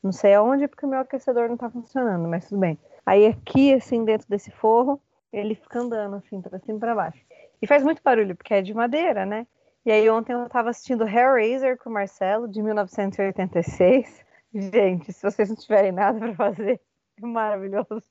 Não 0.07 0.13
sei 0.13 0.35
aonde, 0.35 0.69
porque 0.69 0.87
o 0.87 0.89
meu 0.89 1.01
aquecedor 1.01 1.49
não 1.49 1.57
tá 1.57 1.69
funcionando, 1.69 2.29
mas 2.29 2.49
tudo 2.49 2.61
bem. 2.61 2.79
Aí 3.05 3.27
aqui, 3.27 3.75
assim, 3.75 4.05
dentro 4.05 4.29
desse 4.29 4.53
forro, 4.53 5.01
ele 5.33 5.57
fica 5.57 5.81
andando, 5.81 6.15
assim, 6.15 6.41
pra 6.41 6.61
cima 6.61 6.77
e 6.77 6.81
pra 6.81 6.95
baixo. 6.95 7.21
E 7.61 7.67
faz 7.67 7.83
muito 7.83 8.01
barulho, 8.05 8.37
porque 8.37 8.55
é 8.55 8.63
de 8.63 8.73
madeira, 8.73 9.27
né? 9.27 9.49
E 9.85 9.91
aí 9.91 10.09
ontem 10.09 10.33
eu 10.33 10.49
tava 10.49 10.71
assistindo 10.71 11.09
Hellraiser 11.09 11.77
com 11.77 11.91
o 11.91 11.93
Marcelo, 11.93 12.47
de 12.47 12.63
1986. 12.63 14.25
Gente, 14.55 15.13
se 15.13 15.23
vocês 15.23 15.49
não 15.49 15.57
tiverem 15.57 15.91
nada 15.91 16.21
pra 16.21 16.35
fazer, 16.37 16.81
é 17.21 17.27
maravilhoso. 17.27 18.05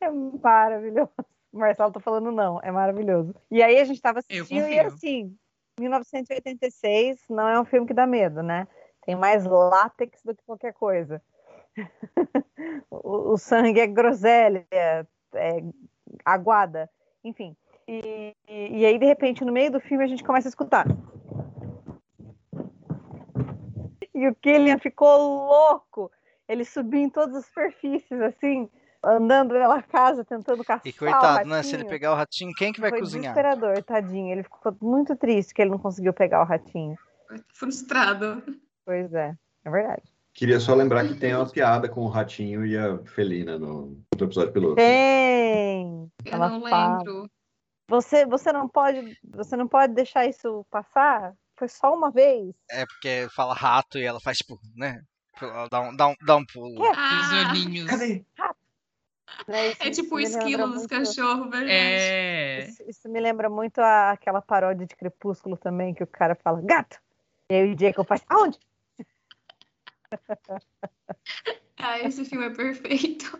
É 0.00 0.10
maravilhoso. 0.10 1.12
O 1.52 1.58
Marcelo 1.58 1.92
tá 1.92 2.00
falando 2.00 2.32
não, 2.32 2.58
é 2.62 2.70
maravilhoso. 2.70 3.34
E 3.50 3.62
aí 3.62 3.78
a 3.78 3.84
gente 3.84 4.00
tava 4.00 4.20
assistindo 4.20 4.66
e 4.66 4.80
assim, 4.80 5.36
1986 5.78 7.20
não 7.28 7.46
é 7.46 7.60
um 7.60 7.66
filme 7.66 7.86
que 7.86 7.92
dá 7.92 8.06
medo, 8.06 8.42
né? 8.42 8.66
Tem 9.04 9.14
mais 9.14 9.44
látex 9.44 10.22
do 10.22 10.34
que 10.34 10.42
qualquer 10.44 10.72
coisa. 10.72 11.22
o, 12.90 13.32
o 13.32 13.38
sangue 13.38 13.80
é 13.80 13.86
groselha, 13.86 14.66
é 14.72 15.62
aguada, 16.24 16.90
enfim. 17.22 17.56
E, 17.86 18.34
e, 18.48 18.78
e 18.78 18.86
aí, 18.86 18.98
de 18.98 19.04
repente, 19.04 19.44
no 19.44 19.52
meio 19.52 19.70
do 19.70 19.80
filme, 19.80 20.04
a 20.04 20.06
gente 20.06 20.24
começa 20.24 20.48
a 20.48 20.50
escutar. 20.50 20.86
E 24.14 24.28
o 24.28 24.34
Killian 24.36 24.78
ficou 24.78 25.18
louco. 25.18 26.10
Ele 26.48 26.64
subiu 26.64 27.00
em 27.00 27.10
todas 27.10 27.36
as 27.36 27.46
superfícies, 27.46 28.20
assim, 28.20 28.70
andando 29.02 29.50
pela 29.50 29.82
casa, 29.82 30.24
tentando 30.24 30.64
caçar 30.64 30.86
E 30.86 30.90
o 30.90 30.96
coitado, 30.96 31.48
né? 31.48 31.62
Se 31.62 31.74
ele 31.74 31.84
pegar 31.84 32.12
o 32.12 32.14
ratinho, 32.14 32.54
quem 32.54 32.72
que 32.72 32.80
vai 32.80 32.90
Foi 32.90 33.00
cozinhar? 33.00 33.34
desesperador, 33.34 33.82
tadinho. 33.82 34.32
Ele 34.32 34.42
ficou 34.42 34.76
muito 34.80 35.16
triste 35.16 35.52
que 35.52 35.60
ele 35.60 35.70
não 35.70 35.78
conseguiu 35.78 36.12
pegar 36.12 36.42
o 36.42 36.46
ratinho. 36.46 36.96
Frustrado. 37.52 38.42
Pois 38.84 39.12
é, 39.14 39.34
é 39.64 39.70
verdade. 39.70 40.02
Queria 40.32 40.58
só 40.58 40.74
lembrar 40.74 41.06
que 41.06 41.14
tem 41.14 41.34
uma 41.34 41.48
piada 41.48 41.88
com 41.88 42.00
o 42.02 42.08
ratinho 42.08 42.66
e 42.66 42.76
a 42.76 42.98
felina 43.04 43.56
no, 43.58 44.02
no 44.18 44.24
episódio 44.24 44.52
piloto. 44.52 44.74
Tem! 44.76 46.10
Eu 46.24 46.32
Ela 46.32 46.48
não 46.48 46.60
fala. 46.68 46.96
lembro. 46.98 47.30
Você, 47.88 48.26
você 48.26 48.52
não 48.52 48.68
pode, 48.68 49.16
você 49.22 49.56
não 49.56 49.68
pode 49.68 49.94
deixar 49.94 50.26
isso 50.26 50.66
passar? 50.70 51.34
Foi 51.56 51.68
só 51.68 51.94
uma 51.94 52.10
vez. 52.10 52.52
É 52.70 52.84
porque 52.84 53.28
fala 53.34 53.54
rato 53.54 53.96
e 53.98 54.04
ela 54.04 54.20
faz 54.20 54.38
tipo, 54.38 54.58
né? 54.74 55.02
Ela 55.40 55.68
dá 55.68 55.80
um, 55.80 55.94
dá 55.96 56.06
um, 56.08 56.14
dá 56.26 56.36
um 56.36 56.44
pulo. 56.46 56.74
Que? 56.74 56.88
Os 56.90 56.96
Ah, 56.98 57.48
olhinhos. 57.50 57.90
Cadê? 57.90 58.24
Isso- 59.48 59.82
é 59.82 59.88
isso 59.88 60.02
tipo 60.02 60.16
o 60.16 60.20
esquilo 60.20 60.66
dos 60.66 60.76
muito- 60.78 60.88
cachorros, 60.90 61.50
verdade. 61.50 61.70
É. 61.70 62.66
Isso, 62.68 62.82
isso 62.88 63.08
me 63.08 63.20
lembra 63.20 63.48
muito 63.50 63.78
a- 63.80 64.10
aquela 64.12 64.40
paródia 64.42 64.86
de 64.86 64.96
Crepúsculo 64.96 65.56
também, 65.56 65.92
que 65.94 66.02
o 66.02 66.06
cara 66.06 66.34
fala, 66.36 66.60
gato! 66.62 66.98
E 67.50 67.54
aí 67.54 67.74
o 67.74 67.78
Jacob 67.78 68.06
faz, 68.06 68.22
aonde? 68.28 68.58
Ah, 71.76 72.00
esse 72.00 72.24
filme 72.24 72.46
é 72.46 72.50
perfeito. 72.50 73.38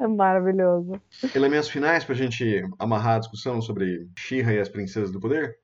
É 0.00 0.06
maravilhoso. 0.06 1.00
Elementos 1.32 1.68
finais 1.68 2.04
para 2.04 2.14
a 2.14 2.18
gente 2.18 2.62
amarrar 2.76 3.16
a 3.16 3.18
discussão 3.20 3.62
sobre 3.62 4.08
She-Ra 4.18 4.54
e 4.54 4.58
as 4.58 4.68
Princesas 4.68 5.12
do 5.12 5.20
Poder? 5.20 5.58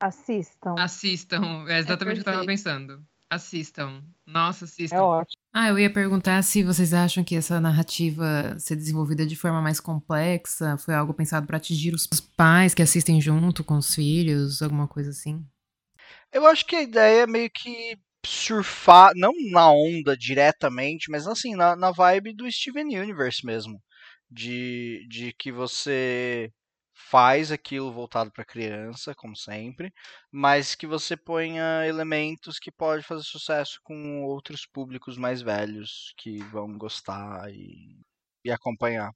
Assistam. 0.00 0.76
Assistam. 0.78 1.66
É 1.68 1.78
exatamente 1.78 2.20
o 2.20 2.22
que 2.22 2.28
eu 2.28 2.32
tava 2.32 2.46
pensando. 2.46 3.04
Assistam. 3.28 4.02
Nossa, 4.24 4.64
assistam. 4.64 4.96
É 4.96 5.00
ótimo. 5.00 5.40
Ah, 5.52 5.68
eu 5.68 5.78
ia 5.78 5.92
perguntar 5.92 6.42
se 6.42 6.62
vocês 6.62 6.94
acham 6.94 7.24
que 7.24 7.34
essa 7.34 7.60
narrativa 7.60 8.56
ser 8.58 8.76
desenvolvida 8.76 9.26
de 9.26 9.34
forma 9.34 9.60
mais 9.60 9.80
complexa 9.80 10.78
foi 10.78 10.94
algo 10.94 11.12
pensado 11.12 11.46
para 11.46 11.56
atingir 11.56 11.92
os 11.92 12.06
pais 12.36 12.74
que 12.74 12.82
assistem 12.82 13.20
junto 13.20 13.64
com 13.64 13.76
os 13.76 13.94
filhos, 13.94 14.62
alguma 14.62 14.86
coisa 14.86 15.10
assim. 15.10 15.44
Eu 16.32 16.46
acho 16.46 16.64
que 16.64 16.76
a 16.76 16.82
ideia 16.82 17.22
é 17.22 17.26
meio 17.26 17.50
que 17.50 17.98
surfar, 18.26 19.12
não 19.16 19.32
na 19.50 19.70
onda 19.72 20.16
diretamente, 20.16 21.10
mas 21.10 21.26
assim, 21.26 21.54
na, 21.54 21.74
na 21.76 21.90
vibe 21.92 22.32
do 22.34 22.50
Steven 22.50 22.98
Universe 22.98 23.44
mesmo. 23.44 23.82
De, 24.30 25.06
de 25.08 25.32
que 25.32 25.50
você 25.52 26.52
faz 26.94 27.50
aquilo 27.50 27.92
voltado 27.92 28.30
para 28.32 28.44
criança, 28.44 29.14
como 29.14 29.36
sempre, 29.36 29.92
mas 30.30 30.74
que 30.76 30.86
você 30.86 31.16
ponha 31.16 31.84
elementos 31.86 32.58
que 32.60 32.70
pode 32.70 33.02
fazer 33.04 33.24
sucesso 33.24 33.80
com 33.82 34.22
outros 34.24 34.66
públicos 34.66 35.16
mais 35.18 35.42
velhos 35.42 36.14
que 36.16 36.38
vão 36.44 36.76
gostar 36.78 37.50
e, 37.52 37.98
e 38.44 38.50
acompanhar. 38.52 39.12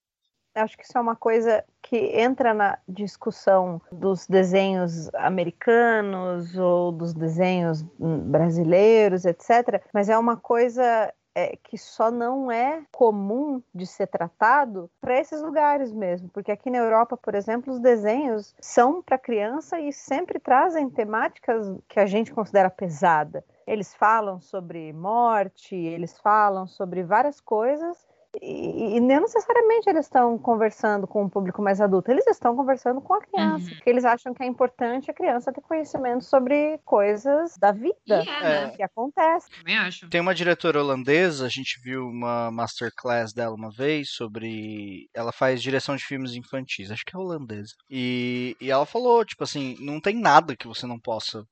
Acho 0.54 0.76
que 0.78 0.84
isso 0.84 0.96
é 0.96 1.00
uma 1.00 1.16
coisa 1.16 1.64
que 1.82 1.96
entra 1.96 2.54
na 2.54 2.78
discussão 2.88 3.80
dos 3.90 4.26
desenhos 4.26 5.12
americanos 5.14 6.56
ou 6.56 6.92
dos 6.92 7.12
desenhos 7.12 7.82
brasileiros, 7.98 9.24
etc. 9.24 9.82
Mas 9.92 10.08
é 10.08 10.16
uma 10.16 10.36
coisa 10.36 11.12
é, 11.34 11.56
que 11.56 11.76
só 11.76 12.10
não 12.10 12.50
é 12.50 12.82
comum 12.92 13.60
de 13.74 13.86
ser 13.86 14.06
tratado 14.06 14.88
para 15.00 15.18
esses 15.18 15.42
lugares 15.42 15.92
mesmo, 15.92 16.28
porque 16.28 16.52
aqui 16.52 16.70
na 16.70 16.78
Europa, 16.78 17.16
por 17.16 17.34
exemplo, 17.34 17.72
os 17.72 17.80
desenhos 17.80 18.54
são 18.60 19.02
para 19.02 19.18
criança 19.18 19.80
e 19.80 19.92
sempre 19.92 20.38
trazem 20.38 20.88
temáticas 20.88 21.66
que 21.88 21.98
a 21.98 22.06
gente 22.06 22.32
considera 22.32 22.70
pesada. 22.70 23.44
Eles 23.66 23.94
falam 23.94 24.40
sobre 24.40 24.92
morte, 24.92 25.74
eles 25.74 26.16
falam 26.18 26.66
sobre 26.66 27.02
várias 27.02 27.40
coisas 27.40 28.06
e, 28.42 28.96
e 28.96 29.00
não 29.00 29.20
necessariamente 29.22 29.88
eles 29.88 30.06
estão 30.06 30.38
conversando 30.38 31.06
com 31.06 31.24
um 31.24 31.28
público 31.28 31.62
mais 31.62 31.80
adulto, 31.80 32.10
eles 32.10 32.26
estão 32.26 32.54
conversando 32.56 33.00
com 33.00 33.14
a 33.14 33.20
criança, 33.20 33.64
Uhum. 33.68 33.74
porque 33.76 33.90
eles 33.90 34.04
acham 34.04 34.32
que 34.34 34.42
é 34.42 34.46
importante 34.46 35.10
a 35.10 35.14
criança 35.14 35.52
ter 35.52 35.60
conhecimento 35.60 36.24
sobre 36.24 36.78
coisas 36.84 37.56
da 37.58 37.72
vida 37.72 37.94
E 38.06 38.12
é, 38.12 38.66
né? 38.66 38.70
que 38.76 38.82
acontecem. 38.82 39.50
Também 39.58 39.76
acho. 39.76 40.08
Tem 40.08 40.20
uma 40.20 40.34
diretora 40.34 40.80
holandesa, 40.80 41.46
a 41.46 41.48
gente 41.48 41.80
viu 41.82 42.06
uma 42.08 42.50
masterclass 42.50 43.32
dela 43.32 43.54
uma 43.54 43.70
vez 43.70 44.10
sobre. 44.12 45.08
Ela 45.14 45.32
faz 45.32 45.62
direção 45.62 45.96
de 45.96 46.04
filmes 46.04 46.34
infantis, 46.34 46.90
acho 46.90 47.04
que 47.04 47.14
é 47.16 47.18
holandesa. 47.18 47.72
E, 47.90 48.56
e 48.60 48.70
ela 48.70 48.86
falou, 48.86 49.24
tipo 49.24 49.42
assim, 49.44 49.76
não 49.80 50.00
tem 50.00 50.14
nada 50.18 50.56
que 50.56 50.66
você 50.66 50.86
não 50.86 50.98
possa 50.98 51.44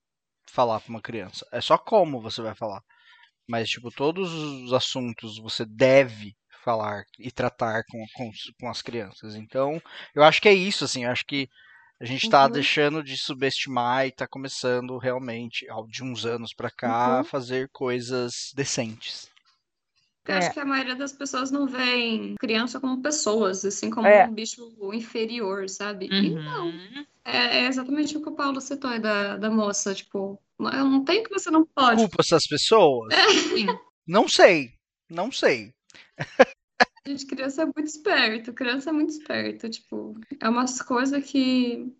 falar 0.51 0.80
pra 0.80 0.91
uma 0.91 1.01
criança. 1.03 1.47
É 1.53 1.61
só 1.61 1.78
como 1.78 2.20
você 2.20 2.43
vai 2.43 2.55
falar. 2.55 2.80
Mas, 3.49 3.68
tipo, 3.68 3.91
todos 3.91 4.33
os 4.33 4.72
assuntos 4.72 5.39
você 5.39 5.64
deve 5.64 6.33
falar 6.63 7.05
e 7.19 7.31
tratar 7.31 7.83
com, 7.91 8.05
com, 8.15 8.31
com 8.61 8.69
as 8.69 8.81
crianças. 8.83 9.35
Então, 9.35 9.81
eu 10.15 10.23
acho 10.23 10.41
que 10.41 10.49
é 10.49 10.55
isso, 10.55 10.85
assim, 10.85 11.05
eu 11.05 11.11
acho 11.11 11.25
que 11.27 11.49
a 12.01 12.05
gente 12.05 12.29
tá 12.29 12.47
Uhum. 12.47 12.51
deixando 12.53 13.03
de 13.03 13.17
subestimar 13.17 14.07
e 14.07 14.11
tá 14.13 14.27
começando 14.27 14.99
realmente, 14.99 15.69
ao- 15.69 15.87
de 15.87 16.03
uns 16.03 16.25
anos 16.27 16.53
pra 16.55 16.71
cá, 16.71 17.15
Uhum. 17.15 17.21
a 17.21 17.25
fazer 17.25 17.69
coisas 17.73 18.51
decentes. 18.55 19.31
Eu 20.27 20.35
É. 20.35 20.39
acho 20.39 20.53
que 20.53 20.61
a 20.61 20.65
maioria 20.65 20.95
das 20.95 21.13
pessoas 21.13 21.51
não 21.51 21.67
veem 21.67 22.37
criança 22.39 22.79
como 22.81 23.03
pessoas, 23.03 23.65
assim 23.65 23.91
como 23.91 24.07
É. 24.07 24.27
um 24.27 24.33
bicho 24.35 24.73
inferior, 24.93 25.69
sabe? 25.69 26.07
E 26.07 26.31
não. 26.31 26.67
Uhum. 26.69 27.07
É, 27.25 27.59
é 27.59 27.67
exatamente 27.67 28.17
o 28.17 28.23
que 28.23 28.29
o 28.29 28.35
Paulo 28.35 28.61
citou 28.61 28.91
aí 28.91 28.99
da, 29.01 29.37
da 29.37 29.51
moça, 29.51 29.95
tipo, 29.95 30.41
eu 30.59 30.85
não 30.85 31.05
tenho 31.05 31.23
que 31.25 31.31
você 31.31 31.51
não 31.51 31.65
pode. 31.65 32.01
Culpa 32.03 32.17
essas 32.21 32.47
pessoas? 32.47 33.15
Sim. 33.55 33.67
Não 34.07 34.29
sei. 34.29 34.71
Não 35.11 35.31
sei. 35.31 35.73
Gente, 37.07 37.26
criança 37.26 37.62
é 37.62 37.64
muito 37.64 37.84
esperto, 37.84 38.53
criança 38.53 38.90
é 38.90 38.92
muito 38.92 39.11
esperto, 39.11 39.68
tipo, 39.68 40.14
é 40.40 40.48
umas 40.48 40.80
coisas 40.80 41.24
que. 41.24 41.92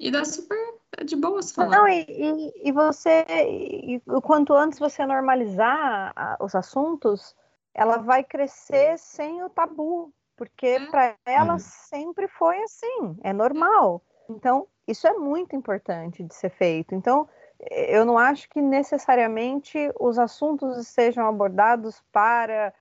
E 0.00 0.10
dá 0.10 0.24
super 0.24 0.56
de 1.04 1.16
boas 1.16 1.52
falar. 1.52 1.76
Não, 1.76 1.88
e, 1.88 2.04
e, 2.08 2.68
e 2.68 2.72
você, 2.72 3.24
e 3.28 4.00
quanto 4.22 4.52
antes 4.54 4.78
você 4.78 5.04
normalizar 5.04 6.12
a- 6.14 6.36
os 6.40 6.54
assuntos, 6.54 7.36
ela 7.74 7.98
vai 7.98 8.22
crescer 8.24 8.96
sem 8.98 9.42
o 9.42 9.50
tabu, 9.50 10.12
porque 10.36 10.66
É. 10.66 10.86
para 10.86 11.16
ela 11.26 11.54
Uhum. 11.54 11.58
sempre 11.58 12.28
foi 12.28 12.60
assim, 12.62 13.16
é 13.22 13.32
normal. 13.32 14.02
Então, 14.28 14.66
isso 14.86 15.06
é 15.06 15.12
muito 15.14 15.54
importante 15.56 16.22
de 16.22 16.34
ser 16.34 16.50
feito. 16.50 16.94
Então, 16.94 17.28
eu 17.70 18.04
não 18.04 18.16
acho 18.18 18.48
que 18.48 18.60
necessariamente 18.60 19.76
os 19.98 20.18
assuntos 20.18 20.86
sejam 20.86 21.26
abordados 21.26 22.00
para 22.12 22.72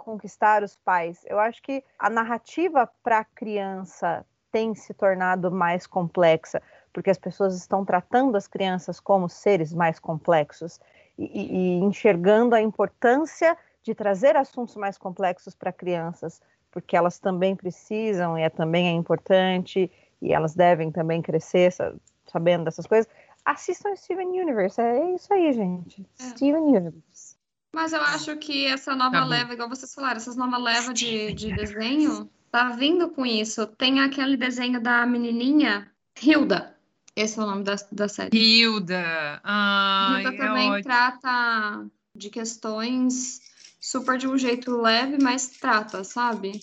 conquistar 0.00 0.62
os 0.62 0.76
pais. 0.76 1.24
Eu 1.26 1.38
acho 1.38 1.62
que 1.62 1.84
a 1.98 2.10
narrativa 2.10 2.90
para 3.02 3.18
a 3.20 3.24
criança 3.24 4.24
tem 4.50 4.74
se 4.74 4.92
tornado 4.94 5.50
mais 5.50 5.86
complexa, 5.86 6.60
porque 6.92 7.10
as 7.10 7.18
pessoas 7.18 7.54
estão 7.56 7.84
tratando 7.84 8.36
as 8.36 8.48
crianças 8.48 8.98
como 8.98 9.28
seres 9.28 9.72
mais 9.72 9.98
complexos 10.00 10.80
e, 11.16 11.24
e- 11.24 11.78
enxergando 11.84 12.54
a 12.54 12.60
importância 12.60 13.56
de 13.82 13.94
trazer 13.94 14.36
assuntos 14.36 14.74
mais 14.76 14.98
complexos 14.98 15.54
para 15.54 15.72
crianças, 15.72 16.40
porque 16.70 16.96
elas 16.96 17.18
também 17.18 17.54
precisam 17.54 18.36
e 18.38 18.42
é, 18.42 18.50
também 18.50 18.88
é 18.88 18.90
importante 18.92 19.90
e 20.20 20.32
elas 20.32 20.54
devem 20.54 20.90
também 20.90 21.22
crescer 21.22 21.72
sa- 21.72 21.94
sabendo 22.26 22.64
dessas 22.64 22.86
coisas. 22.86 23.10
Assistam 23.44 23.94
Steven 23.96 24.28
Universe, 24.28 24.80
é 24.80 25.14
isso 25.14 25.32
aí, 25.32 25.52
gente. 25.52 26.06
É. 26.18 26.22
Steven 26.24 26.62
Universe. 26.62 27.29
Mas 27.74 27.92
eu 27.92 28.00
acho 28.00 28.36
que 28.36 28.66
essa 28.66 28.94
nova 28.96 29.18
Tá 29.18 29.24
leva, 29.24 29.52
igual 29.52 29.68
vocês 29.68 29.94
falaram, 29.94 30.16
essas 30.16 30.36
nova 30.36 30.58
leva 30.58 30.92
de, 30.92 31.32
de 31.34 31.54
desenho, 31.54 32.28
tá 32.50 32.70
vindo 32.70 33.10
com 33.10 33.24
isso. 33.24 33.66
Tem 33.66 34.00
aquele 34.00 34.36
desenho 34.36 34.80
da 34.80 35.06
menininha 35.06 35.90
Hilda. 36.20 36.76
Esse 37.14 37.38
é 37.38 37.42
o 37.42 37.46
nome 37.46 37.64
da, 37.64 37.76
da 37.92 38.08
série. 38.08 38.36
Hilda. 38.36 39.40
Ai, 39.42 40.24
Hilda 40.24 40.34
é 40.34 40.38
também 40.38 40.70
ótimo. 40.70 40.84
trata 40.84 41.86
de 42.14 42.30
questões 42.30 43.40
super 43.80 44.18
de 44.18 44.28
um 44.28 44.36
jeito 44.36 44.76
leve, 44.76 45.18
mas 45.22 45.48
trata, 45.48 46.04
sabe? 46.04 46.60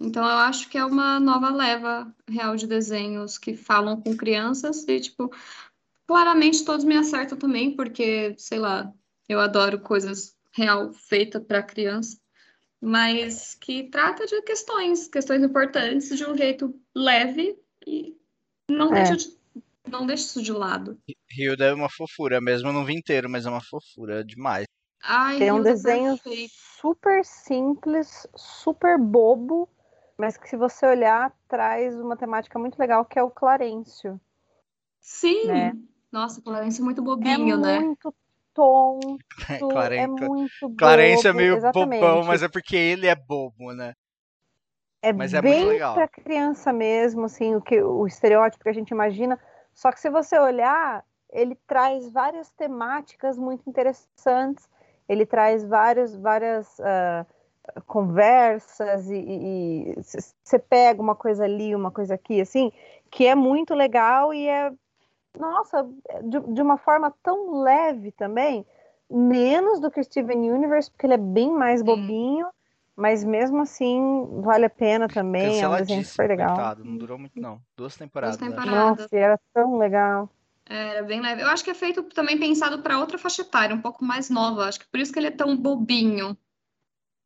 Então 0.00 0.24
eu 0.24 0.36
acho 0.38 0.68
que 0.68 0.78
é 0.78 0.84
uma 0.84 1.18
nova 1.18 1.50
leva 1.50 2.12
real 2.28 2.54
de 2.56 2.66
desenhos 2.66 3.36
que 3.38 3.56
falam 3.56 4.00
com 4.00 4.16
crianças 4.16 4.86
e, 4.86 5.00
tipo, 5.00 5.32
claramente 6.06 6.64
todos 6.64 6.84
me 6.84 6.96
acertam 6.96 7.36
também, 7.36 7.74
porque, 7.74 8.34
sei 8.38 8.58
lá, 8.58 8.92
eu 9.28 9.40
adoro 9.40 9.80
coisas 9.80 10.37
real 10.58 10.92
feita 10.92 11.40
para 11.40 11.62
criança, 11.62 12.18
mas 12.80 13.54
que 13.54 13.84
trata 13.84 14.26
de 14.26 14.42
questões, 14.42 15.06
questões 15.08 15.42
importantes 15.42 16.16
de 16.16 16.24
um 16.24 16.36
jeito 16.36 16.74
leve 16.94 17.56
e 17.86 18.16
não 18.68 18.90
É. 18.92 19.04
deixa 19.04 19.16
de- 19.16 19.38
não 19.86 20.04
deixa 20.06 20.24
isso 20.24 20.42
de 20.42 20.52
lado. 20.52 20.98
Hilda 21.30 21.66
é 21.66 21.72
uma 21.72 21.88
fofura, 21.88 22.40
mesmo 22.40 22.68
eu 22.68 22.72
não 22.72 22.84
vi 22.84 22.94
inteiro, 22.94 23.30
mas 23.30 23.46
é 23.46 23.50
uma 23.50 23.62
fofura 23.62 24.24
demais. 24.24 24.66
Ai, 25.02 25.38
Tem 25.38 25.52
um 25.52 25.56
Hilda, 25.58 25.70
desenho 25.70 26.18
perfeito. 26.18 26.52
super 26.80 27.24
simples, 27.24 28.26
super 28.36 28.98
bobo, 28.98 29.68
mas 30.18 30.36
que 30.36 30.48
se 30.48 30.56
você 30.56 30.84
olhar, 30.86 31.32
traz 31.48 31.94
uma 31.94 32.16
temática 32.16 32.58
muito 32.58 32.76
legal, 32.78 33.04
que 33.04 33.18
é 33.18 33.22
o 33.22 33.30
Clarencio. 33.30 34.20
Sim. 35.00 35.46
né? 35.46 35.72
Nossa, 36.10 36.42
Clarence 36.42 36.80
é 36.80 36.84
muito 36.84 37.00
É 37.00 37.04
bobinho, 37.04 37.56
né? 37.58 37.78
muito 37.80 38.14
tonto, 38.58 39.18
é 39.92 40.06
muito 40.08 40.76
Clarence 40.76 41.26
é 41.26 41.30
bobo, 41.30 41.40
meio 41.40 41.56
exatamente. 41.56 42.00
bobão, 42.00 42.24
mas 42.24 42.42
é 42.42 42.48
porque 42.48 42.76
ele 42.76 43.06
é 43.06 43.14
bobo, 43.14 43.72
né? 43.72 43.94
É 45.00 45.12
mas 45.12 45.32
é 45.32 45.40
muito 45.40 45.54
bem 45.54 45.64
legal. 45.64 45.94
para 45.94 46.08
criança 46.08 46.72
mesmo, 46.72 47.26
assim, 47.26 47.54
o 47.54 47.60
que 47.60 47.80
o 47.80 48.04
estereótipo 48.04 48.64
que 48.64 48.68
a 48.68 48.74
gente 48.74 48.90
imagina. 48.90 49.38
Só 49.72 49.92
que 49.92 50.00
se 50.00 50.10
você 50.10 50.36
olhar, 50.36 51.04
ele 51.30 51.56
traz 51.68 52.10
várias 52.10 52.50
temáticas 52.50 53.38
muito 53.38 53.68
interessantes. 53.70 54.68
Ele 55.08 55.24
traz 55.24 55.64
vários, 55.64 56.16
várias 56.16 56.80
ah, 56.80 57.24
conversas 57.86 59.08
e 59.08 59.94
você 60.42 60.58
pega 60.58 61.00
uma 61.00 61.14
coisa 61.14 61.44
ali, 61.44 61.76
uma 61.76 61.92
coisa 61.92 62.14
aqui, 62.14 62.40
assim, 62.40 62.72
que 63.08 63.24
é 63.24 63.36
muito 63.36 63.74
legal 63.74 64.34
e 64.34 64.48
é, 64.48 64.72
nossa, 65.36 65.88
de, 66.22 66.40
de 66.40 66.62
uma 66.62 66.78
forma 66.78 67.12
tão 67.22 67.62
leve 67.62 68.12
também, 68.12 68.64
menos 69.10 69.80
do 69.80 69.90
que 69.90 70.00
o 70.00 70.04
Steven 70.04 70.50
Universe, 70.52 70.90
porque 70.90 71.06
ele 71.06 71.14
é 71.14 71.18
bem 71.18 71.50
mais 71.50 71.80
Sim. 71.80 71.86
bobinho, 71.86 72.46
mas 72.94 73.24
mesmo 73.24 73.62
assim 73.62 74.26
vale 74.42 74.66
a 74.66 74.70
pena 74.70 75.08
também, 75.08 75.60
é 75.60 75.68
um 75.68 75.76
desenho 75.76 76.04
super 76.04 76.28
legal. 76.28 76.54
coitado. 76.54 76.84
Não 76.84 76.96
durou 76.96 77.18
muito, 77.18 77.40
não. 77.40 77.60
Duas 77.76 77.96
temporadas. 77.96 78.36
acho. 78.36 78.50
temporadas. 78.50 79.00
Nossa, 79.00 79.16
e 79.16 79.18
era 79.18 79.40
tão 79.54 79.78
legal. 79.78 80.28
Era 80.66 81.02
bem 81.02 81.20
leve. 81.20 81.42
Eu 81.42 81.48
acho 81.48 81.64
que 81.64 81.70
é 81.70 81.74
feito 81.74 82.02
também 82.02 82.38
pensado 82.38 82.82
para 82.82 82.98
outra 82.98 83.16
faixa 83.16 83.42
etária, 83.42 83.74
um 83.74 83.80
pouco 83.80 84.04
mais 84.04 84.28
nova. 84.28 84.66
Acho 84.66 84.80
que 84.80 84.88
por 84.88 85.00
isso 85.00 85.12
que 85.12 85.18
ele 85.18 85.28
é 85.28 85.30
tão 85.30 85.56
bobinho. 85.56 86.36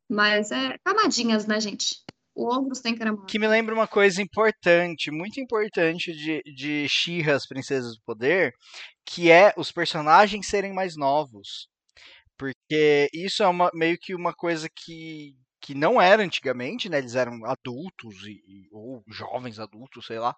Mas 0.09 0.51
é 0.51 0.77
camadinhas, 0.83 1.45
né, 1.45 1.59
gente? 1.59 2.03
Ogros 2.35 2.81
tem 2.81 2.95
cara 2.95 3.15
Que 3.27 3.37
me 3.37 3.47
lembra 3.47 3.75
uma 3.75 3.87
coisa 3.87 4.21
importante, 4.21 5.11
muito 5.11 5.39
importante 5.39 6.11
de, 6.13 6.41
de 6.55 6.87
She-Ra, 6.89 7.35
as 7.35 7.47
Princesas 7.47 7.95
do 7.95 8.01
Poder, 8.05 8.53
que 9.05 9.31
é 9.31 9.53
os 9.57 9.71
personagens 9.71 10.47
serem 10.47 10.73
mais 10.73 10.95
novos. 10.95 11.67
Porque 12.37 13.09
isso 13.13 13.43
é 13.43 13.47
uma, 13.47 13.69
meio 13.73 13.97
que 13.99 14.15
uma 14.15 14.33
coisa 14.33 14.67
que, 14.69 15.35
que 15.63 15.73
não 15.73 16.01
era 16.01 16.21
antigamente, 16.23 16.89
né? 16.89 16.99
Eles 16.99 17.15
eram 17.15 17.45
adultos 17.45 18.27
e, 18.27 18.67
ou 18.73 19.01
jovens 19.07 19.59
adultos, 19.59 20.05
sei 20.07 20.19
lá. 20.19 20.35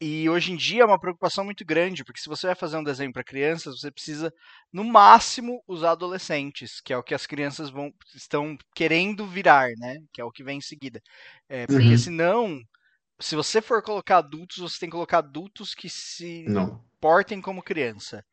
E 0.00 0.28
hoje 0.28 0.52
em 0.52 0.56
dia 0.56 0.82
é 0.82 0.86
uma 0.86 0.98
preocupação 1.00 1.44
muito 1.44 1.64
grande, 1.64 2.04
porque 2.04 2.20
se 2.20 2.28
você 2.28 2.46
vai 2.48 2.56
fazer 2.56 2.76
um 2.78 2.84
desenho 2.84 3.12
para 3.12 3.24
crianças, 3.24 3.80
você 3.80 3.90
precisa 3.90 4.32
no 4.72 4.84
máximo 4.84 5.62
usar 5.68 5.92
adolescentes, 5.92 6.80
que 6.80 6.92
é 6.92 6.96
o 6.98 7.02
que 7.02 7.14
as 7.14 7.26
crianças 7.26 7.70
vão 7.70 7.92
estão 8.14 8.56
querendo 8.74 9.26
virar, 9.26 9.68
né? 9.78 9.96
Que 10.12 10.20
é 10.20 10.24
o 10.24 10.32
que 10.32 10.44
vem 10.44 10.58
em 10.58 10.62
seguida. 10.62 11.00
É, 11.48 11.66
porque 11.68 11.94
Uhum. 11.94 11.98
senão, 11.98 12.60
se 13.20 13.36
você 13.36 13.62
for 13.62 13.82
colocar 13.82 14.18
adultos, 14.18 14.58
você 14.58 14.80
tem 14.80 14.88
que 14.90 14.94
colocar 14.94 15.18
adultos 15.18 15.74
que 15.74 15.88
se 15.90 16.44
Não. 16.48 16.84
portem 17.00 17.40
como 17.40 17.62
criança. 17.62 18.24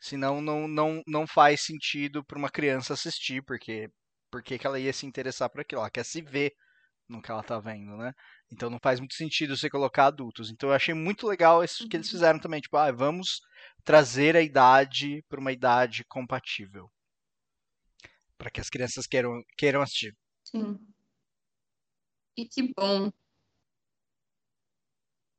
Senão 0.00 0.40
não, 0.40 0.68
não, 0.68 1.02
não 1.06 1.26
faz 1.26 1.62
sentido 1.64 2.24
para 2.24 2.38
uma 2.38 2.50
criança 2.50 2.94
assistir, 2.94 3.42
porque 3.44 3.90
porque 4.36 4.58
que 4.58 4.66
ela 4.66 4.78
ia 4.78 4.92
se 4.92 5.06
interessar 5.06 5.48
por 5.48 5.62
aquilo? 5.62 5.80
Ela 5.80 5.90
quer 5.90 6.04
se 6.04 6.20
ver 6.20 6.52
no 7.08 7.22
que 7.22 7.30
ela 7.30 7.42
tá 7.42 7.58
vendo, 7.58 7.96
né? 7.96 8.12
Então 8.52 8.68
não 8.68 8.78
faz 8.78 9.00
muito 9.00 9.14
sentido 9.14 9.56
você 9.56 9.70
colocar 9.70 10.06
adultos. 10.06 10.50
Então 10.50 10.68
eu 10.68 10.74
achei 10.74 10.92
muito 10.92 11.26
legal 11.26 11.64
isso 11.64 11.88
que 11.88 11.96
eles 11.96 12.10
fizeram 12.10 12.38
também, 12.38 12.60
tipo, 12.60 12.76
ah, 12.76 12.92
vamos 12.92 13.40
trazer 13.82 14.36
a 14.36 14.42
idade 14.42 15.24
para 15.26 15.40
uma 15.40 15.52
idade 15.52 16.04
compatível. 16.04 16.90
Para 18.36 18.50
que 18.50 18.60
as 18.60 18.68
crianças 18.68 19.06
queiram, 19.06 19.42
queiram 19.56 19.80
assistir. 19.80 20.14
Sim. 20.44 20.78
E 22.36 22.44
que 22.46 22.74
bom. 22.76 23.10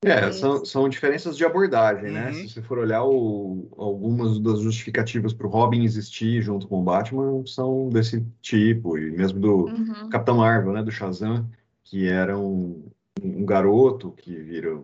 É, 0.05 0.31
são, 0.31 0.63
são 0.63 0.87
diferenças 0.87 1.35
de 1.35 1.43
abordagem, 1.43 2.11
né? 2.11 2.27
Uhum. 2.27 2.33
Se 2.33 2.49
você 2.49 2.61
for 2.61 2.77
olhar 2.77 3.03
o- 3.03 3.67
algumas 3.77 4.39
das 4.39 4.59
justificativas 4.59 5.33
para 5.33 5.47
o 5.47 5.49
Robin 5.49 5.83
existir 5.83 6.39
junto 6.41 6.67
com 6.67 6.79
o 6.79 6.83
Batman, 6.83 7.43
são 7.47 7.89
desse 7.89 8.23
tipo, 8.41 8.97
e 8.97 9.09
mesmo 9.11 9.39
do 9.39 9.65
Uhum. 9.65 10.09
Capitão 10.09 10.37
Marvel, 10.37 10.73
né? 10.73 10.83
Do 10.83 10.91
Shazam, 10.91 11.49
que 11.83 12.07
era 12.07 12.37
um, 12.37 12.85
um 13.23 13.43
garoto 13.43 14.11
que 14.11 14.35
vira 14.35 14.79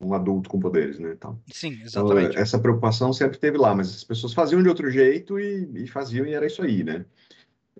um 0.00 0.12
adulto 0.14 0.50
com 0.50 0.60
poderes, 0.60 0.98
né? 0.98 1.12
Então, 1.12 1.40
Sim, 1.50 1.68
então, 1.72 1.82
exatamente. 1.86 2.36
essa 2.38 2.58
preocupação 2.58 3.12
sempre 3.12 3.38
teve 3.38 3.56
lá, 3.56 3.74
mas 3.74 3.88
as 3.88 4.04
pessoas 4.04 4.34
faziam 4.34 4.62
de 4.62 4.68
outro 4.68 4.90
jeito 4.90 5.40
e, 5.40 5.84
e 5.84 5.86
faziam 5.88 6.26
e 6.26 6.34
era 6.34 6.46
isso 6.46 6.62
aí, 6.62 6.84
né? 6.84 7.04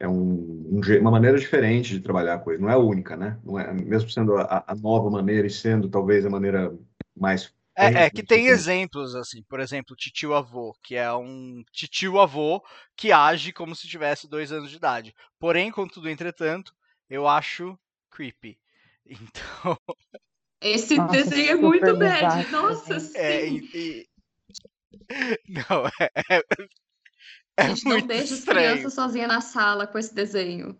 É 0.00 0.08
um, 0.08 0.14
um 0.14 0.80
uma 1.00 1.10
maneira 1.10 1.38
diferente 1.38 1.94
de 1.94 2.00
trabalhar 2.00 2.34
a 2.34 2.38
coisa, 2.38 2.60
não 2.60 2.70
é 2.70 2.74
a 2.74 2.78
única, 2.78 3.16
né? 3.16 3.38
Não 3.44 3.58
é, 3.58 3.72
mesmo 3.72 4.08
sendo 4.10 4.36
a, 4.36 4.64
a 4.66 4.74
nova 4.74 5.10
maneira 5.10 5.46
e 5.46 5.50
sendo 5.50 5.88
talvez 5.88 6.24
a 6.24 6.30
maneira 6.30 6.72
mais 7.16 7.52
É, 7.76 8.04
é 8.04 8.10
que 8.10 8.22
tem 8.22 8.46
exemplos, 8.46 9.14
assim, 9.14 9.42
por 9.42 9.60
exemplo, 9.60 9.96
titio 9.96 10.34
avô, 10.34 10.74
que 10.82 10.94
é 10.96 11.12
um 11.12 11.62
titio 11.72 12.18
avô 12.20 12.62
que 12.96 13.12
age 13.12 13.52
como 13.52 13.74
se 13.74 13.88
tivesse 13.88 14.28
dois 14.28 14.52
anos 14.52 14.70
de 14.70 14.76
idade. 14.76 15.14
Porém, 15.38 15.70
contudo, 15.70 16.08
entretanto, 16.08 16.72
eu 17.10 17.26
acho 17.26 17.78
creepy. 18.10 18.58
Então, 19.10 19.78
Esse 20.60 20.96
Nossa, 20.96 21.12
desenho 21.14 21.50
é 21.52 21.54
muito 21.54 21.96
bad. 21.96 22.42
esse 22.42 22.52
Nossa, 22.52 23.18
é. 23.18 23.46
sim. 23.48 23.60
e- 23.72 23.78
e- 23.78 24.08
Não, 25.48 25.86
é. 26.00 26.10
É, 27.58 27.64
é 27.64 27.68
Gente, 27.68 27.84
não 27.84 28.00
deixa 28.06 28.24
as 28.34 28.38
estranho. 28.40 28.72
crianças 28.72 28.94
sozinhas 28.94 29.28
na 29.28 29.40
sala 29.40 29.86
com 29.86 29.98
esse 29.98 30.14
desenho. 30.14 30.76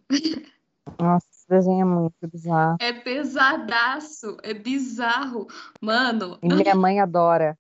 Nossa, 0.99 1.27
esse 1.31 1.49
desenho 1.49 1.83
é 1.83 1.85
muito 1.85 2.15
bizarro. 2.33 2.77
É 2.81 2.93
pesadaço, 2.93 4.37
é 4.43 4.55
bizarro. 4.55 5.47
Mano, 5.81 6.39
E 6.43 6.49
minha 6.49 6.75
mãe 6.75 7.01
adora. 7.01 7.59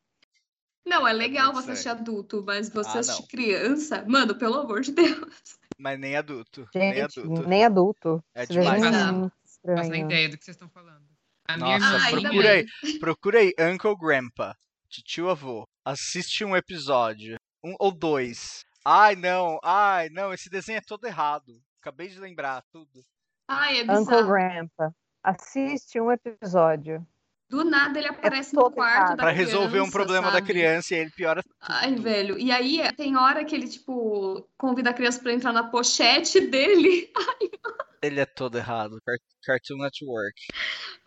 não, 0.86 1.06
é 1.06 1.12
legal 1.12 1.52
muito 1.52 1.64
você 1.66 1.72
assistir 1.72 1.88
estranho. 1.88 2.00
adulto, 2.00 2.42
mas 2.46 2.68
você 2.68 2.96
Ah, 2.96 3.00
assistir 3.00 3.22
não. 3.22 3.28
criança, 3.28 4.04
mano, 4.06 4.34
pelo 4.34 4.54
amor 4.54 4.80
de 4.80 4.92
Deus. 4.92 5.58
Mas 5.78 5.98
nem 6.00 6.16
adulto. 6.16 6.68
nem 6.74 6.94
Gente, 6.94 7.20
adulto. 7.20 7.48
nem 7.48 7.64
adulto. 7.64 8.24
É 8.34 8.42
Esse 8.44 8.52
demais. 8.54 8.82
é 8.82 8.90
Não. 8.90 9.32
Faço 9.76 9.90
nem 9.90 10.04
ideia 10.04 10.28
do 10.28 10.38
que 10.38 10.44
vocês 10.44 10.54
estão 10.56 10.68
falando. 10.68 11.02
A 11.46 11.56
minha 11.56 11.78
Nossa, 11.78 11.96
Ah, 11.96 12.06
ainda 12.06 12.20
procura 12.22 12.50
aí, 12.52 12.66
procura 12.98 13.38
aí 13.40 13.54
Uncle 13.60 13.96
Grandpa, 13.96 14.56
titio 14.88 15.28
avô. 15.30 15.64
Assiste 15.84 16.44
um 16.44 16.56
episódio, 16.56 17.36
um 17.64 17.74
ou 17.78 17.90
dois. 17.92 18.64
Ai, 18.90 19.14
não, 19.16 19.58
ai, 19.62 20.08
não, 20.08 20.32
esse 20.32 20.48
desenho 20.48 20.78
é 20.78 20.80
todo 20.80 21.04
errado. 21.04 21.60
Acabei 21.80 22.08
de 22.08 22.18
lembrar 22.18 22.62
tudo. 22.72 23.04
Ai, 23.46 23.80
é 23.80 23.82
Uncle 23.82 23.98
bizarro. 23.98 24.26
Grandpa. 24.28 24.92
Assiste 25.22 26.00
um 26.00 26.10
episódio. 26.10 27.06
Do 27.50 27.64
nada 27.64 27.98
ele 27.98 28.08
aparece 28.08 28.54
no 28.54 28.62
todo 28.62 28.74
quarto 28.74 28.96
errado. 28.96 29.16
da 29.16 29.22
Pra 29.24 29.30
resolver 29.30 29.80
um 29.80 29.90
problema 29.90 30.28
da 30.28 30.34
sabe? 30.38 30.46
criança 30.46 30.94
e 30.94 30.98
ele 30.98 31.10
piora 31.10 31.42
tudo. 31.42 31.54
Ai, 31.60 31.94
velho. 31.96 32.38
E 32.38 32.50
aí 32.50 32.80
tem 32.94 33.14
hora 33.16 33.44
que 33.44 33.54
ele, 33.54 33.68
tipo, 33.68 34.48
convida 34.56 34.88
a 34.90 34.94
criança 34.94 35.20
pra 35.22 35.32
entrar 35.32 35.52
na 35.52 35.64
pochete 35.70 36.40
dele. 36.40 37.12
Ele 38.00 38.20
é 38.20 38.26
todo 38.26 38.56
errado. 38.56 38.96
Car- 39.04 39.18
Cartoon 39.42 39.78
Network. 39.78 40.46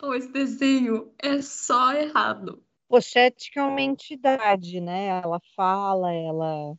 Oh, 0.02 0.12
esse 0.14 0.28
desenho 0.30 1.10
é 1.22 1.40
só 1.40 1.94
errado. 1.94 2.62
Pochete 2.86 3.50
que 3.50 3.58
é 3.58 3.62
uma 3.62 3.80
entidade, 3.80 4.78
né? 4.78 5.06
Ela 5.06 5.40
fala, 5.56 6.12
ela 6.12 6.74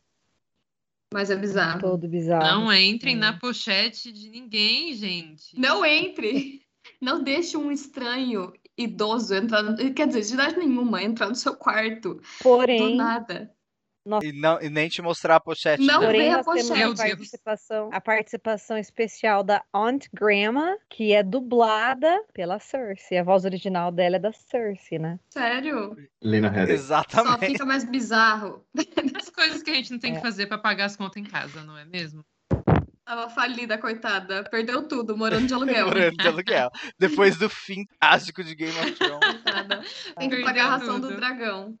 Mas 1.14 1.30
é 1.30 1.36
bizarro. 1.36 1.78
todo 1.78 2.08
bizarro. 2.08 2.44
Não 2.44 2.72
entrem 2.72 3.14
sim. 3.14 3.20
na 3.20 3.38
pochete 3.38 4.10
de 4.10 4.28
ninguém, 4.28 4.92
gente. 4.94 5.56
Não 5.56 5.86
entre. 5.86 6.60
Não 7.00 7.22
deixe 7.22 7.56
um 7.56 7.70
estranho 7.70 8.52
idoso 8.76 9.32
entrar. 9.32 9.62
Quer 9.94 10.08
dizer, 10.08 10.22
de 10.22 10.34
idade 10.34 10.58
nenhuma, 10.58 11.00
entrar 11.00 11.28
no 11.28 11.36
seu 11.36 11.54
quarto. 11.54 12.14
Do 12.14 12.22
Porém, 12.42 12.98
nada. 14.04 14.24
E, 14.24 14.32
não, 14.32 14.60
e 14.60 14.68
nem 14.68 14.88
te 14.88 15.00
mostrar 15.02 15.36
a 15.36 15.40
pochete 15.40 15.82
Não 15.84 16.00
porém 16.00 16.20
vê 16.22 16.28
a 16.30 16.42
nós 16.42 16.68
temos 16.68 16.98
participação, 17.00 17.90
a 17.92 18.00
participação 18.00 18.78
especial 18.78 19.42
da 19.42 19.62
Aunt 19.72 20.06
Grandma, 20.12 20.76
que 20.90 21.12
é 21.12 21.22
dublada 21.22 22.22
pela 22.32 22.58
Cersei. 22.58 23.18
A 23.18 23.22
voz 23.22 23.44
original 23.44 23.90
dela 23.90 24.16
é 24.16 24.18
da 24.18 24.32
Cersei, 24.32 24.98
né? 24.98 25.18
Sério? 25.30 25.96
Lena 26.22 26.48
Headey. 26.48 26.76
Só 26.78 26.84
Exatamente. 26.84 27.52
fica 27.52 27.64
mais 27.64 27.84
bizarro. 27.84 28.64
As 29.16 29.30
coisas 29.30 29.62
que 29.62 29.70
a 29.70 29.74
gente 29.74 29.90
não 29.92 29.98
tem 29.98 30.12
É. 30.12 30.16
que 30.16 30.22
fazer 30.22 30.46
pra 30.46 30.58
pagar 30.58 30.86
as 30.86 30.96
contas 30.96 31.16
em 31.22 31.24
casa, 31.24 31.62
não 31.62 31.76
é 31.76 31.84
mesmo? 31.84 32.24
Tava 33.06 33.28
falida, 33.28 33.76
coitada. 33.76 34.44
Perdeu 34.44 34.88
tudo, 34.88 35.14
morando 35.14 35.46
de 35.46 35.52
aluguel. 35.52 35.88
Morando 35.88 36.16
de 36.16 36.26
aluguel. 36.26 36.70
Depois 36.98 37.36
do 37.36 37.50
fim 37.50 37.84
trágico 38.00 38.42
de 38.42 38.54
Game 38.54 38.72
of 38.78 38.92
Thrones. 38.96 40.14
Tem 40.18 40.30
que 40.30 40.42
pagar 40.42 40.64
a 40.66 40.70
ração 40.78 40.98
do 40.98 41.14
dragão. 41.14 41.76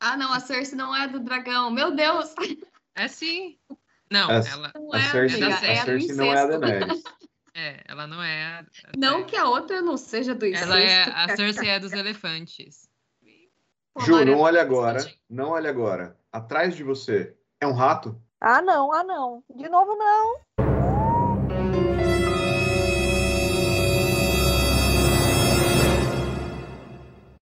Ah, 0.00 0.16
não, 0.16 0.32
a 0.32 0.40
Cersei 0.40 0.76
não 0.76 0.94
é 0.94 1.08
do 1.08 1.20
dragão. 1.20 1.70
Meu 1.70 1.94
Deus! 1.94 2.34
É 2.94 3.08
sim. 3.08 3.58
Não, 4.10 4.30
A- 4.30 4.34
ela, 4.34 4.72
Não 4.74 4.92
A 4.94 4.98
é, 4.98 5.10
Cersei, 5.10 5.42
a 5.42 5.48
é 5.48 5.78
a 5.80 5.84
do 5.84 5.84
Cersei 5.86 6.14
não 6.16 6.24
é 6.32 6.38
a. 6.38 6.46
Daenerys. 6.46 7.02
é, 7.54 7.82
ela 7.86 8.06
não 8.06 8.22
é. 8.22 8.44
a- 8.44 8.60
a 8.60 8.92
Não 8.96 9.24
que 9.24 9.36
a 9.36 9.48
outra 9.48 9.82
não 9.82 9.96
seja 9.96 10.34
do 10.34 10.46
incesto. 10.46 10.64
Ela 10.72 10.80
é 10.80 11.02
a 11.04 11.36
Cersei 11.36 11.68
é 11.68 11.78
dos 11.80 11.92
elefantes. 11.92 12.88
Pô, 13.94 14.00
Ju, 14.02 14.24
não 14.24 14.38
olhe 14.40 14.58
agora. 14.58 15.00
Não 15.28 15.50
olhe 15.50 15.68
agora. 15.68 16.18
Atrás 16.30 16.76
de 16.76 16.82
você 16.82 17.36
é 17.60 17.66
um 17.66 17.72
rato? 17.72 18.20
Ah, 18.40 18.60
não, 18.60 18.92
ah, 18.92 19.02
não. 19.02 19.42
De 19.54 19.68
novo, 19.68 19.96
não. 19.96 20.40